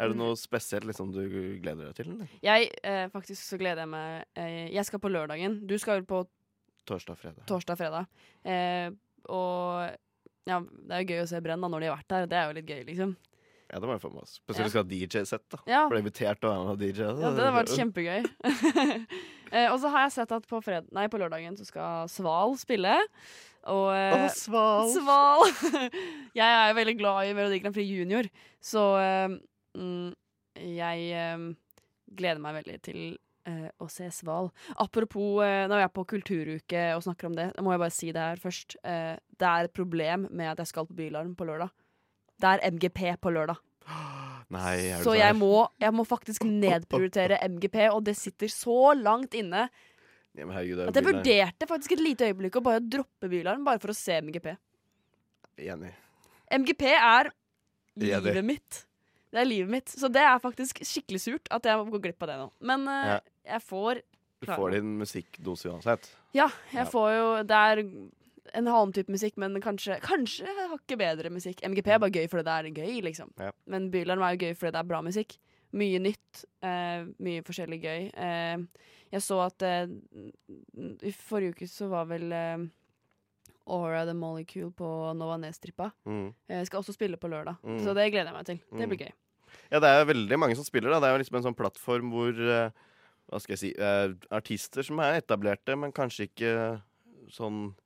Er 0.00 0.12
det 0.12 0.16
noe 0.20 0.36
spesielt 0.38 0.86
liksom 0.86 1.10
du 1.12 1.18
gleder 1.60 1.88
deg 1.90 1.96
til? 1.98 2.12
Eller? 2.14 2.28
Jeg, 2.46 2.68
eh, 2.86 3.08
faktisk 3.12 3.42
så 3.42 3.58
gleder 3.60 3.82
jeg 3.82 3.90
meg 3.90 4.38
eh, 4.38 4.68
Jeg 4.70 4.86
skal 4.86 5.00
på 5.02 5.10
lørdagen. 5.10 5.58
Du 5.66 5.74
skal 5.82 5.98
vel 5.98 6.06
på 6.08 6.20
Torsdag, 6.88 7.18
fredag. 7.18 7.42
torsdag, 7.50 7.76
fredag. 7.76 8.06
Eh, 8.46 8.94
og 9.28 9.90
ja, 10.48 10.60
det 10.62 10.94
er 10.94 11.02
jo 11.02 11.10
gøy 11.10 11.24
å 11.24 11.28
se 11.28 11.42
Brenn 11.44 11.60
da 11.66 11.68
når 11.68 11.82
de 11.84 11.90
har 11.90 11.98
vært 11.98 12.12
der. 12.14 12.30
Det 12.30 12.38
er 12.38 12.46
jo 12.48 12.56
litt 12.60 12.70
gøy, 12.70 12.80
liksom. 12.88 13.16
Ja, 13.70 13.78
det 13.78 13.86
må 13.86 13.94
jeg 13.94 14.02
få 14.02 14.10
med 14.10 14.24
oss. 14.24 14.38
Spesielt 14.40 14.66
hvis 14.66 14.72
vi 14.72 14.74
skal 14.74 14.82
ha 14.82 15.20
DJ-sett, 15.22 15.44
da. 15.52 15.60
Ja. 15.70 15.82
Ble 15.90 16.00
invitert 16.02 16.40
til 16.42 16.50
å 16.50 16.54
være 16.54 16.72
med 16.72 16.80
DJ. 16.82 17.04
Ja, 17.06 17.12
det 17.20 17.44
hadde 17.44 17.52
vært 17.54 17.74
kjempegøy. 17.78 18.18
eh, 19.54 19.68
og 19.70 19.76
så 19.82 19.92
har 19.94 20.06
jeg 20.08 20.14
sett 20.16 20.34
at 20.34 20.48
på, 20.50 20.58
fred 20.64 20.90
nei, 20.96 21.06
på 21.12 21.20
lørdagen 21.22 21.58
så 21.58 21.66
skal 21.68 22.10
Sval 22.10 22.56
spille. 22.58 22.96
Og 23.70 23.86
eh, 23.94 24.26
Å, 24.26 24.28
sval. 24.34 24.90
Sval! 24.94 25.46
jeg 26.38 26.46
er 26.46 26.70
jo 26.72 26.78
veldig 26.80 26.96
glad 26.98 27.28
i 27.28 27.34
Melodi 27.36 27.60
Grand 27.62 27.76
Prix 27.76 27.90
Junior, 27.92 28.28
så 28.64 28.84
eh, 28.98 29.34
mm, 29.78 30.12
jeg 30.80 31.10
eh, 31.14 31.44
gleder 32.18 32.42
meg 32.42 32.56
veldig 32.58 32.78
til 32.88 33.02
eh, 33.46 33.68
å 33.78 33.90
se 33.92 34.08
Sval. 34.16 34.50
Apropos 34.82 35.44
nå 35.44 35.68
når 35.70 35.84
jeg 35.84 35.90
er 35.90 35.94
på 35.94 36.08
kulturuke 36.16 36.86
og 36.96 37.04
snakker 37.06 37.30
om 37.30 37.38
det, 37.38 37.52
da 37.54 37.62
må 37.62 37.76
jeg 37.76 37.84
bare 37.84 37.94
si 37.94 38.10
det 38.16 38.26
her 38.32 38.42
først. 38.42 38.80
Det 38.82 39.52
er 39.52 39.68
et 39.68 39.76
problem 39.76 40.26
med 40.32 40.56
at 40.56 40.64
jeg 40.64 40.72
skal 40.72 40.88
på 40.88 40.98
Bylarm 40.98 41.36
på 41.38 41.46
lørdag. 41.46 41.70
Det 42.40 42.48
er 42.56 42.70
MGP 42.72 43.00
på 43.20 43.32
lørdag. 43.34 43.58
Nei, 44.50 44.76
Så 45.04 45.12
jeg 45.14 45.34
må, 45.38 45.68
jeg 45.78 45.94
må 45.94 46.02
faktisk 46.08 46.42
nedprioritere 46.42 47.36
MGP, 47.46 47.76
og 47.94 48.02
det 48.08 48.16
sitter 48.18 48.50
så 48.50 48.94
langt 48.98 49.34
inne 49.38 49.68
Ja, 50.34 50.44
men 50.46 50.54
herregud, 50.56 50.78
er 50.82 50.88
at 50.90 50.98
jeg 50.98 51.06
vurderte 51.06 51.68
faktisk 51.70 51.92
et 51.94 52.02
lite 52.02 52.26
øyeblikk 52.26 52.58
å 52.58 52.62
bare 52.66 52.82
droppe 52.82 53.30
Bylarm 53.30 53.62
bare 53.66 53.78
for 53.82 53.92
å 53.92 53.96
se 53.98 54.18
MGP. 54.22 54.52
Enig. 55.70 55.92
MGP 56.50 56.84
er 56.96 57.30
livet 58.00 58.30
Enig. 58.34 58.44
mitt. 58.56 58.84
Det 59.30 59.38
er 59.42 59.46
livet 59.46 59.70
mitt. 59.70 59.90
Så 59.94 60.10
det 60.10 60.22
er 60.26 60.38
faktisk 60.42 60.80
skikkelig 60.86 61.20
surt 61.22 61.50
at 61.54 61.66
jeg 61.70 61.78
må 61.78 61.86
gå 61.94 62.00
glipp 62.02 62.22
av 62.26 62.32
det 62.32 62.38
nå. 62.40 62.48
Men 62.72 62.86
uh, 62.88 63.06
Ja. 63.06 63.18
jeg 63.54 63.62
får 63.68 64.02
Du 64.40 64.46
får 64.50 64.70
din 64.78 64.96
musikkdose 64.98 65.68
uansett. 65.70 66.08
Ja, 66.34 66.48
jeg 66.72 66.86
Ja. 66.86 66.90
får 66.90 67.10
jo 67.14 67.26
Det 67.44 67.56
er 67.56 67.82
en 68.54 68.66
annen 68.68 68.92
type 68.92 69.08
musikk, 69.12 69.36
men 69.36 69.60
kanskje 69.60 70.00
Kanskje 70.00 70.46
hakket 70.70 70.98
bedre 70.98 71.30
musikk. 71.30 71.60
MGP 71.62 71.88
er 71.94 71.98
bare 71.98 72.10
gøy 72.10 72.26
fordi 72.28 72.44
det 72.44 72.56
er 72.56 72.70
gøy, 72.84 73.00
liksom. 73.02 73.30
Ja. 73.38 73.50
Men 73.66 73.90
Bylarm 73.90 74.22
er 74.22 74.34
jo 74.36 74.46
gøy 74.46 74.54
fordi 74.56 74.72
det 74.72 74.80
er 74.82 74.88
bra 74.90 75.00
musikk. 75.02 75.36
Mye 75.72 75.98
nytt. 76.02 76.44
Eh, 76.66 77.04
mye 77.22 77.42
forskjellig 77.46 77.80
gøy. 77.82 78.10
Eh, 78.14 78.58
jeg 79.12 79.22
så 79.22 79.38
at 79.46 79.62
eh, 79.62 79.86
I 81.06 81.12
forrige 81.14 81.54
uke 81.54 81.68
så 81.70 81.88
var 81.90 82.06
vel 82.10 82.30
eh, 82.32 82.64
Aura 83.70 84.04
The 84.06 84.14
Molecule 84.14 84.72
på 84.74 84.90
Nova 85.14 85.36
Nes-trippa. 85.38 85.90
Mm. 86.08 86.32
Jeg 86.50 86.66
skal 86.66 86.80
også 86.82 86.94
spille 86.96 87.16
på 87.20 87.28
lørdag, 87.30 87.56
Mm. 87.62 87.78
så 87.84 87.94
det 87.94 88.10
gleder 88.12 88.32
jeg 88.32 88.34
meg 88.34 88.46
til. 88.46 88.56
Det 88.70 88.86
Mm. 88.86 88.88
blir 88.88 88.98
gøy. 89.06 89.12
Ja, 89.70 89.78
det 89.80 89.88
er 89.88 90.04
veldig 90.04 90.38
mange 90.38 90.54
som 90.56 90.64
spiller. 90.64 90.90
Da. 90.90 91.00
Det 91.00 91.06
er 91.08 91.16
jo 91.18 91.22
liksom 91.22 91.36
en 91.36 91.42
sånn 91.52 91.56
plattform 91.56 92.10
hvor 92.10 92.30
eh, 92.34 92.70
Hva 93.30 93.38
skal 93.40 93.52
jeg 93.54 93.58
si 93.58 93.74
eh, 93.78 94.08
Artister 94.34 94.82
som 94.82 94.98
er 94.98 95.20
etablerte, 95.20 95.76
men 95.78 95.92
kanskje 95.92 96.26
ikke 96.26 96.82
sånn 97.30 97.76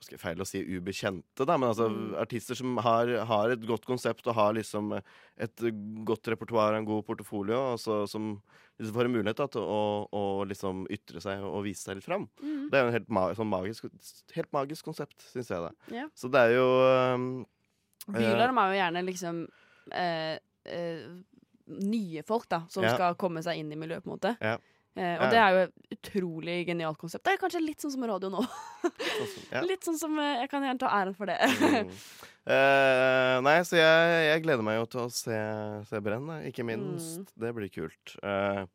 skal 0.00 0.14
jeg 0.16 0.20
feil 0.20 0.42
å 0.42 0.46
si 0.46 0.60
ubekjente, 0.76 1.46
da, 1.46 1.56
men 1.56 1.70
altså 1.70 1.86
Mm. 1.90 2.14
artister 2.20 2.54
som 2.58 2.76
har, 2.84 3.08
har 3.26 3.50
et 3.54 3.64
godt 3.66 3.84
konsept 3.86 4.26
og 4.26 4.34
har 4.34 4.52
liksom 4.54 4.92
et 5.38 5.56
godt 6.04 6.28
repertoar 6.32 6.74
og 6.74 6.78
en 6.82 6.84
god 6.88 7.04
portefolio, 7.06 7.72
altså, 7.74 8.02
som 8.08 8.42
liksom 8.78 8.94
får 8.94 9.04
en 9.08 9.12
mulighet 9.14 9.36
da, 9.36 9.46
til 9.46 9.62
å, 9.62 10.08
å 10.12 10.22
liksom 10.50 10.84
ytre 10.90 11.20
seg 11.22 11.42
og, 11.42 11.62
vise 11.64 11.82
seg 11.86 11.96
litt 12.00 12.04
fram. 12.08 12.28
Mm. 12.42 12.68
Det 12.70 12.78
er 12.78 12.82
jo 12.82 12.88
en 12.90 12.96
helt, 12.98 13.08
ma 13.08 13.26
sånn 13.38 13.48
magisk, 13.52 13.86
helt 14.34 14.52
magisk 14.52 14.84
konsept, 14.84 15.20
syns 15.32 15.48
jeg. 15.54 15.60
det. 15.68 15.94
yeah. 15.94 16.08
Så 16.14 16.28
det 16.30 16.40
er 16.40 16.56
jo 16.58 16.68
um, 17.14 17.28
Bylarm 18.12 18.58
er 18.60 18.72
jo 18.72 18.80
gjerne 18.82 19.04
liksom 19.06 19.38
eh, 19.92 20.38
eh, 20.68 21.06
nye 21.66 22.22
folk, 22.28 22.48
da, 22.52 22.64
som 22.68 22.84
Ja. 22.84 22.94
skal 22.98 23.14
komme 23.16 23.40
seg 23.42 23.56
inn 23.62 23.70
i 23.72 23.76
miljøet, 23.80 24.04
på 24.04 24.10
en 24.12 24.16
måte. 24.18 24.34
Ja. 24.44 24.58
Eh, 24.96 25.16
og 25.18 25.24
Ja. 25.26 25.30
det 25.30 25.38
er 25.42 25.50
jo 25.50 25.62
et 25.64 25.96
utrolig 25.96 26.66
genialt 26.68 26.98
konsept. 26.98 27.24
Det 27.24 27.32
er 27.34 27.40
kanskje 27.42 27.64
litt 27.64 27.82
sånn 27.82 27.90
som 27.90 28.04
radio 28.06 28.30
nå. 28.30 28.42
sånn 28.44 29.30
som- 29.32 29.48
ja. 29.50 29.60
Litt 29.70 29.82
sånn 29.82 29.98
som 29.98 30.18
eh, 30.18 30.40
Jeg 30.42 30.50
kan 30.50 30.62
gjerne 30.62 30.78
ta 30.78 30.88
æren 30.88 31.16
for 31.16 31.26
det. 31.26 31.38
Mm. 31.40 31.90
Eh, 32.44 33.40
nei, 33.40 33.54
så 33.64 33.78
jeg, 33.78 34.08
jeg 34.28 34.42
gleder 34.44 34.60
meg 34.60 34.74
jo 34.76 34.84
til 34.92 35.00
å 35.00 35.08
se, 35.08 35.36
se 35.88 36.00
Brenn, 36.04 36.26
ikke 36.44 36.60
minst. 36.68 37.22
Mm. 37.22 37.40
Det 37.40 37.52
blir 37.56 37.70
kult. 37.72 38.12
Eh, 38.20 38.66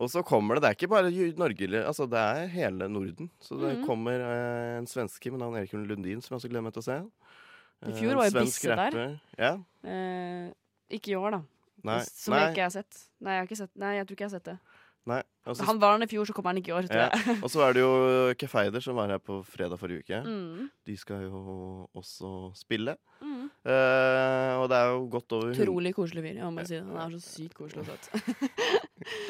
og 0.00 0.08
så 0.08 0.22
kommer 0.24 0.56
det 0.56 0.62
Det 0.62 0.70
er 0.70 0.78
ikke 0.78 0.88
bare 0.88 1.10
Norge, 1.36 1.68
altså 1.84 2.06
det 2.08 2.22
er 2.22 2.48
hele 2.54 2.88
Norden. 2.88 3.28
Så 3.44 3.60
det 3.60 3.74
mm. 3.76 3.84
kommer 3.84 4.16
eh, 4.16 4.78
en 4.78 4.88
svenske 4.88 5.28
med 5.28 5.42
navn 5.44 5.58
Erik 5.60 5.74
Lundin, 5.76 6.22
som 6.24 6.32
jeg 6.32 6.40
også 6.40 6.52
gleder 6.54 6.64
meg 6.64 6.72
til 6.72 6.86
å 6.86 6.88
se. 6.88 6.98
I 7.82 7.92
fjor 7.98 8.14
Eh, 8.14 8.16
var 8.16 8.30
jo 8.30 8.38
Bisse 8.38 8.72
Bisse 8.72 8.76
der. 8.80 9.20
Ja. 9.36 9.52
Eh, 9.84 10.48
ikke 10.96 11.12
i 11.12 11.18
år, 11.18 11.36
da. 11.36 11.42
Nei. 11.82 12.00
Som 12.06 12.32
nei, 12.32 12.44
jeg 12.46 12.54
ikke 12.54 12.64
har 12.64 12.74
sett. 12.78 13.04
Nei, 13.20 13.34
jeg, 13.34 13.42
har 13.42 13.48
ikke 13.50 13.60
sett. 13.60 13.72
Nei, 13.82 13.92
jeg 13.98 14.06
tror 14.06 14.16
ikke 14.16 14.24
jeg 14.24 14.30
har 14.30 14.38
sett 14.38 14.48
det. 14.48 14.71
Nei. 15.10 15.22
Og 15.50 15.58
Han 15.66 15.80
var 15.82 15.96
han 15.96 16.04
i 16.04 16.06
fjor, 16.06 16.26
så 16.28 16.34
kommer 16.36 16.52
han 16.52 16.60
ikke 16.60 16.70
i 16.70 16.76
år, 16.76 16.86
Ja. 16.94 17.08
Og 17.42 17.50
så 17.50 17.64
er 17.66 17.74
det 17.74 17.82
jo 17.82 18.34
Kefeider, 18.38 18.80
som 18.80 18.94
var 18.94 19.10
her 19.10 19.18
på 19.18 19.40
fredag 19.42 19.80
forrige 19.80 20.04
uke. 20.04 20.20
Mm. 20.22 20.70
De 20.86 20.96
skal 20.96 21.24
jo 21.24 21.88
også 21.98 22.52
spille. 22.54 22.94
Mm. 23.20 23.50
Eh, 23.66 24.52
og 24.58 24.68
det 24.70 24.78
er 24.78 24.86
jo 24.90 25.02
godt 25.10 25.34
over 25.34 25.50
Utrolig 25.50 25.94
koselig 25.94 26.22
fyr. 26.22 26.38
Jeg 26.38 26.52
må 26.54 26.64
si 26.66 26.74
det. 26.74 26.84
Han 26.86 27.14
er 27.14 27.18
så 27.18 27.34
sykt 27.36 27.54
koselig 27.58 27.82
og 27.82 27.90
søt. 27.90 28.10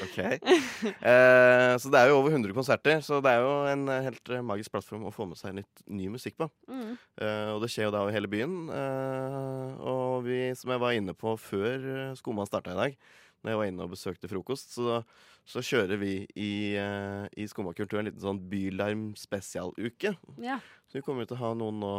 Ok. 0.04 0.18
Eh, 0.20 1.72
så 1.80 1.88
det 1.88 1.96
er 1.96 2.10
jo 2.10 2.18
over 2.18 2.28
100 2.28 2.52
konserter, 2.52 3.00
så 3.00 3.22
det 3.24 3.30
er 3.32 3.40
jo 3.40 3.52
en 3.70 3.86
eh, 3.88 4.02
helt 4.04 4.32
eh, 4.32 4.44
magisk 4.44 4.74
plattform 4.74 5.06
å 5.08 5.12
få 5.14 5.24
med 5.30 5.40
seg 5.40 5.56
litt 5.56 5.84
ny 5.88 6.10
musikk 6.12 6.36
på. 6.42 6.50
Mm. 6.68 6.92
Eh, 7.24 7.48
og 7.54 7.62
det 7.64 7.70
skjer 7.72 7.88
jo 7.88 7.94
da 7.94 8.02
over 8.04 8.12
hele 8.12 8.28
byen. 8.28 8.58
Eh, 8.68 9.80
og 9.80 10.28
vi, 10.28 10.42
som 10.60 10.74
jeg 10.74 10.82
var 10.82 10.98
inne 10.98 11.16
på 11.16 11.32
før 11.40 11.88
uh, 11.88 12.12
Skoman 12.18 12.48
starta 12.48 12.74
i 12.74 12.80
dag, 12.82 12.98
når 13.43 13.53
jeg 13.53 13.61
var 13.61 13.70
inne 13.70 13.86
og 13.86 13.93
besøkte 13.95 14.30
frokost, 14.30 14.74
så, 14.76 15.01
så 15.49 15.62
kjører 15.66 15.99
vi 16.01 16.12
i, 16.38 16.53
uh, 16.78 17.26
i 17.34 17.47
Skomakultur 17.51 18.01
en 18.01 18.09
liten 18.11 18.22
sånn 18.22 18.43
Bylarm 18.51 19.11
spesialuke. 19.18 20.14
Ja. 20.43 20.61
Så 20.86 21.01
vi 21.01 21.05
kommer 21.07 21.26
til 21.26 21.38
å 21.38 21.43
ha 21.43 21.55
noen 21.59 21.80
nå 21.82 21.95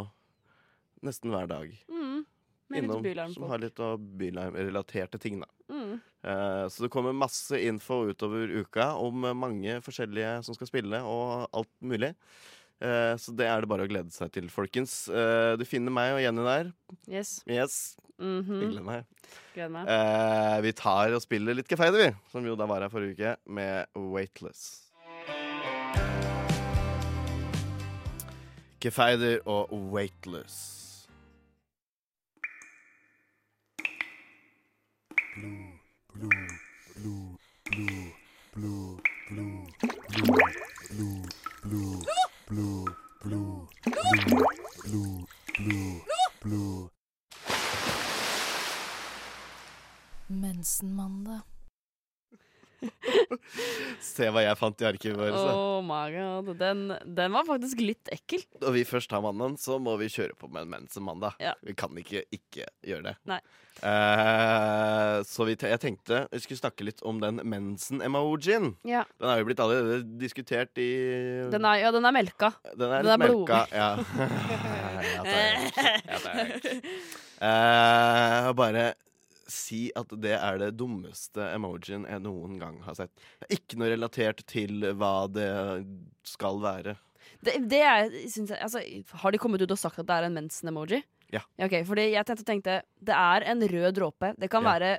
nesten 1.04 1.34
hver 1.34 1.50
dag 1.50 1.74
Mm. 1.92 2.24
Innom 2.74 3.04
som 3.30 3.44
har 3.46 3.60
litt 3.60 3.78
av 3.78 4.00
bylarm-relaterte 4.18 5.20
ting. 5.20 5.36
da. 5.38 5.46
Mm. 5.68 6.00
Uh, 6.24 6.64
Så 6.72 6.82
det 6.86 6.90
kommer 6.90 7.12
masse 7.14 7.60
info 7.60 8.00
utover 8.08 8.48
uka 8.48 8.94
om 8.98 9.28
mange 9.36 9.76
forskjellige 9.84 10.42
som 10.46 10.56
skal 10.56 10.70
spille, 10.70 11.02
og 11.04 11.44
alt 11.52 11.70
mulig. 11.84 12.14
Eh, 12.84 13.16
Så 13.16 13.32
det 13.36 13.46
er 13.48 13.60
det 13.64 13.68
bare 13.70 13.86
å 13.86 13.90
glede 13.90 14.12
seg 14.12 14.30
til, 14.34 14.48
folkens. 14.52 15.08
Eh, 15.08 15.56
Du 15.56 15.64
finner 15.64 15.94
meg 15.94 16.12
og 16.16 16.20
Jenny 16.24 16.44
der. 16.44 16.72
Yes. 17.08 17.40
Yes, 17.48 17.96
Mhm. 18.20 18.60
gleder 18.70 18.84
meg. 18.84 19.04
Gleder 19.54 19.70
meg. 19.70 19.88
Eh, 19.88 20.60
Vi 20.62 20.72
tar 20.72 21.12
og 21.14 21.22
spiller 21.22 21.54
litt 21.54 21.68
Café 21.68 21.90
vi. 21.92 22.14
Som 22.30 22.44
jo 22.44 22.54
da 22.56 22.66
var 22.66 22.80
her 22.82 22.88
forrige 22.90 23.16
uke, 23.16 23.36
med 23.48 23.86
Weightless. 23.96 24.80
Gefeider 28.80 29.40
og 29.46 29.70
Weightless. 29.72 31.08
Mensenmandag. 50.28 51.53
Se 54.14 54.28
hva 54.32 54.44
jeg 54.44 54.58
fant 54.60 54.84
i 54.84 54.88
arkivet 54.88 55.18
vårt. 55.18 55.36
Oh 55.50 55.80
my 55.84 56.06
god. 56.14 56.54
Den, 56.60 56.86
den 57.04 57.34
var 57.34 57.46
faktisk 57.48 57.82
litt 57.82 58.10
ekkel. 58.14 58.44
Når 58.62 58.76
vi 58.78 58.86
først 58.88 59.14
har 59.14 59.24
mannen, 59.24 59.58
så 59.60 59.80
må 59.82 59.96
vi 60.00 60.10
kjøre 60.12 60.36
på 60.38 60.50
med 60.52 60.66
en 60.66 60.74
mensenmandag. 60.78 61.38
Ja. 61.42 61.54
Vi 61.64 61.76
kan 61.78 61.94
ikke 62.00 62.24
ikke 62.34 62.68
gjøre 62.84 63.10
det. 63.10 63.14
Nei. 63.30 63.40
Eh, 63.82 65.16
så 65.26 65.44
vi 65.48 65.56
jeg 65.58 65.80
tenkte 65.82 66.20
vi 66.30 66.38
skulle 66.44 66.60
snakke 66.60 66.86
litt 66.86 67.02
om 67.06 67.18
den 67.22 67.40
mensen-emojien. 67.42 68.74
Ja. 68.86 69.02
Den 69.18 69.32
er 69.32 69.40
jo 69.40 69.48
blitt 69.48 69.62
allerede 69.62 70.02
diskutert 70.20 70.78
i 70.78 70.90
Den 71.50 71.66
er, 71.66 71.80
ja, 71.82 71.90
den 71.94 72.06
er 72.06 72.14
melka. 72.14 72.52
Den 72.72 72.94
er 72.94 73.06
den 73.06 73.14
er 73.16 73.22
melka. 73.24 73.64
Ja. 73.74 73.90
ja, 75.14 75.24
takk. 75.26 76.06
Ja, 76.06 76.22
takk. 76.28 76.70
Eh, 77.44 78.52
bare 78.56 78.92
si 79.50 79.90
at 79.96 80.08
det 80.22 80.34
er 80.38 80.58
det 80.58 80.70
dummeste 80.76 81.44
emojien 81.54 82.04
jeg 82.08 82.22
noen 82.24 82.58
gang 82.60 82.78
har 82.86 82.94
sett. 82.98 83.12
Ikke 83.52 83.76
noe 83.80 83.90
relatert 83.92 84.44
til 84.50 84.80
hva 84.96 85.26
det 85.32 85.48
skal 86.26 86.60
være. 86.62 86.96
Det, 87.44 87.56
det 87.70 87.80
er, 87.80 88.10
synes 88.28 88.50
jeg, 88.52 88.60
altså, 88.60 88.82
har 89.22 89.32
de 89.32 89.38
kommet 89.40 89.62
ut 89.64 89.70
og 89.72 89.80
sagt 89.80 89.98
at 90.02 90.06
det 90.08 90.16
er 90.16 90.26
en 90.28 90.34
mensen-emoji? 90.36 91.02
Ja. 91.32 91.40
ok, 91.58 91.80
fordi 91.88 92.10
jeg 92.12 92.26
tenkte, 92.28 92.44
tenkte 92.46 92.74
Det 93.02 93.14
er 93.16 93.46
en 93.50 93.62
rød 93.66 93.92
dråpe. 93.96 94.34
Det 94.38 94.50
kan 94.52 94.62
Ja. 94.62 94.74
være 94.74 94.90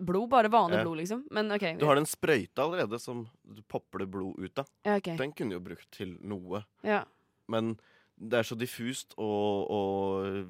blod, 0.00 0.28
bare 0.32 0.48
vanlig 0.50 0.78
Ja. 0.78 0.82
blod, 0.82 0.96
liksom. 0.98 1.24
Men 1.30 1.52
okay, 1.52 1.76
Du 1.78 1.84
har 1.86 1.94
den 1.94 2.06
sprøyta 2.06 2.64
allerede 2.64 2.98
som 2.98 3.28
du 3.44 3.62
popper 3.62 3.98
det 4.02 4.10
blod 4.10 4.34
ut 4.38 4.58
av. 4.58 4.66
Ja, 4.84 4.96
ok. 4.96 5.16
Den 5.16 5.32
kunne 5.32 5.52
jo 5.52 5.60
brukt 5.60 5.90
til 5.92 6.16
noe. 6.20 6.64
Ja. 6.82 7.04
Men 7.48 7.78
det 8.18 8.38
er 8.40 8.42
så 8.48 8.56
diffust 8.58 9.14
og, 9.18 9.70
og 9.70 10.48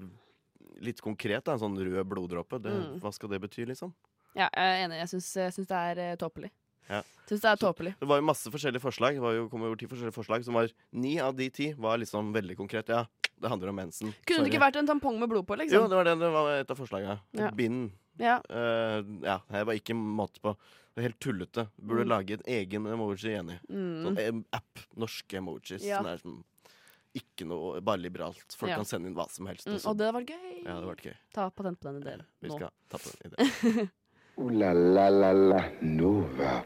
litt 0.80 1.00
konkret. 1.00 1.44
Da, 1.44 1.52
en 1.52 1.58
sånn 1.62 1.78
rød 1.78 2.06
bloddråpe. 2.08 2.60
Det, 2.62 2.70
Mm. 2.74 3.00
Hva 3.00 3.12
skal 3.12 3.28
det 3.30 3.40
bety, 3.40 3.64
liksom? 3.66 3.92
ja, 4.34 4.48
jeg 4.50 4.64
er 4.66 4.84
enig. 4.88 4.98
Jeg 4.98 5.08
syns, 5.14 5.66
det 5.68 5.70
er 5.70 6.12
uh, 6.12 6.16
tåpelig. 6.16 6.50
Ja. 6.90 7.02
Syns 7.28 7.40
det 7.40 7.48
er 7.52 7.56
tåpelig. 7.56 7.94
Det 8.00 8.06
var 8.08 8.18
jo 8.20 8.26
masse 8.26 8.50
forskjellige 8.50 8.82
forslag. 8.82 9.14
Det 9.14 9.22
var 9.22 9.32
jo, 9.32 9.48
kom 9.48 9.62
over 9.62 9.76
ti 9.80 9.86
forskjellige 9.86 10.12
forslag 10.16 10.44
som 10.44 10.54
var 10.58 10.68
Ni 10.92 11.18
av 11.20 11.34
de 11.36 11.48
ti 11.50 11.72
var 11.72 11.96
liksom 11.98 12.32
veldig 12.34 12.56
konkret. 12.58 12.88
Ja, 12.88 13.06
det 13.40 13.48
handler 13.48 13.68
om 13.70 13.76
mensen. 13.76 14.12
Kunne 14.26 14.44
det 14.44 14.52
ikke 14.52 14.60
vært 14.66 14.76
en 14.76 14.86
tampong 14.86 15.18
med 15.18 15.28
blod 15.30 15.46
på, 15.46 15.54
Jo, 15.56 15.62
liksom? 15.62 15.88
det 15.88 15.96
var 15.96 16.04
det. 16.04 16.18
Det 16.20 16.30
var 16.34 16.50
et 16.58 16.70
av 16.70 16.76
forslagene. 16.76 17.20
Ja. 17.32 17.50
Bind. 17.50 17.92
Ja. 18.18 18.36
Uh, 18.50 19.00
ja, 19.24 19.38
jeg 19.50 19.66
var 19.66 19.74
ikke 19.74 19.94
måte 19.96 20.40
på. 20.44 20.52
Det 20.94 21.02
er 21.02 21.08
helt 21.08 21.18
tullete. 21.20 21.68
Burde 21.80 22.04
Mm. 22.04 22.08
lage 22.12 22.32
en 22.36 22.44
egen 22.46 22.84
emoji, 22.86 23.32
enig. 23.34 23.56
Mm. 23.70 24.04
Sånn 24.04 24.44
app. 24.52 24.78
Norske 24.96 25.38
emojis. 25.40 25.82
Ja. 25.82 26.02
Sånn 26.02 26.44
ikke 27.14 27.46
noe 27.46 27.80
bare 27.80 27.98
liberalt. 28.02 28.56
Folk 28.58 28.70
Ja. 28.70 28.76
kan 28.76 28.84
sende 28.84 29.06
inn 29.10 29.14
hva 29.14 29.28
som 29.30 29.46
helst. 29.46 29.66
Mm, 29.68 29.74
og 29.74 29.80
så- 29.80 29.90
og 29.90 29.96
det 29.98 30.12
var 30.14 30.20
gøy. 30.22 30.50
ja, 30.58 30.62
det 30.64 30.74
hadde 30.74 30.88
vært 30.92 31.04
gøy. 31.06 31.14
Ta 31.34 31.50
patent 31.50 31.80
på 31.80 31.92
den 31.92 32.02
ideen 32.02 32.22
Vi 32.42 32.48
nå. 32.48 32.56
skal 32.56 32.70
ta 32.90 32.98
på 32.98 33.10
den 33.10 33.32
ideen. 33.32 33.90
Ooh 34.38 34.50
la 34.50 34.72
la 34.72 35.08
la 35.10 35.32
la 35.32 35.60
Nova. 35.80 36.64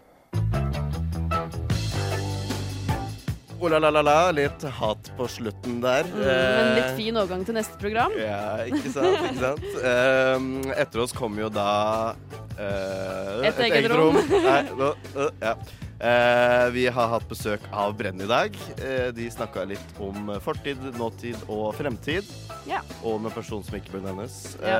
Oh, 3.61 3.67
la, 3.69 3.79
la, 3.81 3.91
la, 3.91 4.01
la. 4.03 4.31
Litt 4.31 4.63
hat 4.63 5.09
på 5.19 5.27
slutten 5.27 5.81
der. 5.83 6.05
Mm, 6.05 6.21
men 6.23 6.69
litt 6.77 6.85
Eh, 6.93 6.97
fin 6.97 7.17
overgang 7.19 7.45
til 7.45 7.55
neste 7.57 7.77
program. 7.81 8.13
Ja, 8.15 8.63
ikke 8.71 8.93
sant? 8.95 9.19
Ikke 9.19 9.41
sant? 9.41 9.65
Ehm, 9.91 10.47
etter 10.79 11.01
oss 11.03 11.13
kommer 11.13 11.43
jo 11.43 11.49
da 11.51 12.15
eh, 12.55 13.49
Et 13.51 13.59
eget 13.67 13.91
rom. 13.91 14.15
Nei, 14.15 14.63
nå, 14.79 14.93
øh, 15.17 15.31
ja. 15.43 15.57
Eh, 15.99 16.69
vi 16.71 16.85
har 16.87 17.09
hatt 17.11 17.25
besøk 17.29 17.61
av 17.75 17.97
Brenn 17.99 18.21
i 18.23 18.27
dag. 18.31 18.55
Eh, 18.79 19.09
de 19.17 19.27
snakka 19.35 19.65
litt 19.67 19.97
om 19.99 20.31
fortid, 20.45 20.79
nåtid 20.95 21.41
og 21.51 21.73
fremtid. 21.75 22.29
Ja. 22.71 22.85
Og 23.03 23.19
med 23.21 23.33
en 23.33 23.35
person 23.41 23.65
som 23.67 23.75
ikke 23.81 23.97
bør 23.97 24.07
nevnes. 24.11 24.57
Ja. 24.63 24.79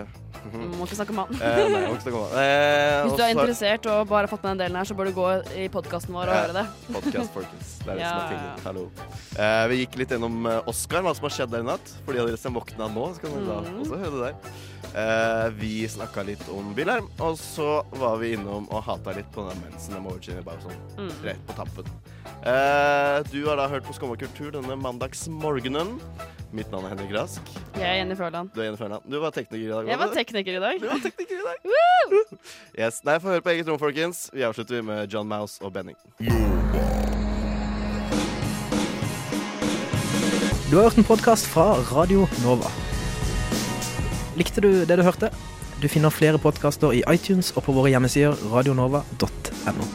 Eh, 0.00 0.16
Mm, 0.40 0.70
Må 0.78 0.86
ikke 0.86 0.96
snakke 0.96 1.10
om 1.12 1.18
han. 1.20 1.34
eh, 1.36 1.68
nei, 1.68 1.80
må 1.84 1.96
ikke 1.98 2.04
snakke 2.06 2.16
om 2.16 2.30
det. 2.32 2.38
Eh, 2.40 3.02
Hvis 3.04 3.16
du 3.18 3.22
er 3.22 3.32
interessert 3.34 3.86
og 3.92 4.08
bare 4.08 4.22
har 4.24 4.28
fått 4.30 4.42
med 4.42 4.56
den 4.56 4.60
delen 4.62 4.76
her, 4.78 4.84
så 4.88 4.94
bør 4.96 5.04
du 5.04 5.12
gå 5.12 5.26
i 5.52 5.66
podkasten 5.68 6.14
vår 6.16 6.30
og 6.30 6.38
høre 6.38 6.54
det. 6.54 6.62
Podcast, 6.94 7.34
folkens. 7.34 7.74
Det 7.84 7.88
er 7.90 7.94
det 7.94 8.00
Ja, 8.00 8.08
som 8.08 8.20
er 8.20 8.30
tingen. 8.30 8.64
Hallo. 8.64 8.90
Eh, 9.36 9.66
vi 9.68 9.76
gikk 9.84 9.98
litt 10.00 10.08
gjennom 10.08 10.46
Oscar, 10.66 11.02
hva 11.02 11.12
som 11.14 11.26
har 11.28 11.34
skjedd 11.36 11.50
der 11.52 11.60
i 11.60 11.68
natt. 11.68 11.92
For 12.06 12.14
de 12.14 12.20
av 12.22 12.26
dere 12.30 12.38
som 12.40 12.54
våkna 12.56 12.88
nå, 12.88 13.04
så 13.14 13.20
kan 13.20 13.30
dere 13.36 13.60
Mhm. 13.60 13.80
også 13.84 13.98
høre 14.00 14.16
det 14.16 14.32
der. 14.32 14.34
Eh, 14.96 15.48
vi 15.60 15.86
snakka 15.86 16.24
litt 16.24 16.48
om 16.48 16.72
Wilhelm, 16.74 17.10
og 17.20 17.36
så 17.36 17.84
var 17.92 18.16
vi 18.16 18.32
innom 18.34 18.66
og 18.72 18.82
hata 18.82 19.12
litt 19.12 19.30
på 19.32 19.46
den 19.46 19.60
mensen 19.60 19.94
emoji 20.00 20.32
bare 20.64 20.76
sånn 20.94 21.08
Mm. 21.08 21.12
rett 21.24 21.46
på 21.46 21.56
tappen. 21.56 21.84
Eh, 22.44 23.22
du 23.32 23.46
har 23.48 23.56
da 23.56 23.68
hørt 23.68 23.84
på 23.84 23.94
Skumma 23.96 24.16
kultur 24.16 24.50
denne 24.52 24.76
mandagsmorgenen. 24.76 25.98
Mitt 26.52 26.70
navn 26.72 26.84
er 26.86 26.88
Henrik 26.96 27.12
Rask. 27.14 27.40
Jeg 27.76 27.82
er 27.86 27.94
Jenny 28.00 28.14
Førland. 28.18 28.50
Du 28.54 28.60
er 28.60 28.64
Jenny 28.64 28.76
Førland. 28.76 29.02
Du 29.08 29.18
var 29.20 29.30
tekniker 29.30 29.66
i 29.66 29.70
dag. 29.70 29.86
Jeg 29.86 29.98
var 29.98 30.08
tekniker 30.14 30.56
i 30.56 30.60
dag. 30.60 30.80
Du 30.80 30.86
var 30.88 30.98
tekniker 30.98 31.34
i 31.34 31.44
dag. 31.44 31.56
Yes. 32.78 33.02
Nei, 33.04 33.18
få 33.20 33.28
høre 33.30 33.42
på 33.44 33.50
eget 33.52 33.68
rom, 33.68 33.78
folkens. 33.78 34.30
Vi 34.32 34.42
avslutter 34.42 34.82
med 34.82 35.12
John 35.12 35.28
Mouse 35.28 35.60
og 35.62 35.72
Benning. 35.72 35.96
Du 40.70 40.76
har 40.76 40.82
hørt 40.88 40.98
en 40.98 41.04
podkast 41.04 41.46
fra 41.50 41.72
Radio 41.92 42.26
Nova. 42.44 42.70
Likte 44.38 44.60
du 44.62 44.84
det 44.86 44.96
du 44.98 45.02
hørte? 45.02 45.30
Du 45.82 45.88
finner 45.88 46.10
flere 46.14 46.38
podkaster 46.38 46.92
i 46.94 47.02
iTunes 47.10 47.50
og 47.56 47.64
på 47.66 47.72
våre 47.74 47.90
hjemmesider 47.90 48.36
radionova.no. 48.52 49.86